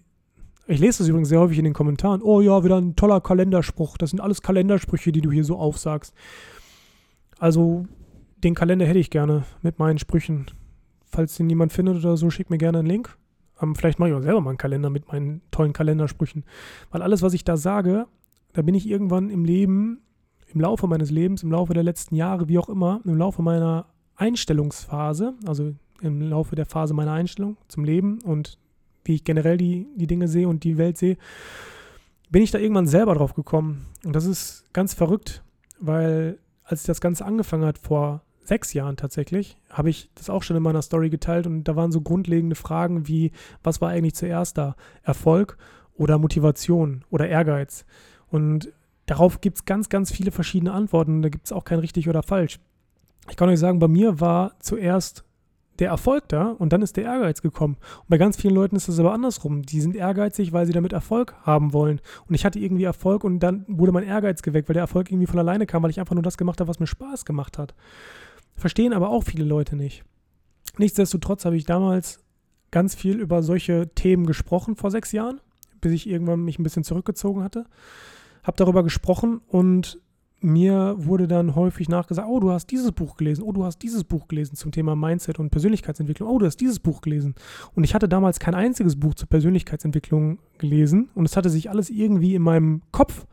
ich 0.65 0.79
lese 0.79 0.99
das 0.99 1.07
übrigens 1.07 1.29
sehr 1.29 1.39
häufig 1.39 1.59
in 1.59 1.65
den 1.65 1.73
Kommentaren, 1.73 2.23
oh 2.23 2.41
ja, 2.41 2.63
wieder 2.63 2.77
ein 2.77 2.95
toller 2.95 3.21
Kalenderspruch. 3.21 3.97
Das 3.97 4.09
sind 4.09 4.21
alles 4.21 4.41
Kalendersprüche, 4.41 5.11
die 5.11 5.21
du 5.21 5.31
hier 5.31 5.43
so 5.43 5.57
aufsagst. 5.57 6.15
Also, 7.37 7.85
den 8.43 8.55
Kalender 8.55 8.85
hätte 8.85 8.99
ich 8.99 9.11
gerne 9.11 9.43
mit 9.61 9.77
meinen 9.77 9.99
Sprüchen. 9.99 10.47
Falls 11.05 11.35
den 11.35 11.49
jemand 11.49 11.73
findet 11.73 11.97
oder 11.97 12.17
so, 12.17 12.31
schick 12.31 12.49
mir 12.49 12.57
gerne 12.57 12.79
einen 12.79 12.87
Link. 12.87 13.17
Ähm, 13.63 13.75
vielleicht 13.75 13.99
mache 13.99 14.09
ich 14.09 14.15
auch 14.15 14.21
selber 14.21 14.41
mal 14.41 14.51
einen 14.51 14.57
Kalender 14.57 14.89
mit 14.89 15.07
meinen 15.07 15.41
tollen 15.51 15.73
Kalendersprüchen. 15.73 16.43
Weil 16.91 17.01
alles, 17.01 17.21
was 17.21 17.33
ich 17.33 17.43
da 17.43 17.57
sage, 17.57 18.07
da 18.51 18.61
bin 18.61 18.75
ich 18.75 18.87
irgendwann 18.87 19.29
im 19.29 19.45
Leben, 19.45 20.01
im 20.53 20.61
Laufe 20.61 20.85
meines 20.87 21.09
Lebens, 21.09 21.41
im 21.41 21.51
Laufe 21.51 21.73
der 21.73 21.83
letzten 21.83 22.15
Jahre, 22.15 22.47
wie 22.49 22.59
auch 22.59 22.69
immer, 22.69 23.01
im 23.05 23.17
Laufe 23.17 23.41
meiner 23.41 23.87
Einstellungsphase, 24.15 25.33
also 25.45 25.73
im 26.01 26.21
Laufe 26.21 26.55
der 26.55 26.65
Phase 26.65 26.93
meiner 26.93 27.13
Einstellung 27.13 27.57
zum 27.67 27.85
Leben 27.85 28.19
und 28.21 28.59
wie 29.05 29.15
ich 29.15 29.23
generell 29.23 29.57
die, 29.57 29.87
die 29.95 30.07
Dinge 30.07 30.27
sehe 30.27 30.47
und 30.47 30.63
die 30.63 30.77
Welt 30.77 30.97
sehe, 30.97 31.17
bin 32.29 32.43
ich 32.43 32.51
da 32.51 32.59
irgendwann 32.59 32.87
selber 32.87 33.15
drauf 33.15 33.33
gekommen. 33.33 33.85
Und 34.03 34.15
das 34.15 34.25
ist 34.25 34.65
ganz 34.73 34.93
verrückt, 34.93 35.43
weil 35.79 36.39
als 36.63 36.83
das 36.83 37.01
Ganze 37.01 37.25
angefangen 37.25 37.65
hat 37.65 37.77
vor 37.77 38.21
sechs 38.47 38.73
Jahren 38.73 38.97
tatsächlich, 38.97 39.57
habe 39.69 39.89
ich 39.89 40.09
das 40.15 40.29
auch 40.29 40.43
schon 40.43 40.57
in 40.57 40.63
meiner 40.63 40.81
Story 40.81 41.09
geteilt 41.09 41.47
und 41.47 41.63
da 41.63 41.75
waren 41.75 41.91
so 41.91 42.01
grundlegende 42.01 42.55
Fragen 42.55 43.07
wie, 43.07 43.31
was 43.63 43.81
war 43.81 43.89
eigentlich 43.89 44.15
zuerst 44.15 44.57
da? 44.57 44.75
Erfolg 45.03 45.57
oder 45.95 46.17
Motivation 46.17 47.03
oder 47.09 47.27
Ehrgeiz? 47.27 47.85
Und 48.29 48.71
darauf 49.05 49.41
gibt 49.41 49.57
es 49.57 49.65
ganz, 49.65 49.89
ganz 49.89 50.11
viele 50.11 50.31
verschiedene 50.31 50.73
Antworten. 50.73 51.21
Da 51.21 51.29
gibt 51.29 51.45
es 51.45 51.51
auch 51.51 51.65
kein 51.65 51.79
richtig 51.79 52.09
oder 52.09 52.23
falsch. 52.23 52.59
Ich 53.29 53.37
kann 53.37 53.49
euch 53.49 53.59
sagen, 53.59 53.79
bei 53.79 53.87
mir 53.87 54.19
war 54.19 54.53
zuerst 54.59 55.23
der 55.79 55.89
Erfolg 55.89 56.29
da 56.29 56.49
und 56.49 56.71
dann 56.71 56.81
ist 56.81 56.97
der 56.97 57.05
Ehrgeiz 57.05 57.41
gekommen. 57.41 57.77
Und 58.01 58.09
bei 58.09 58.17
ganz 58.17 58.37
vielen 58.37 58.53
Leuten 58.53 58.75
ist 58.75 58.87
das 58.87 58.99
aber 58.99 59.13
andersrum. 59.13 59.63
Die 59.63 59.81
sind 59.81 59.95
ehrgeizig, 59.95 60.53
weil 60.53 60.65
sie 60.65 60.73
damit 60.73 60.93
Erfolg 60.93 61.35
haben 61.43 61.73
wollen. 61.73 61.99
Und 62.27 62.35
ich 62.35 62.45
hatte 62.45 62.59
irgendwie 62.59 62.83
Erfolg 62.83 63.23
und 63.23 63.39
dann 63.39 63.65
wurde 63.67 63.91
mein 63.91 64.03
Ehrgeiz 64.03 64.41
geweckt, 64.41 64.69
weil 64.69 64.75
der 64.75 64.83
Erfolg 64.83 65.11
irgendwie 65.11 65.27
von 65.27 65.39
alleine 65.39 65.65
kam, 65.65 65.83
weil 65.83 65.89
ich 65.89 65.99
einfach 65.99 66.15
nur 66.15 66.23
das 66.23 66.37
gemacht 66.37 66.59
habe, 66.59 66.67
was 66.67 66.79
mir 66.79 66.87
Spaß 66.87 67.25
gemacht 67.25 67.57
hat. 67.57 67.73
Verstehen 68.55 68.93
aber 68.93 69.09
auch 69.09 69.23
viele 69.23 69.45
Leute 69.45 69.75
nicht. 69.75 70.03
Nichtsdestotrotz 70.77 71.45
habe 71.45 71.57
ich 71.57 71.65
damals 71.65 72.19
ganz 72.71 72.95
viel 72.95 73.19
über 73.19 73.43
solche 73.43 73.89
Themen 73.93 74.25
gesprochen 74.25 74.75
vor 74.75 74.89
sechs 74.89 75.11
Jahren, 75.11 75.39
bis 75.81 75.91
ich 75.91 76.09
irgendwann 76.09 76.43
mich 76.43 76.57
ein 76.57 76.63
bisschen 76.63 76.83
zurückgezogen 76.83 77.43
hatte. 77.43 77.65
Habe 78.43 78.57
darüber 78.57 78.83
gesprochen 78.83 79.41
und 79.47 79.99
mir 80.43 80.95
wurde 80.97 81.27
dann 81.27 81.55
häufig 81.55 81.87
nachgesagt, 81.87 82.27
oh, 82.29 82.39
du 82.39 82.51
hast 82.51 82.67
dieses 82.67 82.91
Buch 82.91 83.15
gelesen, 83.15 83.43
oh, 83.43 83.53
du 83.53 83.63
hast 83.63 83.77
dieses 83.77 84.03
Buch 84.03 84.27
gelesen 84.27 84.55
zum 84.55 84.71
Thema 84.71 84.95
Mindset 84.95 85.39
und 85.39 85.51
Persönlichkeitsentwicklung, 85.51 86.27
oh, 86.27 86.37
du 86.37 86.45
hast 86.45 86.57
dieses 86.57 86.79
Buch 86.79 86.99
gelesen. 86.99 87.35
Und 87.75 87.85
ich 87.85 87.95
hatte 87.95 88.09
damals 88.09 88.39
kein 88.39 88.53
einziges 88.53 88.99
Buch 88.99 89.13
zur 89.13 89.29
Persönlichkeitsentwicklung 89.29 90.39
gelesen 90.57 91.09
und 91.15 91.25
es 91.25 91.37
hatte 91.37 91.49
sich 91.49 91.69
alles 91.69 91.89
irgendwie 91.89 92.35
in 92.35 92.41
meinem 92.41 92.81
Kopf 92.91 93.25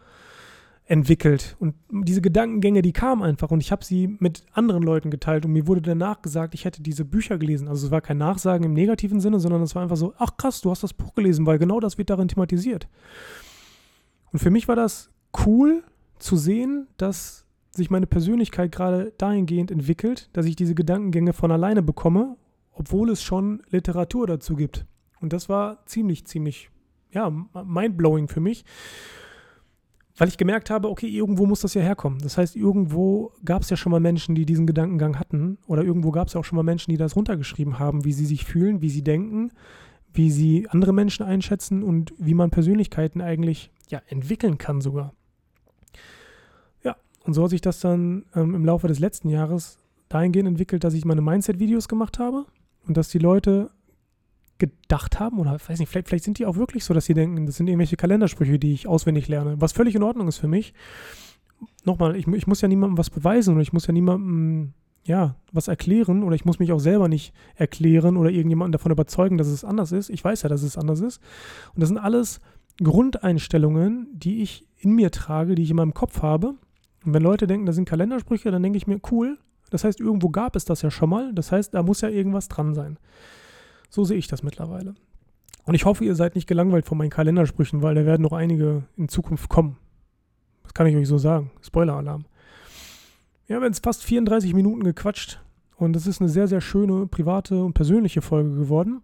entwickelt. 0.91 1.55
Und 1.61 1.77
diese 1.89 2.21
Gedankengänge, 2.21 2.83
die 2.83 2.93
kamen 2.93 3.23
einfach 3.23 3.53
und 3.53 3.61
ich 3.61 3.71
habe 3.71 3.85
sie 3.85 4.17
mit 4.19 4.45
anderen 4.53 4.83
Leuten 4.83 5.13
geteilt 5.13 5.45
und 5.45 5.53
mir 5.53 5.69
wurde 5.69 5.81
danach 5.81 6.21
gesagt, 6.21 6.53
ich 6.53 6.65
hätte 6.65 6.83
diese 6.83 7.05
Bücher 7.05 7.39
gelesen. 7.39 7.69
Also 7.69 7.87
es 7.87 7.93
war 7.93 8.01
kein 8.01 8.19
Nachsagen 8.19 8.65
im 8.65 8.73
negativen 8.73 9.21
Sinne, 9.21 9.39
sondern 9.39 9.63
es 9.63 9.77
war 9.77 9.83
einfach 9.83 9.97
so, 9.97 10.15
ach 10.19 10.37
krass, 10.37 10.61
du 10.61 10.69
hast 10.69 10.83
das 10.83 10.93
Buch 10.93 11.15
gelesen, 11.15 11.47
weil 11.47 11.61
genau 11.61 11.79
das 11.79 11.97
wird 11.97 12.11
darin 12.11 12.27
thematisiert. 12.27 12.89
Und 14.33 14.41
für 14.41 14.51
mich 14.51 14.67
war 14.67 14.75
das 14.75 15.11
cool 15.47 15.85
zu 16.19 16.37
sehen, 16.37 16.89
dass 16.97 17.47
sich 17.71 17.89
meine 17.89 18.09
Persönlichkeit 18.09 18.73
gerade 18.73 19.13
dahingehend 19.17 19.71
entwickelt, 19.71 20.29
dass 20.33 20.45
ich 20.45 20.57
diese 20.57 20.75
Gedankengänge 20.75 21.35
von 21.35 21.53
alleine 21.53 21.85
bekomme, 21.85 22.37
obwohl 22.73 23.11
es 23.11 23.23
schon 23.23 23.63
Literatur 23.71 24.27
dazu 24.27 24.57
gibt. 24.57 24.87
Und 25.21 25.33
das 25.33 25.49
war 25.49 25.87
ziemlich, 25.87 26.27
ziemlich, 26.27 26.69
ja, 27.13 27.31
mindblowing 27.31 28.27
für 28.27 28.41
mich 28.41 28.65
weil 30.21 30.29
ich 30.29 30.37
gemerkt 30.37 30.69
habe, 30.69 30.91
okay, 30.91 31.09
irgendwo 31.09 31.47
muss 31.47 31.61
das 31.61 31.73
ja 31.73 31.81
herkommen. 31.81 32.19
Das 32.19 32.37
heißt, 32.37 32.55
irgendwo 32.55 33.33
gab 33.43 33.63
es 33.63 33.71
ja 33.71 33.79
schon 33.79 33.91
mal 33.91 34.01
Menschen, 34.01 34.35
die 34.35 34.45
diesen 34.45 34.67
Gedankengang 34.67 35.19
hatten 35.19 35.57
oder 35.67 35.83
irgendwo 35.83 36.11
gab 36.11 36.29
es 36.29 36.35
ja 36.35 36.41
auch 36.41 36.45
schon 36.45 36.57
mal 36.57 36.63
Menschen, 36.63 36.91
die 36.91 36.99
das 36.99 37.17
runtergeschrieben 37.17 37.79
haben, 37.79 38.05
wie 38.05 38.13
sie 38.13 38.27
sich 38.27 38.45
fühlen, 38.45 38.83
wie 38.83 38.91
sie 38.91 39.03
denken, 39.03 39.51
wie 40.13 40.31
sie 40.31 40.69
andere 40.69 40.93
Menschen 40.93 41.25
einschätzen 41.25 41.83
und 41.83 42.13
wie 42.19 42.35
man 42.35 42.51
Persönlichkeiten 42.51 43.23
eigentlich 43.23 43.71
ja, 43.89 44.03
entwickeln 44.09 44.59
kann 44.59 44.83
sogar. 44.83 45.15
Ja, 46.85 46.97
und 47.25 47.33
so 47.33 47.45
hat 47.45 47.51
sich 47.51 47.63
das 47.63 47.81
dann 47.81 48.27
ähm, 48.35 48.55
im 48.55 48.67
Laufe 48.67 48.89
des 48.89 48.99
letzten 48.99 49.31
Jahres 49.31 49.79
dahingehend 50.11 50.51
entwickelt, 50.51 50.85
dass 50.85 50.93
ich 50.93 51.07
meine 51.07 51.23
Mindset-Videos 51.23 51.89
gemacht 51.89 52.19
habe 52.19 52.45
und 52.87 52.99
dass 52.99 53.09
die 53.09 53.19
Leute 53.19 53.71
gedacht 54.61 55.19
haben 55.19 55.41
oder 55.41 55.53
weiß 55.53 55.81
nicht, 55.81 55.89
vielleicht, 55.89 56.09
vielleicht 56.09 56.25
sind 56.25 56.39
die 56.39 56.47
auch 56.47 56.57
wirklich 56.57 56.85
so, 56.85 56.95
dass 56.95 57.07
sie 57.07 57.15
denken, 57.15 57.47
das 57.47 57.57
sind 57.57 57.67
irgendwelche 57.67 57.97
Kalendersprüche, 57.97 58.59
die 58.59 58.73
ich 58.73 58.87
auswendig 58.87 59.27
lerne, 59.27 59.61
was 59.61 59.73
völlig 59.73 59.97
in 59.97 60.05
Ordnung 60.05 60.29
ist 60.29 60.39
für 60.39 60.47
mich. 60.47 60.73
Nochmal, 61.85 62.15
ich, 62.15 62.29
ich 62.29 62.47
muss 62.47 62.61
ja 62.61 62.69
niemandem 62.69 62.97
was 62.97 63.11
beweisen 63.11 63.55
oder 63.55 63.63
ich 63.63 63.73
muss 63.73 63.87
ja 63.87 63.93
niemandem 63.93 64.75
ja, 65.05 65.37
was 65.53 65.69
erklären 65.69 66.23
oder 66.23 66.35
ich 66.35 66.45
muss 66.45 66.59
mich 66.59 66.73
auch 66.73 66.79
selber 66.79 67.09
nicht 67.09 67.33
erklären 67.57 68.17
oder 68.17 68.31
irgendjemanden 68.31 68.73
davon 68.73 68.93
überzeugen, 68.93 69.39
dass 69.39 69.49
es 69.49 69.65
anders 69.65 69.93
ist. 69.93 70.11
Ich 70.11 70.23
weiß 70.23 70.43
ja, 70.43 70.49
dass 70.49 70.63
es 70.63 70.79
anders 70.79 71.01
ist. 71.01 71.21
Und 71.75 71.81
das 71.81 71.89
sind 71.89 71.99
alles 71.99 72.41
Grundeinstellungen, 72.83 74.09
die 74.13 74.43
ich 74.43 74.67
in 74.79 74.93
mir 74.93 75.11
trage, 75.11 75.55
die 75.55 75.63
ich 75.63 75.71
in 75.71 75.77
meinem 75.77 75.95
Kopf 75.95 76.23
habe. 76.23 76.55
Und 77.05 77.15
wenn 77.15 77.23
Leute 77.23 77.47
denken, 77.47 77.67
das 77.67 77.77
sind 77.77 77.89
Kalendersprüche, 77.89 78.51
dann 78.51 78.63
denke 78.63 78.77
ich 78.77 78.87
mir, 78.87 79.01
cool. 79.11 79.39
Das 79.71 79.85
heißt, 79.85 80.01
irgendwo 80.01 80.29
gab 80.31 80.57
es 80.57 80.65
das 80.65 80.83
ja 80.83 80.91
schon 80.91 81.11
mal. 81.11 81.33
Das 81.33 81.51
heißt, 81.53 81.75
da 81.75 81.83
muss 81.83 82.01
ja 82.03 82.09
irgendwas 82.09 82.49
dran 82.49 82.75
sein. 82.75 82.99
So 83.91 84.05
sehe 84.05 84.17
ich 84.17 84.29
das 84.29 84.43
mittlerweile. 84.43 84.95
Und 85.67 85.75
ich 85.75 85.85
hoffe, 85.85 86.05
ihr 86.05 86.15
seid 86.15 86.37
nicht 86.37 86.47
gelangweilt 86.47 86.87
von 86.87 86.97
meinen 86.97 87.11
Kalendersprüchen, 87.11 87.83
weil 87.83 87.95
da 87.95 88.07
werden 88.07 88.23
noch 88.23 88.33
einige 88.33 88.85
in 88.97 89.09
Zukunft 89.09 89.51
kommen. 89.51 89.77
Das 90.63 90.73
kann 90.73 90.87
ich 90.87 90.97
euch 90.97 91.09
so 91.09 91.19
sagen. 91.19 91.51
Spoiler-Alarm. 91.61 92.25
Wir 93.47 93.57
haben 93.57 93.65
jetzt 93.65 93.85
fast 93.85 94.05
34 94.05 94.55
Minuten 94.55 94.85
gequatscht 94.85 95.41
und 95.77 95.97
es 95.97 96.07
ist 96.07 96.21
eine 96.21 96.31
sehr, 96.31 96.47
sehr 96.47 96.61
schöne, 96.61 97.07
private 97.09 97.65
und 97.65 97.75
persönliche 97.75 98.23
Folge 98.23 98.55
geworden. 98.55 99.03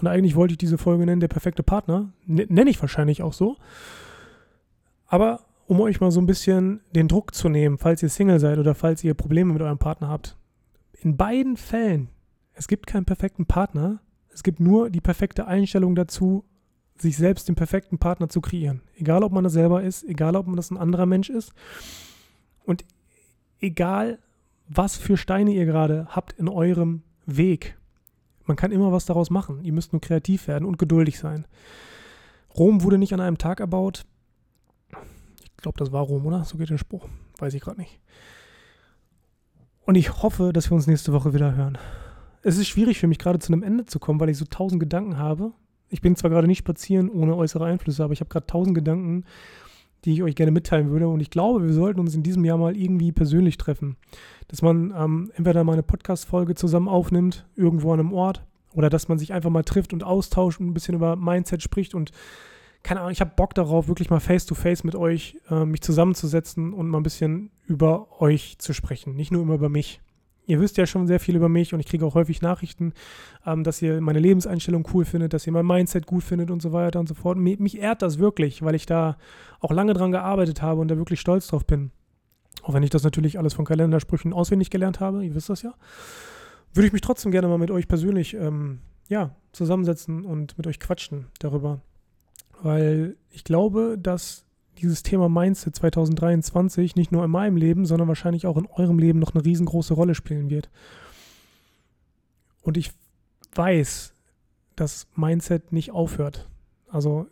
Und 0.00 0.08
eigentlich 0.08 0.34
wollte 0.34 0.52
ich 0.52 0.58
diese 0.58 0.78
Folge 0.78 1.04
nennen, 1.04 1.20
der 1.20 1.28
perfekte 1.28 1.62
Partner. 1.62 2.12
Nenne 2.26 2.70
ich 2.70 2.80
wahrscheinlich 2.80 3.22
auch 3.22 3.32
so. 3.32 3.56
Aber 5.06 5.40
um 5.66 5.80
euch 5.80 6.00
mal 6.00 6.10
so 6.10 6.20
ein 6.20 6.26
bisschen 6.26 6.80
den 6.94 7.08
Druck 7.08 7.34
zu 7.34 7.48
nehmen, 7.48 7.78
falls 7.78 8.02
ihr 8.02 8.08
Single 8.08 8.40
seid 8.40 8.58
oder 8.58 8.74
falls 8.74 9.04
ihr 9.04 9.14
Probleme 9.14 9.52
mit 9.52 9.62
eurem 9.62 9.78
Partner 9.78 10.08
habt. 10.08 10.36
In 11.00 11.16
beiden 11.16 11.56
Fällen 11.56 12.08
es 12.54 12.68
gibt 12.68 12.86
keinen 12.86 13.04
perfekten 13.04 13.46
Partner. 13.46 14.00
Es 14.32 14.42
gibt 14.42 14.60
nur 14.60 14.90
die 14.90 15.00
perfekte 15.00 15.46
Einstellung 15.46 15.94
dazu, 15.94 16.44
sich 16.96 17.16
selbst 17.16 17.48
den 17.48 17.56
perfekten 17.56 17.98
Partner 17.98 18.28
zu 18.28 18.40
kreieren. 18.40 18.82
Egal, 18.96 19.24
ob 19.24 19.32
man 19.32 19.44
das 19.44 19.52
selber 19.52 19.82
ist, 19.82 20.04
egal, 20.04 20.36
ob 20.36 20.46
man 20.46 20.56
das 20.56 20.70
ein 20.70 20.78
anderer 20.78 21.06
Mensch 21.06 21.28
ist. 21.28 21.52
Und 22.64 22.84
egal, 23.60 24.18
was 24.68 24.96
für 24.96 25.16
Steine 25.16 25.52
ihr 25.52 25.66
gerade 25.66 26.06
habt 26.10 26.32
in 26.34 26.48
eurem 26.48 27.02
Weg. 27.26 27.76
Man 28.44 28.56
kann 28.56 28.72
immer 28.72 28.92
was 28.92 29.06
daraus 29.06 29.30
machen. 29.30 29.62
Ihr 29.64 29.72
müsst 29.72 29.92
nur 29.92 30.00
kreativ 30.00 30.48
werden 30.48 30.64
und 30.64 30.78
geduldig 30.78 31.18
sein. 31.18 31.46
Rom 32.56 32.82
wurde 32.82 32.98
nicht 32.98 33.12
an 33.12 33.20
einem 33.20 33.38
Tag 33.38 33.60
erbaut. 33.60 34.04
Ich 35.42 35.56
glaube, 35.56 35.78
das 35.78 35.92
war 35.92 36.02
Rom, 36.02 36.26
oder? 36.26 36.44
So 36.44 36.58
geht 36.58 36.70
der 36.70 36.78
Spruch. 36.78 37.08
Weiß 37.38 37.54
ich 37.54 37.62
gerade 37.62 37.80
nicht. 37.80 37.98
Und 39.86 39.96
ich 39.96 40.22
hoffe, 40.22 40.52
dass 40.52 40.70
wir 40.70 40.74
uns 40.74 40.86
nächste 40.86 41.12
Woche 41.12 41.34
wieder 41.34 41.56
hören 41.56 41.78
es 42.44 42.58
ist 42.58 42.68
schwierig 42.68 42.98
für 42.98 43.06
mich 43.06 43.18
gerade 43.18 43.38
zu 43.38 43.52
einem 43.52 43.62
Ende 43.62 43.86
zu 43.86 43.98
kommen, 43.98 44.20
weil 44.20 44.28
ich 44.28 44.38
so 44.38 44.44
tausend 44.44 44.78
Gedanken 44.78 45.18
habe. 45.18 45.52
Ich 45.88 46.02
bin 46.02 46.14
zwar 46.14 46.30
gerade 46.30 46.46
nicht 46.46 46.58
spazieren 46.58 47.08
ohne 47.08 47.34
äußere 47.36 47.64
Einflüsse, 47.64 48.04
aber 48.04 48.12
ich 48.12 48.20
habe 48.20 48.28
gerade 48.28 48.46
tausend 48.46 48.74
Gedanken, 48.74 49.24
die 50.04 50.12
ich 50.12 50.22
euch 50.22 50.34
gerne 50.34 50.52
mitteilen 50.52 50.90
würde. 50.90 51.08
Und 51.08 51.20
ich 51.20 51.30
glaube, 51.30 51.64
wir 51.64 51.72
sollten 51.72 52.00
uns 52.00 52.14
in 52.14 52.22
diesem 52.22 52.44
Jahr 52.44 52.58
mal 52.58 52.76
irgendwie 52.76 53.12
persönlich 53.12 53.56
treffen. 53.56 53.96
Dass 54.48 54.60
man 54.60 54.92
ähm, 54.96 55.32
entweder 55.34 55.64
mal 55.64 55.72
eine 55.72 55.82
Podcast-Folge 55.82 56.54
zusammen 56.54 56.88
aufnimmt, 56.88 57.46
irgendwo 57.56 57.92
an 57.92 58.00
einem 58.00 58.12
Ort, 58.12 58.44
oder 58.74 58.90
dass 58.90 59.08
man 59.08 59.18
sich 59.18 59.32
einfach 59.32 59.50
mal 59.50 59.62
trifft 59.62 59.92
und 59.92 60.04
austauscht 60.04 60.60
und 60.60 60.66
ein 60.66 60.74
bisschen 60.74 60.94
über 60.94 61.16
Mindset 61.16 61.62
spricht. 61.62 61.94
Und 61.94 62.10
keine 62.82 63.00
Ahnung, 63.00 63.12
ich 63.12 63.20
habe 63.20 63.32
Bock 63.34 63.54
darauf, 63.54 63.88
wirklich 63.88 64.10
mal 64.10 64.20
face-to-face 64.20 64.80
-face 64.80 64.86
mit 64.86 64.96
euch 64.96 65.38
äh, 65.48 65.64
mich 65.64 65.80
zusammenzusetzen 65.80 66.74
und 66.74 66.88
mal 66.88 66.98
ein 66.98 67.04
bisschen 67.04 67.50
über 67.66 68.20
euch 68.20 68.58
zu 68.58 68.74
sprechen. 68.74 69.14
Nicht 69.14 69.32
nur 69.32 69.42
immer 69.42 69.54
über 69.54 69.70
mich 69.70 70.00
ihr 70.46 70.60
wisst 70.60 70.76
ja 70.76 70.86
schon 70.86 71.06
sehr 71.06 71.20
viel 71.20 71.36
über 71.36 71.48
mich 71.48 71.74
und 71.74 71.80
ich 71.80 71.86
kriege 71.86 72.04
auch 72.04 72.14
häufig 72.14 72.42
Nachrichten, 72.42 72.92
ähm, 73.46 73.64
dass 73.64 73.80
ihr 73.82 74.00
meine 74.00 74.18
Lebenseinstellung 74.18 74.86
cool 74.92 75.04
findet, 75.04 75.32
dass 75.32 75.46
ihr 75.46 75.52
mein 75.52 75.66
Mindset 75.66 76.06
gut 76.06 76.22
findet 76.22 76.50
und 76.50 76.60
so 76.62 76.72
weiter 76.72 77.00
und 77.00 77.08
so 77.08 77.14
fort. 77.14 77.38
Mich, 77.38 77.58
mich 77.58 77.78
ehrt 77.78 78.02
das 78.02 78.18
wirklich, 78.18 78.62
weil 78.62 78.74
ich 78.74 78.86
da 78.86 79.16
auch 79.60 79.70
lange 79.70 79.94
dran 79.94 80.12
gearbeitet 80.12 80.62
habe 80.62 80.80
und 80.80 80.88
da 80.88 80.96
wirklich 80.96 81.20
stolz 81.20 81.46
drauf 81.46 81.66
bin. 81.66 81.90
Auch 82.62 82.74
wenn 82.74 82.82
ich 82.82 82.90
das 82.90 83.02
natürlich 83.02 83.38
alles 83.38 83.54
von 83.54 83.64
Kalendersprüchen 83.64 84.32
auswendig 84.32 84.70
gelernt 84.70 85.00
habe, 85.00 85.24
ihr 85.24 85.34
wisst 85.34 85.48
das 85.48 85.62
ja, 85.62 85.74
würde 86.72 86.86
ich 86.86 86.92
mich 86.92 87.02
trotzdem 87.02 87.30
gerne 87.30 87.48
mal 87.48 87.58
mit 87.58 87.70
euch 87.70 87.88
persönlich 87.88 88.34
ähm, 88.34 88.80
ja, 89.08 89.34
zusammensetzen 89.52 90.24
und 90.24 90.56
mit 90.56 90.66
euch 90.66 90.80
quatschen 90.80 91.26
darüber. 91.38 91.80
Weil 92.62 93.16
ich 93.30 93.44
glaube, 93.44 93.96
dass 94.00 94.43
dieses 94.78 95.02
Thema 95.02 95.28
Mindset 95.28 95.76
2023 95.76 96.96
nicht 96.96 97.12
nur 97.12 97.24
in 97.24 97.30
meinem 97.30 97.56
Leben, 97.56 97.86
sondern 97.86 98.08
wahrscheinlich 98.08 98.46
auch 98.46 98.56
in 98.56 98.66
eurem 98.66 98.98
Leben 98.98 99.18
noch 99.18 99.34
eine 99.34 99.44
riesengroße 99.44 99.94
Rolle 99.94 100.14
spielen 100.14 100.50
wird. 100.50 100.70
Und 102.62 102.76
ich 102.76 102.92
weiß, 103.54 104.14
dass 104.76 105.06
Mindset 105.14 105.72
nicht 105.72 105.92
aufhört. 105.92 106.48
Also 106.88 107.26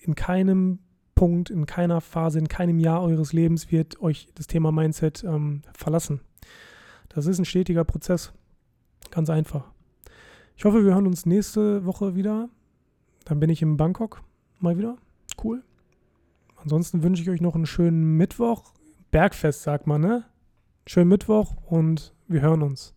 in 0.00 0.14
keinem 0.14 0.78
Punkt, 1.14 1.50
in 1.50 1.66
keiner 1.66 2.00
Phase, 2.00 2.38
in 2.38 2.48
keinem 2.48 2.78
Jahr 2.78 3.02
eures 3.02 3.32
Lebens 3.32 3.72
wird 3.72 4.00
euch 4.00 4.28
das 4.34 4.46
Thema 4.46 4.70
Mindset 4.70 5.24
ähm, 5.24 5.62
verlassen. 5.72 6.20
Das 7.08 7.26
ist 7.26 7.38
ein 7.38 7.44
stetiger 7.44 7.84
Prozess. 7.84 8.32
Ganz 9.10 9.30
einfach. 9.30 9.64
Ich 10.56 10.64
hoffe, 10.64 10.84
wir 10.84 10.94
hören 10.94 11.06
uns 11.06 11.26
nächste 11.26 11.84
Woche 11.84 12.14
wieder. 12.14 12.48
Dann 13.24 13.40
bin 13.40 13.50
ich 13.50 13.62
in 13.62 13.76
Bangkok 13.76 14.22
mal 14.60 14.78
wieder. 14.78 14.96
Cool. 15.42 15.62
Ansonsten 16.66 17.04
wünsche 17.04 17.22
ich 17.22 17.30
euch 17.30 17.40
noch 17.40 17.54
einen 17.54 17.64
schönen 17.64 18.16
Mittwoch. 18.16 18.72
Bergfest, 19.12 19.62
sagt 19.62 19.86
man, 19.86 20.00
ne? 20.00 20.24
Schönen 20.84 21.10
Mittwoch 21.10 21.54
und 21.64 22.12
wir 22.26 22.40
hören 22.40 22.60
uns. 22.62 22.95